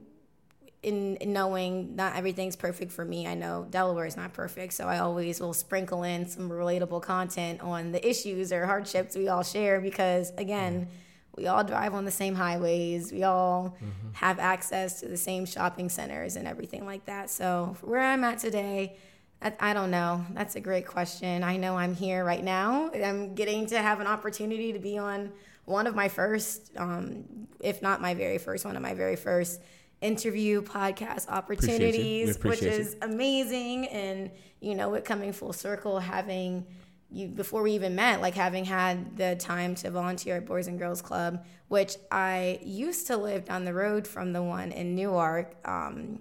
in, 0.82 1.16
in 1.16 1.32
knowing 1.32 1.96
not 1.96 2.14
everything's 2.14 2.54
perfect 2.54 2.92
for 2.92 3.04
me, 3.04 3.26
I 3.26 3.34
know 3.34 3.66
Delaware 3.68 4.06
is 4.06 4.16
not 4.16 4.32
perfect. 4.32 4.72
So 4.72 4.86
I 4.86 4.98
always 4.98 5.40
will 5.40 5.54
sprinkle 5.54 6.04
in 6.04 6.28
some 6.28 6.48
relatable 6.48 7.02
content 7.02 7.60
on 7.60 7.92
the 7.92 8.08
issues 8.08 8.52
or 8.52 8.66
hardships 8.66 9.16
we 9.16 9.28
all 9.28 9.42
share 9.42 9.80
because, 9.80 10.32
again, 10.38 10.88
we 11.36 11.46
all 11.46 11.62
drive 11.62 11.94
on 11.94 12.04
the 12.04 12.10
same 12.10 12.34
highways. 12.34 13.12
We 13.12 13.22
all 13.24 13.76
have 14.12 14.38
access 14.38 15.00
to 15.00 15.08
the 15.08 15.16
same 15.16 15.44
shopping 15.46 15.88
centers 15.88 16.36
and 16.36 16.48
everything 16.48 16.86
like 16.86 17.04
that. 17.06 17.30
So 17.30 17.76
where 17.82 18.00
I'm 18.00 18.24
at 18.24 18.38
today, 18.38 18.96
I, 19.42 19.52
I 19.60 19.74
don't 19.74 19.90
know. 19.90 20.24
That's 20.32 20.56
a 20.56 20.60
great 20.60 20.86
question. 20.86 21.44
I 21.44 21.56
know 21.58 21.76
I'm 21.76 21.94
here 21.94 22.24
right 22.24 22.42
now. 22.42 22.90
I'm 22.90 23.34
getting 23.34 23.66
to 23.66 23.78
have 23.78 24.00
an 24.00 24.06
opportunity 24.06 24.72
to 24.72 24.78
be 24.78 24.96
on 24.96 25.32
one 25.66 25.86
of 25.86 25.94
my 25.94 26.08
first, 26.08 26.70
um, 26.76 27.24
if 27.60 27.82
not 27.82 28.00
my 28.00 28.14
very 28.14 28.38
first, 28.38 28.64
one 28.64 28.76
of 28.76 28.82
my 28.82 28.94
very 28.94 29.16
first 29.16 29.60
interview 30.00 30.62
podcast 30.62 31.28
opportunities, 31.28 32.38
which 32.42 32.62
is 32.62 32.96
amazing. 33.02 33.86
And, 33.88 34.30
you 34.60 34.74
know, 34.74 34.94
it 34.94 35.04
coming 35.04 35.32
full 35.32 35.52
circle, 35.52 35.98
having 35.98 36.64
you 37.10 37.28
before 37.28 37.62
we 37.62 37.72
even 37.72 37.94
met, 37.94 38.20
like 38.20 38.34
having 38.34 38.64
had 38.64 39.16
the 39.16 39.36
time 39.36 39.74
to 39.76 39.90
volunteer 39.90 40.36
at 40.36 40.46
Boys 40.46 40.66
and 40.66 40.78
Girls 40.78 41.00
Club, 41.02 41.44
which 41.68 41.96
I 42.10 42.58
used 42.64 43.06
to 43.08 43.16
live 43.16 43.44
down 43.44 43.64
the 43.64 43.74
road 43.74 44.06
from 44.06 44.32
the 44.32 44.42
one 44.42 44.72
in 44.72 44.94
Newark, 44.94 45.54
um, 45.64 46.20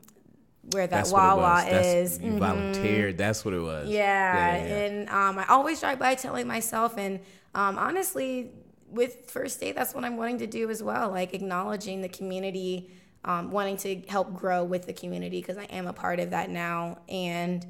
where 0.72 0.88
that 0.88 0.90
That's 0.90 1.12
Wawa 1.12 1.66
is. 1.68 2.20
You 2.20 2.34
Mhm. 2.34 2.40
volunteered. 2.40 3.18
That's 3.18 3.44
what 3.46 3.54
it 3.54 3.60
was. 3.60 3.90
Yeah, 3.90 4.56
yeah, 4.58 4.66
yeah. 4.66 4.76
and 4.78 5.10
um, 5.10 5.38
I 5.40 5.46
always 5.50 5.80
drive 5.80 6.00
by 6.00 6.16
telling 6.16 6.48
myself, 6.48 6.98
and 6.98 7.20
um, 7.54 7.78
honestly, 7.78 8.52
with 8.90 9.30
First 9.30 9.58
State, 9.58 9.76
that's 9.76 9.94
what 9.94 10.04
I'm 10.04 10.18
wanting 10.18 10.40
to 10.40 10.48
do 10.48 10.70
as 10.70 10.82
well. 10.84 11.10
Like 11.10 11.34
acknowledging 11.34 12.02
the 12.02 12.10
community, 12.10 12.90
um, 13.24 13.52
wanting 13.52 13.78
to 13.78 14.02
help 14.08 14.34
grow 14.36 14.64
with 14.64 14.86
the 14.86 14.94
community 14.94 15.40
because 15.42 15.58
I 15.58 15.64
am 15.66 15.88
a 15.88 15.94
part 15.94 16.20
of 16.20 16.30
that 16.32 16.50
now, 16.50 17.00
and 17.10 17.66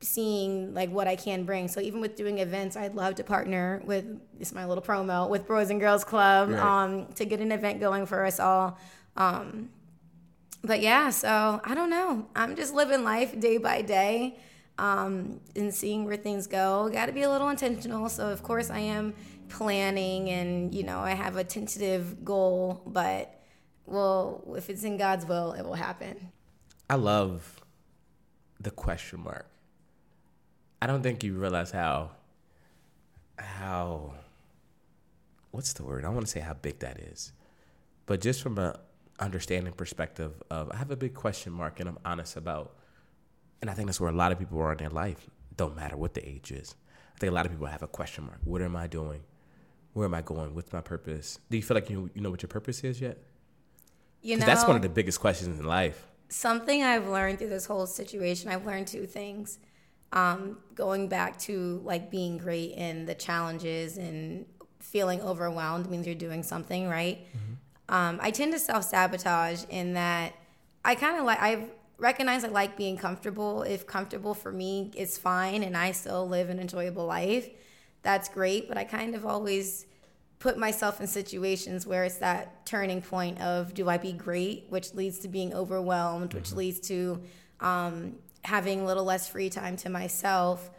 seeing 0.00 0.74
like 0.74 0.90
what 0.90 1.08
I 1.08 1.16
can 1.16 1.44
bring. 1.44 1.68
So 1.68 1.80
even 1.80 2.00
with 2.00 2.14
doing 2.16 2.38
events, 2.38 2.76
I'd 2.76 2.94
love 2.94 3.16
to 3.16 3.24
partner 3.24 3.82
with 3.84 4.04
this 4.38 4.48
is 4.48 4.54
my 4.54 4.64
little 4.64 4.82
promo 4.82 5.28
with 5.28 5.46
Boys 5.46 5.70
and 5.70 5.80
Girls 5.80 6.04
Club 6.04 6.50
Right. 6.50 6.60
um, 6.60 7.06
to 7.14 7.24
get 7.24 7.40
an 7.40 7.50
event 7.52 7.80
going 7.80 8.06
for 8.06 8.24
us 8.24 8.38
all. 8.38 8.78
Um, 9.16 9.70
but 10.62 10.80
yeah, 10.80 11.10
so 11.10 11.60
I 11.64 11.74
don't 11.74 11.90
know. 11.90 12.26
I'm 12.36 12.56
just 12.56 12.74
living 12.74 13.02
life 13.04 13.38
day 13.38 13.58
by 13.58 13.82
day 13.82 14.38
um, 14.78 15.40
and 15.56 15.74
seeing 15.74 16.04
where 16.04 16.16
things 16.16 16.46
go. 16.46 16.88
Got 16.92 17.06
to 17.06 17.12
be 17.12 17.22
a 17.22 17.30
little 17.30 17.48
intentional. 17.48 18.08
So 18.08 18.28
of 18.28 18.42
course 18.42 18.70
I 18.70 18.80
am 18.80 19.14
planning, 19.48 20.28
and 20.30 20.74
you 20.74 20.82
know 20.82 20.98
I 20.98 21.12
have 21.12 21.36
a 21.36 21.44
tentative 21.44 22.24
goal, 22.24 22.82
but 22.86 23.34
well, 23.86 24.44
if 24.56 24.68
it's 24.68 24.84
in 24.84 24.96
God's 24.96 25.24
will, 25.26 25.52
it 25.52 25.62
will 25.62 25.74
happen. 25.74 26.30
I 26.90 26.96
love 26.96 27.60
the 28.60 28.70
question 28.70 29.20
mark. 29.20 29.46
I 30.80 30.86
don't 30.86 31.02
think 31.02 31.24
you 31.24 31.34
realize 31.34 31.70
how 31.70 32.10
how 33.38 34.14
what's 35.50 35.72
the 35.72 35.84
word? 35.84 36.04
I 36.04 36.08
want 36.08 36.26
to 36.26 36.30
say 36.30 36.40
how 36.40 36.54
big 36.54 36.80
that 36.80 36.98
is, 36.98 37.32
but 38.06 38.20
just 38.20 38.42
from 38.42 38.58
a 38.58 38.78
understanding 39.20 39.72
perspective 39.72 40.32
of 40.50 40.70
I 40.72 40.76
have 40.76 40.90
a 40.90 40.96
big 40.96 41.14
question 41.14 41.52
mark, 41.52 41.80
and 41.80 41.88
I'm 41.88 41.98
honest 42.04 42.36
about, 42.36 42.76
and 43.60 43.70
I 43.70 43.74
think 43.74 43.86
that's 43.88 44.00
where 44.00 44.10
a 44.10 44.16
lot 44.16 44.32
of 44.32 44.38
people 44.38 44.60
are 44.60 44.72
in 44.72 44.78
their 44.78 44.90
life. 44.90 45.28
Don't 45.56 45.74
matter 45.74 45.96
what 45.96 46.14
the 46.14 46.26
age 46.28 46.52
is. 46.52 46.74
I 47.16 47.18
think 47.18 47.32
a 47.32 47.34
lot 47.34 47.46
of 47.46 47.52
people 47.52 47.66
have 47.66 47.82
a 47.82 47.88
question 47.88 48.24
mark. 48.24 48.38
What 48.44 48.62
am 48.62 48.76
I 48.76 48.86
doing? 48.86 49.22
Where 49.94 50.06
am 50.06 50.14
I 50.14 50.22
going? 50.22 50.54
What's 50.54 50.72
my 50.72 50.80
purpose? 50.80 51.40
Do 51.50 51.56
you 51.56 51.62
feel 51.62 51.74
like 51.74 51.90
you 51.90 52.10
you 52.14 52.20
know 52.20 52.30
what 52.30 52.42
your 52.42 52.48
purpose 52.48 52.84
is 52.84 53.00
yet? 53.00 53.18
You 54.22 54.36
know, 54.36 54.46
that's 54.46 54.64
one 54.66 54.76
of 54.76 54.82
the 54.82 54.88
biggest 54.88 55.20
questions 55.20 55.58
in 55.58 55.66
life. 55.66 56.06
something 56.28 56.82
I've 56.82 57.08
learned 57.08 57.38
through 57.38 57.48
this 57.48 57.66
whole 57.66 57.86
situation, 57.86 58.50
I've 58.50 58.66
learned 58.66 58.86
two 58.88 59.06
things. 59.06 59.58
Um, 60.12 60.58
going 60.74 61.08
back 61.08 61.38
to 61.40 61.82
like 61.84 62.10
being 62.10 62.38
great 62.38 62.72
in 62.72 63.04
the 63.04 63.14
challenges 63.14 63.98
and 63.98 64.46
feeling 64.80 65.20
overwhelmed 65.20 65.90
means 65.90 66.06
you're 66.06 66.14
doing 66.14 66.42
something 66.42 66.88
right. 66.88 67.18
Um, 67.88 68.18
I 68.22 68.30
tend 68.30 68.52
to 68.52 68.58
self 68.58 68.84
sabotage 68.84 69.64
in 69.70 69.94
that 69.94 70.34
I 70.84 70.94
kind 70.94 71.18
of 71.18 71.24
like 71.24 71.38
I 71.40 71.66
recognize 71.98 72.44
I 72.44 72.48
like 72.48 72.76
being 72.76 72.96
comfortable. 72.96 73.62
If 73.62 73.86
comfortable 73.86 74.34
for 74.34 74.52
me 74.52 74.90
is 74.94 75.18
fine 75.18 75.62
and 75.62 75.76
I 75.76 75.92
still 75.92 76.28
live 76.28 76.48
an 76.48 76.58
enjoyable 76.58 77.06
life, 77.06 77.48
that's 78.02 78.28
great. 78.28 78.68
But 78.68 78.78
I 78.78 78.84
kind 78.84 79.14
of 79.14 79.26
always 79.26 79.86
put 80.38 80.56
myself 80.56 81.00
in 81.00 81.06
situations 81.06 81.86
where 81.86 82.04
it's 82.04 82.18
that 82.18 82.64
turning 82.64 83.02
point 83.02 83.40
of 83.40 83.74
do 83.74 83.88
I 83.88 83.98
be 83.98 84.12
great, 84.12 84.66
which 84.68 84.94
leads 84.94 85.18
to 85.20 85.28
being 85.28 85.52
overwhelmed, 85.52 86.32
which 86.32 86.52
leads 86.52 86.78
to 86.88 87.20
um, 87.60 88.14
having 88.44 88.80
a 88.80 88.84
little 88.84 89.04
less 89.04 89.28
free 89.28 89.50
time 89.50 89.76
to 89.78 89.90
myself, 89.90 90.70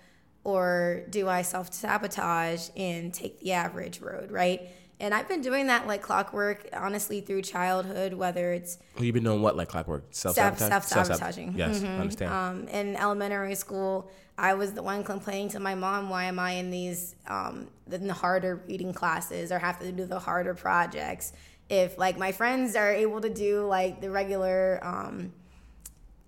or 0.44 1.04
do 1.10 1.28
I 1.28 1.42
self 1.42 1.74
sabotage 1.74 2.70
and 2.76 3.14
take 3.14 3.40
the 3.40 3.54
average 3.54 4.02
road, 4.02 4.32
right? 4.32 4.70
And 5.02 5.14
I've 5.14 5.30
been 5.30 5.42
doing 5.42 5.68
that 5.68 5.88
like 5.88 6.02
clockwork, 6.02 6.68
honestly, 6.74 7.22
through 7.22 7.44
childhood, 7.44 8.14
whether 8.14 8.52
it's 8.52 8.78
Well, 8.96 9.06
you've 9.06 9.14
been 9.14 9.24
doing 9.24 9.42
what 9.42 9.56
like 9.56 9.70
clockwork? 9.70 10.04
Self 10.12 10.36
self-sabotaging. 10.36 11.54
Yes, 11.56 11.80
Mhm. 11.80 11.98
I 11.98 12.00
understand. 12.02 12.34
Um, 12.34 12.68
in 12.68 12.96
elementary 12.98 13.56
school, 13.56 14.10
I 14.38 14.54
was 14.56 14.74
the 14.74 14.84
one 14.84 15.04
complaining 15.04 15.50
to 15.50 15.60
my 15.60 15.76
mom, 15.76 16.10
"Why 16.10 16.26
am 16.26 16.38
I 16.40 16.52
in 16.52 16.70
these 16.70 17.16
um, 17.28 17.70
in 17.92 18.08
the 18.08 18.14
harder 18.14 18.58
reading 18.68 18.94
classes 18.94 19.52
or 19.52 19.60
have 19.60 19.80
to 19.80 19.92
do 19.92 20.06
the 20.06 20.20
harder 20.20 20.54
projects?" 20.54 21.32
If 21.70 21.98
like 21.98 22.18
my 22.18 22.32
friends 22.34 22.76
are 22.76 22.92
able 22.92 23.22
to 23.22 23.30
do 23.30 23.66
like 23.68 24.02
the 24.02 24.10
regular, 24.10 24.80
um, 24.82 25.32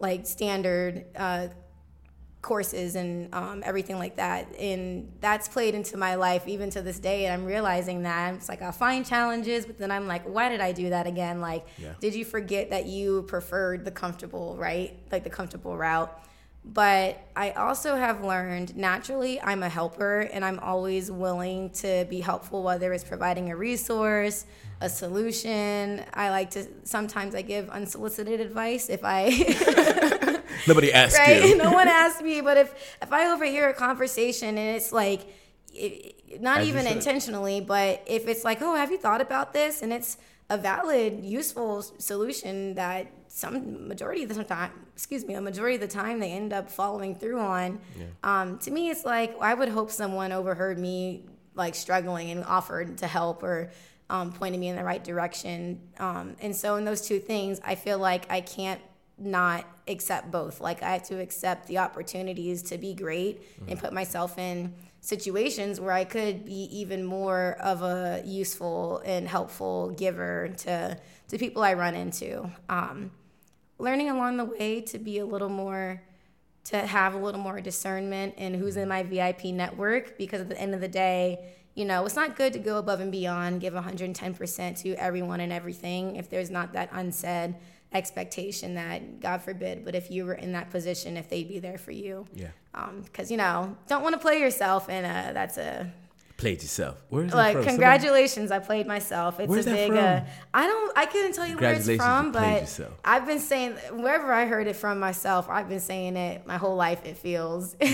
like 0.02 0.26
standard 0.26 1.06
uh, 1.16 1.48
courses 2.42 2.96
and 2.96 3.34
um, 3.36 3.62
everything 3.64 4.00
like 4.00 4.16
that, 4.16 4.48
and 4.58 5.12
that's 5.22 5.48
played 5.48 5.76
into 5.76 5.96
my 5.96 6.16
life 6.16 6.48
even 6.48 6.70
to 6.72 6.82
this 6.82 7.00
day. 7.00 7.26
And 7.26 7.34
I'm 7.34 7.46
realizing 7.48 8.02
that 8.04 8.34
it's 8.34 8.50
like 8.50 8.62
I'll 8.62 8.72
find 8.72 9.06
challenges, 9.06 9.66
but 9.66 9.78
then 9.78 9.92
I'm 9.92 10.08
like, 10.08 10.24
"Why 10.24 10.50
did 10.50 10.60
I 10.60 10.72
do 10.72 10.90
that 10.90 11.06
again?" 11.08 11.40
Like, 11.40 11.66
Yeah. 11.78 11.94
did 12.00 12.16
you 12.16 12.26
forget 12.26 12.72
that 12.72 12.88
you 12.88 13.24
preferred 13.24 13.86
the 13.86 13.92
comfortable, 13.92 14.58
right? 14.58 14.98
Like 15.12 15.24
the 15.24 15.30
comfortable 15.30 15.78
route. 15.78 16.12
But 16.64 17.20
I 17.36 17.52
also 17.52 17.96
have 17.96 18.24
learned 18.24 18.78
naturally 18.78 19.42
I'm 19.42 19.64
a 19.64 19.70
helper 19.70 20.22
and 20.22 20.46
I'm 20.46 20.60
always 20.60 21.10
willing 21.10 21.72
to 21.72 22.06
be 22.08 22.22
helpful, 22.22 22.62
whether 22.62 22.94
it's 22.94 23.04
providing 23.04 23.50
a 23.50 23.56
resource, 23.56 24.46
a 24.80 24.88
solution. 24.88 26.06
I 26.14 26.30
like 26.30 26.52
to 26.52 26.68
sometimes 26.84 27.34
I 27.34 27.42
give 27.42 27.68
unsolicited 27.70 28.40
advice 28.40 28.90
if 28.90 29.02
I 29.04 29.30
Nobody 30.68 30.94
asked 30.94 31.18
right? 31.18 31.44
you. 31.44 31.58
no 31.58 31.72
one 31.72 31.88
asked 31.88 32.22
me, 32.22 32.42
but 32.42 32.58
if 32.58 32.98
if 33.02 33.12
I 33.12 33.32
overhear 33.32 33.70
a 33.70 33.74
conversation 33.74 34.50
and 34.50 34.76
it's 34.76 34.92
like, 34.92 35.22
it, 35.74 36.42
not 36.42 36.62
As 36.62 36.68
even 36.68 36.86
intentionally, 36.88 37.62
but 37.62 38.04
if 38.06 38.28
it's 38.28 38.44
like, 38.44 38.62
oh, 38.62 38.76
have 38.76 38.92
you 38.92 38.98
thought 38.98 39.22
about 39.22 39.54
this? 39.54 39.82
And 39.82 39.92
it's 39.92 40.18
a 40.50 40.58
valid, 40.58 41.24
useful 41.24 41.82
solution 41.82 42.76
that 42.76 43.08
some 43.34 43.88
majority 43.88 44.24
of 44.24 44.30
the 44.36 44.44
time, 44.44 44.72
excuse 44.94 45.26
me, 45.26 45.36
a 45.36 45.42
majority 45.42 45.76
of 45.76 45.82
the 45.82 45.88
time 45.88 46.20
they 46.20 46.32
end 46.32 46.52
up 46.52 46.70
following 46.70 47.16
through 47.16 47.40
on. 47.40 47.80
Um, 48.24 48.58
to 48.60 48.72
me, 48.72 48.90
it's 48.90 49.06
like 49.06 49.36
I 49.40 49.54
would 49.54 49.70
hope 49.70 49.90
someone 49.90 50.32
overheard 50.32 50.78
me 50.78 51.26
like 51.56 51.76
struggling 51.76 52.30
and 52.32 52.44
offered 52.44 52.98
to 53.00 53.08
help 53.08 53.44
or 53.44 53.72
um, 54.10 54.34
pointed 54.34 54.60
me 54.60 54.68
in 54.68 54.76
the 54.76 54.84
right 54.84 55.04
direction. 55.04 55.80
Um, 55.98 56.36
and 56.42 56.56
so, 56.56 56.76
in 56.76 56.84
those 56.86 57.02
two 57.02 57.20
things, 57.20 57.62
I 57.64 57.76
feel 57.76 57.98
like 57.98 58.30
I 58.30 58.42
can't 58.42 58.82
not 59.18 59.66
accept 59.88 60.30
both. 60.32 60.60
Like, 60.60 60.84
I 60.84 60.94
have 60.94 61.04
to 61.04 61.20
accept 61.22 61.68
the 61.68 61.78
opportunities 61.78 62.62
to 62.64 62.78
be 62.78 62.94
great 62.94 63.42
and 63.68 63.80
put 63.80 63.94
myself 63.94 64.38
in 64.38 64.74
situations 65.00 65.80
where 65.80 65.94
I 65.94 66.04
could 66.04 66.46
be 66.46 66.68
even 66.80 67.06
more 67.06 67.58
of 67.62 67.82
a 67.82 68.22
useful 68.26 69.02
and 69.06 69.28
helpful 69.28 69.92
giver 69.92 70.54
to, 70.60 70.98
to 71.30 71.38
people 71.38 71.64
I 71.64 71.74
run 71.74 71.96
into. 71.96 72.50
Um, 72.70 73.12
learning 73.82 74.10
along 74.10 74.38
the 74.38 74.46
way 74.46 74.82
to 74.82 75.00
be 75.00 75.20
a 75.20 75.26
little 75.26 75.50
more 75.50 76.02
to 76.64 76.78
have 76.78 77.16
a 77.16 77.18
little 77.18 77.42
more 77.42 77.60
discernment 77.60 78.36
in 78.38 78.54
who's 78.54 78.78
in 78.78 78.88
my 78.88 79.02
VIP 79.02 79.46
network 79.46 80.18
because 80.18 80.42
at 80.42 80.50
the 80.50 80.60
end 80.60 80.76
of 80.76 80.82
the 80.82 80.88
day, 80.88 81.40
you 81.74 81.86
know, 81.86 82.06
it's 82.06 82.16
not 82.16 82.36
good 82.36 82.54
to 82.54 82.60
go 82.60 82.78
above 82.78 83.00
and 83.00 83.12
beyond, 83.12 83.62
give 83.62 83.74
110% 83.74 84.82
to 84.84 84.94
everyone 84.96 85.40
and 85.40 85.52
everything 85.52 86.18
if 86.18 86.30
there's 86.30 86.52
not 86.52 86.74
that 86.74 86.90
unsaid 86.92 87.56
expectation 87.94 88.76
that, 88.76 89.20
God 89.20 89.42
forbid, 89.42 89.84
but 89.84 89.96
if 89.96 90.12
you 90.12 90.26
were 90.26 90.36
in 90.36 90.52
that 90.52 90.70
position, 90.70 91.18
if 91.18 91.30
they'd 91.30 91.48
be 91.48 91.60
there 91.60 91.78
for 91.78 91.92
you. 91.92 92.28
Yeah. 92.34 92.50
Because, 93.04 93.32
you 93.32 93.38
know, 93.38 93.76
don't 93.88 94.04
want 94.04 94.14
to 94.14 94.20
play 94.20 94.40
yourself, 94.40 94.88
and 94.88 95.06
uh, 95.06 95.34
that's 95.34 95.58
a 95.58 95.92
Played 96.42 96.62
yourself. 96.64 96.98
Where's 97.10 97.30
that 97.32 97.38
like 97.56 97.64
congratulations 97.68 98.50
i 98.52 98.58
played 98.58 98.88
myself 98.88 99.40
it's 99.40 99.48
Where's 99.48 99.68
a 99.68 99.72
big 99.72 99.92
uh, 99.94 100.22
i 100.54 100.66
don't 100.66 100.98
i 100.98 101.06
couldn't 101.06 101.34
tell 101.34 101.46
you 101.48 101.56
where 101.56 101.74
it's 101.74 101.88
from 101.96 102.32
but 102.32 102.62
yourself. 102.62 102.94
i've 103.06 103.28
been 103.28 103.40
saying 103.40 103.74
wherever 104.04 104.34
i 104.34 104.46
heard 104.46 104.66
it 104.66 104.76
from 104.76 105.00
myself 105.00 105.48
i've 105.50 105.70
been 105.70 105.80
saying 105.80 106.18
it 106.18 106.48
my 106.48 106.58
whole 106.58 106.76
life 106.76 107.06
it 107.06 107.18
feels 107.18 107.76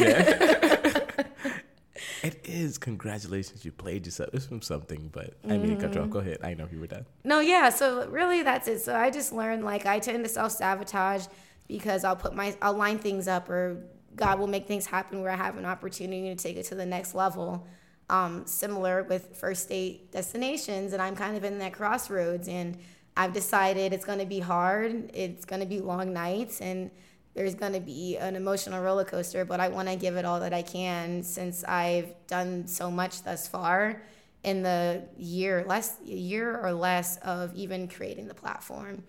It 2.24 2.40
is 2.46 2.78
congratulations. 2.78 3.64
You 3.66 3.72
played 3.72 4.06
yourself. 4.06 4.30
It's 4.34 4.46
from 4.46 4.62
something, 4.62 5.10
but 5.12 5.34
I 5.48 5.58
mean 5.58 5.78
to 5.78 5.88
cut. 5.90 6.10
Go 6.10 6.20
ahead. 6.20 6.40
I 6.44 6.54
know 6.54 6.68
you 6.72 6.80
were 6.80 6.88
done. 6.88 7.06
no 7.24 7.40
yeah 7.40 7.70
so 7.70 8.08
really 8.08 8.44
that's 8.44 8.68
it 8.68 8.80
so 8.80 8.96
i 8.96 9.10
just 9.10 9.32
learned 9.34 9.64
like 9.64 9.86
i 9.86 10.00
tend 10.00 10.24
to 10.24 10.30
self-sabotage 10.30 11.26
because 11.68 12.04
i'll 12.04 12.16
put 12.16 12.34
my 12.36 12.56
i'll 12.62 12.74
line 12.74 12.98
things 12.98 13.28
up 13.28 13.50
or 13.50 13.84
god 14.16 14.40
will 14.40 14.48
make 14.48 14.68
things 14.68 14.86
happen 14.86 15.22
where 15.22 15.32
i 15.32 15.36
have 15.36 15.58
an 15.58 15.66
opportunity 15.66 16.34
to 16.34 16.36
take 16.36 16.56
it 16.58 16.66
to 16.66 16.76
the 16.76 16.86
next 16.86 17.14
level 17.14 17.68
um, 18.10 18.46
similar 18.46 19.04
with 19.04 19.36
first 19.36 19.64
state 19.64 20.12
destinations 20.12 20.94
and 20.94 21.02
i'm 21.02 21.16
kind 21.16 21.36
of 21.36 21.44
in 21.44 21.58
that 21.60 21.74
crossroads 21.74 22.48
and 22.48 22.78
i've 23.16 23.34
decided 23.34 23.94
it's 23.94 24.06
going 24.06 24.20
to 24.20 24.26
be 24.26 24.40
hard 24.40 25.10
it's 25.14 25.46
going 25.46 25.60
to 25.60 25.68
be 25.68 25.80
long 25.80 26.14
nights 26.14 26.62
and 26.62 26.90
there's 27.34 27.54
going 27.54 27.74
to 27.74 27.80
be 27.80 28.18
an 28.18 28.36
emotional 28.36 28.82
roller 28.82 29.06
coaster 29.06 29.46
but 29.46 29.60
i 29.60 29.68
want 29.68 29.88
to 29.88 29.96
give 29.96 30.16
it 30.16 30.26
all 30.26 30.40
that 30.40 30.54
i 30.54 30.62
can 30.62 31.22
since 31.22 31.64
i've 31.66 32.14
done 32.28 32.66
so 32.68 32.90
much 32.90 33.24
thus 33.24 33.48
far 33.48 34.02
in 34.48 34.64
the 34.64 35.04
year 35.18 35.66
less 35.68 35.98
year 36.06 36.58
or 36.58 36.72
less 36.72 37.18
of 37.18 37.54
even 37.54 37.88
creating 37.88 38.30
the 38.30 38.34
platform. 38.34 39.04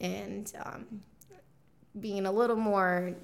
And 0.00 0.52
um, 0.64 1.02
being 1.98 2.26
a 2.26 2.32
little 2.32 2.56
more 2.56 3.14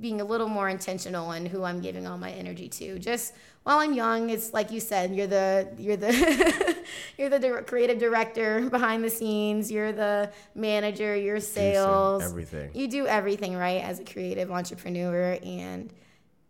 being 0.00 0.20
a 0.20 0.24
little 0.24 0.48
more 0.48 0.68
intentional 0.68 1.32
in 1.32 1.46
who 1.46 1.64
I'm 1.64 1.80
giving 1.80 2.06
all 2.06 2.18
my 2.18 2.30
energy 2.30 2.68
to. 2.68 2.98
Just 2.98 3.34
while 3.64 3.78
I'm 3.78 3.92
young, 3.92 4.30
it's 4.30 4.52
like 4.52 4.70
you 4.70 4.80
said, 4.80 5.14
you're 5.14 5.26
the 5.26 5.68
you're 5.78 5.96
the 5.96 6.76
you're 7.18 7.28
the 7.28 7.62
creative 7.66 7.98
director 7.98 8.68
behind 8.70 9.04
the 9.04 9.10
scenes. 9.10 9.70
You're 9.70 9.92
the 9.92 10.32
manager. 10.54 11.14
You're 11.14 11.40
sales. 11.40 12.22
everything. 12.22 12.70
You 12.74 12.88
do 12.88 13.06
everything 13.06 13.56
right 13.56 13.82
as 13.82 14.00
a 14.00 14.04
creative 14.04 14.50
entrepreneur. 14.50 15.38
And 15.42 15.92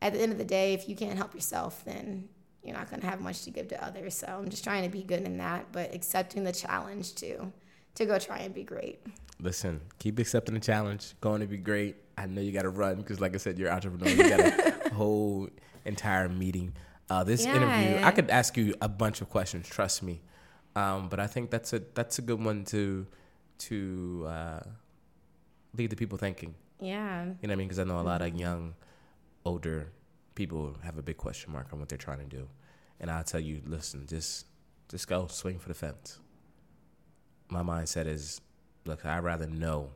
at 0.00 0.12
the 0.12 0.20
end 0.20 0.32
of 0.32 0.38
the 0.38 0.44
day, 0.44 0.74
if 0.74 0.88
you 0.88 0.96
can't 0.96 1.16
help 1.16 1.34
yourself, 1.34 1.84
then 1.84 2.28
you're 2.62 2.76
not 2.76 2.88
going 2.88 3.00
to 3.00 3.06
have 3.06 3.20
much 3.20 3.42
to 3.44 3.50
give 3.50 3.68
to 3.68 3.84
others. 3.84 4.14
So 4.14 4.26
I'm 4.26 4.48
just 4.48 4.64
trying 4.64 4.84
to 4.84 4.88
be 4.88 5.02
good 5.02 5.22
in 5.22 5.38
that, 5.38 5.66
but 5.72 5.94
accepting 5.94 6.44
the 6.44 6.52
challenge 6.52 7.14
too, 7.14 7.52
to 7.96 8.06
go 8.06 8.18
try 8.18 8.38
and 8.38 8.54
be 8.54 8.62
great. 8.64 9.00
Listen, 9.40 9.80
keep 9.98 10.18
accepting 10.18 10.54
the 10.54 10.60
challenge. 10.60 11.14
Going 11.20 11.40
to 11.40 11.46
be 11.46 11.56
great. 11.56 11.96
I 12.16 12.26
know 12.26 12.40
you 12.40 12.52
got 12.52 12.62
to 12.62 12.68
run 12.70 12.96
because, 12.96 13.20
like 13.20 13.34
I 13.34 13.38
said, 13.38 13.58
you're 13.58 13.68
an 13.68 13.74
entrepreneur. 13.74 14.08
You 14.10 14.28
got 14.28 14.40
a 14.86 14.94
whole 14.94 15.48
entire 15.84 16.28
meeting. 16.28 16.74
Uh, 17.10 17.24
this 17.24 17.44
Yeah. 17.44 17.56
interview, 17.56 18.04
I 18.04 18.10
could 18.12 18.30
ask 18.30 18.56
you 18.56 18.74
a 18.80 18.88
bunch 18.88 19.20
of 19.20 19.28
questions. 19.28 19.68
Trust 19.68 20.02
me, 20.02 20.22
um, 20.76 21.08
but 21.08 21.18
I 21.20 21.26
think 21.26 21.50
that's 21.50 21.72
a 21.72 21.80
that's 21.94 22.18
a 22.18 22.22
good 22.22 22.42
one 22.42 22.64
to 22.66 23.06
to 23.58 24.24
uh, 24.28 24.60
leave 25.76 25.90
the 25.90 25.96
people 25.96 26.16
thinking. 26.18 26.54
Yeah. 26.80 27.24
You 27.24 27.28
know 27.30 27.36
what 27.42 27.50
I 27.52 27.54
mean? 27.56 27.68
Because 27.68 27.78
I 27.80 27.84
know 27.84 28.00
a 28.00 28.02
lot 28.02 28.22
of 28.22 28.34
young, 28.34 28.74
older 29.44 29.88
people 30.34 30.76
have 30.82 30.96
a 30.98 31.02
big 31.02 31.16
question 31.16 31.52
mark 31.52 31.66
on 31.72 31.78
what 31.80 31.88
they're 31.88 31.98
trying 31.98 32.18
to 32.18 32.24
do, 32.36 32.48
and 33.00 33.10
I'll 33.10 33.24
tell 33.24 33.40
you, 33.40 33.60
listen, 33.66 34.06
just 34.06 34.46
just 34.88 35.06
go 35.08 35.26
swing 35.26 35.58
for 35.58 35.68
the 35.68 35.74
fence. 35.74 36.18
My 37.52 37.62
mindset 37.62 38.06
is, 38.06 38.40
look, 38.86 39.04
I'd 39.04 39.18
rather 39.18 39.46
know 39.46 39.90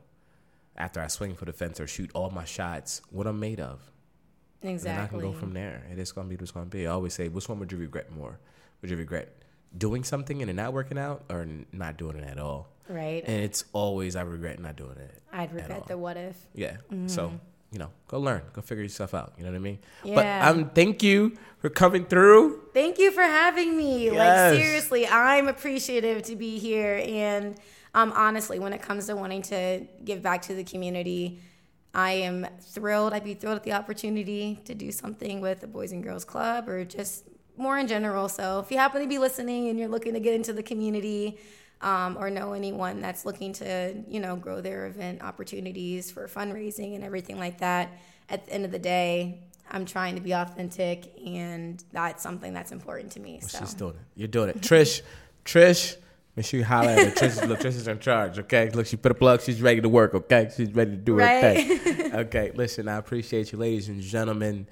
after 0.75 1.01
I 1.01 1.07
swing 1.07 1.35
for 1.35 1.45
the 1.45 1.53
fence 1.53 1.79
or 1.79 1.87
shoot 1.87 2.11
all 2.13 2.29
my 2.29 2.45
shots 2.45 3.01
what 3.09 3.25
I'm 3.25 3.39
made 3.39 3.59
of. 3.59 3.79
Exactly. 4.61 4.91
And 4.91 5.01
I 5.01 5.07
can 5.07 5.19
go 5.19 5.33
from 5.37 5.53
there. 5.53 5.83
It 5.91 5.97
is 5.97 6.11
gonna 6.11 6.29
be 6.29 6.35
what's 6.35 6.51
gonna 6.51 6.67
be. 6.67 6.85
I 6.85 6.91
always 6.91 7.13
say, 7.13 7.29
which 7.29 7.49
one 7.49 7.59
would 7.59 7.71
you 7.71 7.77
regret 7.79 8.11
more? 8.11 8.39
Would 8.81 8.91
you 8.91 8.97
regret 8.97 9.35
doing 9.75 10.03
something 10.03 10.41
and 10.41 10.51
it 10.51 10.53
not 10.53 10.71
working 10.71 10.97
out, 10.97 11.23
or 11.29 11.47
not 11.71 11.97
doing 11.97 12.17
it 12.17 12.23
at 12.23 12.37
all? 12.37 12.69
Right. 12.87 13.23
And 13.25 13.43
it's 13.43 13.65
always 13.73 14.15
I 14.15 14.21
regret 14.21 14.59
not 14.59 14.75
doing 14.75 14.97
it. 14.97 15.21
I'd 15.33 15.51
regret 15.51 15.87
the 15.87 15.97
what 15.97 16.15
if. 16.15 16.37
Yeah. 16.53 16.77
So 17.07 17.27
mm-hmm. 17.27 17.35
You 17.71 17.79
know, 17.79 17.89
go 18.07 18.19
learn, 18.19 18.41
go 18.53 18.61
figure 18.61 18.83
yourself 18.83 19.13
out. 19.13 19.33
You 19.37 19.43
know 19.43 19.51
what 19.51 19.57
I 19.57 19.59
mean? 19.59 19.79
But 20.03 20.25
Yeah. 20.25 20.49
um, 20.49 20.69
thank 20.69 21.03
you 21.03 21.33
for 21.59 21.69
coming 21.69 22.05
through. 22.05 22.61
Thank 22.73 22.97
you 22.97 23.11
for 23.11 23.23
having 23.23 23.75
me. 23.75 24.05
Yes. 24.05 24.53
Like 24.53 24.61
seriously, 24.61 25.07
I'm 25.07 25.47
appreciative 25.47 26.23
to 26.23 26.35
be 26.35 26.59
here 26.59 27.01
and 27.05 27.57
um 27.93 28.13
honestly, 28.15 28.59
when 28.59 28.73
it 28.73 28.81
comes 28.81 29.07
to 29.07 29.15
wanting 29.15 29.41
to 29.43 29.85
give 30.05 30.21
back 30.21 30.41
to 30.43 30.55
the 30.55 30.63
community, 30.63 31.39
I 31.93 32.11
am 32.11 32.47
thrilled. 32.61 33.11
I'd 33.13 33.23
be 33.23 33.33
thrilled 33.33 33.57
at 33.57 33.63
the 33.63 33.73
opportunity 33.73 34.59
to 34.65 34.75
do 34.75 34.91
something 34.91 35.41
with 35.41 35.61
the 35.61 35.67
Boys 35.67 35.91
and 35.91 36.03
Girls 36.03 36.23
Club 36.23 36.69
or 36.69 36.85
just 36.85 37.25
more 37.57 37.77
in 37.79 37.87
general. 37.87 38.29
So 38.29 38.59
if 38.59 38.69
you 38.71 38.77
happen 38.77 39.01
to 39.01 39.07
be 39.07 39.17
listening 39.17 39.67
and 39.69 39.79
you're 39.79 39.87
looking 39.89 40.13
to 40.13 40.19
get 40.19 40.35
into 40.35 40.53
the 40.53 40.61
community, 40.63 41.39
um, 41.81 42.17
or 42.19 42.29
know 42.29 42.53
anyone 42.53 43.01
that's 43.01 43.25
looking 43.25 43.53
to, 43.53 43.93
you 44.07 44.19
know, 44.19 44.35
grow 44.35 44.61
their 44.61 44.87
event 44.87 45.21
opportunities 45.21 46.09
for 46.11 46.27
fundraising 46.27 46.95
and 46.95 47.03
everything 47.03 47.37
like 47.37 47.59
that, 47.59 47.89
at 48.29 48.45
the 48.45 48.53
end 48.53 48.65
of 48.65 48.71
the 48.71 48.79
day, 48.79 49.39
I'm 49.69 49.85
trying 49.85 50.15
to 50.15 50.21
be 50.21 50.31
authentic, 50.33 51.11
and 51.25 51.83
that's 51.91 52.23
something 52.23 52.53
that's 52.53 52.71
important 52.71 53.11
to 53.13 53.19
me. 53.19 53.39
So 53.41 53.59
She's 53.59 53.73
doing 53.73 53.95
it. 53.95 54.01
You're 54.15 54.27
doing 54.27 54.49
it. 54.49 54.61
Trish, 54.61 55.01
Trish, 55.45 55.97
make 56.35 56.45
sure 56.45 56.59
you 56.59 56.65
holler 56.65 56.89
at 56.89 56.99
her. 56.99 57.11
Trish, 57.11 57.43
is- 57.43 57.45
look, 57.45 57.59
Trish 57.59 57.65
is 57.75 57.87
in 57.87 57.99
charge, 57.99 58.39
okay? 58.39 58.69
Look, 58.69 58.85
she 58.87 58.95
put 58.97 59.11
a 59.11 59.15
plug. 59.15 59.41
She's 59.41 59.61
ready 59.61 59.81
to 59.81 59.89
work, 59.89 60.13
okay? 60.15 60.49
She's 60.55 60.71
ready 60.73 60.91
to 60.91 60.97
do 60.97 61.17
her 61.19 61.41
thing. 61.41 62.11
Okay, 62.17 62.51
listen, 62.55 62.87
I 62.87 62.95
appreciate 62.95 63.51
you, 63.51 63.57
ladies 63.59 63.89
and 63.89 64.01
gentlemen. 64.01 64.65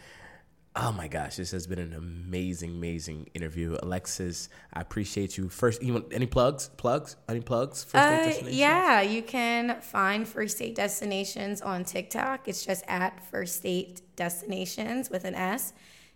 Oh 0.77 0.91
my 0.91 1.07
gosh, 1.07 1.37
this 1.37 1.51
has 1.51 1.67
been 1.67 1.79
an 1.79 1.93
amazing, 1.93 2.71
amazing 2.71 3.29
interview. 3.33 3.77
Alexis, 3.81 4.49
I 4.73 4.81
appreciate 4.81 5.37
you. 5.37 5.47
First, 5.47 5.81
even 5.81 6.03
any 6.11 6.25
plugs? 6.25 6.69
Plugs? 6.75 7.15
Any 7.29 7.39
plugs? 7.39 7.85
First 7.85 7.95
Uh, 7.95 8.09
Destination? 8.25 8.59
yeah, 8.59 9.01
you 9.01 9.21
can 9.21 9.79
find 9.79 10.27
First 10.27 10.57
State 10.57 10.75
Destinations 10.75 11.61
on 11.61 11.85
TikTok. 11.85 12.49
It's 12.49 12.65
just 12.65 12.83
at 12.89 13.25
First 13.31 13.55
State 13.55 14.01
Destinations 14.17 15.09
with 15.09 15.23
an 15.23 15.33
S. 15.35 15.71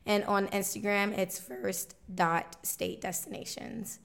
And 0.06 0.26
on 0.26 0.48
Instagram, 0.48 1.18
it's 1.18 1.40
first 1.40 1.96
dot 2.14 2.58
state 2.64 3.00
destinations. 3.00 4.00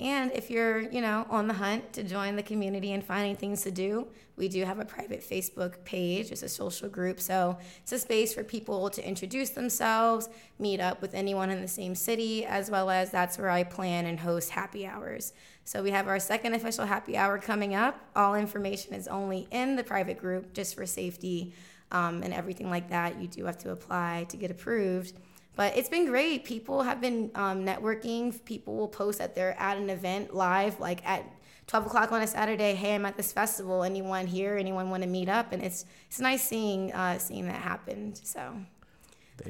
And 0.00 0.30
if 0.32 0.48
you're, 0.48 0.80
you 0.80 1.00
know, 1.00 1.26
on 1.28 1.48
the 1.48 1.54
hunt 1.54 1.92
to 1.94 2.04
join 2.04 2.36
the 2.36 2.42
community 2.42 2.92
and 2.92 3.04
finding 3.04 3.34
things 3.34 3.62
to 3.62 3.72
do, 3.72 4.06
we 4.36 4.48
do 4.48 4.64
have 4.64 4.78
a 4.78 4.84
private 4.84 5.20
Facebook 5.20 5.82
page. 5.84 6.30
It's 6.30 6.44
a 6.44 6.48
social 6.48 6.88
group. 6.88 7.18
So 7.18 7.58
it's 7.82 7.90
a 7.90 7.98
space 7.98 8.32
for 8.32 8.44
people 8.44 8.90
to 8.90 9.06
introduce 9.06 9.50
themselves, 9.50 10.28
meet 10.60 10.78
up 10.78 11.02
with 11.02 11.14
anyone 11.14 11.50
in 11.50 11.60
the 11.60 11.68
same 11.68 11.96
city, 11.96 12.46
as 12.46 12.70
well 12.70 12.90
as 12.90 13.10
that's 13.10 13.38
where 13.38 13.50
I 13.50 13.64
plan 13.64 14.06
and 14.06 14.20
host 14.20 14.50
happy 14.50 14.86
hours. 14.86 15.32
So 15.64 15.82
we 15.82 15.90
have 15.90 16.06
our 16.06 16.20
second 16.20 16.54
official 16.54 16.86
happy 16.86 17.16
hour 17.16 17.36
coming 17.36 17.74
up. 17.74 18.00
All 18.14 18.36
information 18.36 18.94
is 18.94 19.08
only 19.08 19.48
in 19.50 19.74
the 19.74 19.82
private 19.82 20.18
group 20.18 20.52
just 20.52 20.76
for 20.76 20.86
safety 20.86 21.52
um, 21.90 22.22
and 22.22 22.32
everything 22.32 22.70
like 22.70 22.88
that. 22.90 23.20
You 23.20 23.26
do 23.26 23.44
have 23.46 23.58
to 23.58 23.72
apply 23.72 24.26
to 24.28 24.36
get 24.36 24.52
approved. 24.52 25.18
But 25.58 25.76
it's 25.76 25.88
been 25.88 26.06
great. 26.06 26.44
People 26.44 26.84
have 26.84 27.00
been 27.00 27.32
um, 27.34 27.66
networking. 27.66 28.44
People 28.44 28.76
will 28.76 28.86
post 28.86 29.18
that 29.18 29.34
they're 29.34 29.58
at 29.58 29.76
an 29.76 29.90
event 29.90 30.32
live, 30.32 30.78
like 30.78 31.04
at 31.04 31.24
12 31.66 31.86
o'clock 31.86 32.12
on 32.12 32.22
a 32.22 32.28
Saturday. 32.28 32.74
Hey, 32.74 32.94
I'm 32.94 33.04
at 33.04 33.16
this 33.16 33.32
festival. 33.32 33.82
Anyone 33.82 34.28
here? 34.28 34.56
Anyone 34.56 34.88
want 34.88 35.02
to 35.02 35.08
meet 35.08 35.28
up? 35.28 35.52
And 35.52 35.60
it's 35.60 35.84
it's 36.06 36.20
nice 36.20 36.44
seeing 36.44 36.92
uh, 36.92 37.18
seeing 37.18 37.48
that 37.48 37.60
happen. 37.60 38.14
So, 38.14 38.54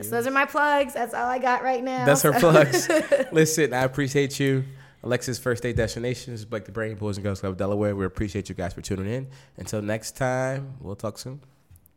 so 0.00 0.08
those 0.08 0.26
are 0.26 0.30
my 0.30 0.46
plugs. 0.46 0.94
That's 0.94 1.12
all 1.12 1.26
I 1.26 1.38
got 1.38 1.62
right 1.62 1.84
now. 1.84 2.06
That's 2.06 2.22
her 2.22 2.32
plugs. 2.40 2.88
Listen, 3.30 3.74
I 3.74 3.82
appreciate 3.82 4.40
you. 4.40 4.64
Alexis 5.02 5.38
First 5.38 5.62
State 5.62 5.76
Destinations, 5.76 6.46
Black 6.46 6.64
the 6.64 6.72
Brain, 6.72 6.94
Boys 6.94 7.18
and 7.18 7.24
Girls 7.24 7.40
Club 7.40 7.52
of 7.52 7.58
Delaware. 7.58 7.94
We 7.94 8.06
appreciate 8.06 8.48
you 8.48 8.54
guys 8.54 8.72
for 8.72 8.80
tuning 8.80 9.12
in. 9.12 9.28
Until 9.58 9.82
next 9.82 10.16
time, 10.16 10.72
we'll 10.80 10.96
talk 10.96 11.18
soon. 11.18 11.42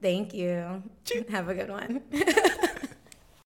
Thank 0.02 0.34
you. 0.34 0.84
Have 1.30 1.48
a 1.48 1.54
good 1.54 1.70
one. 1.70 2.02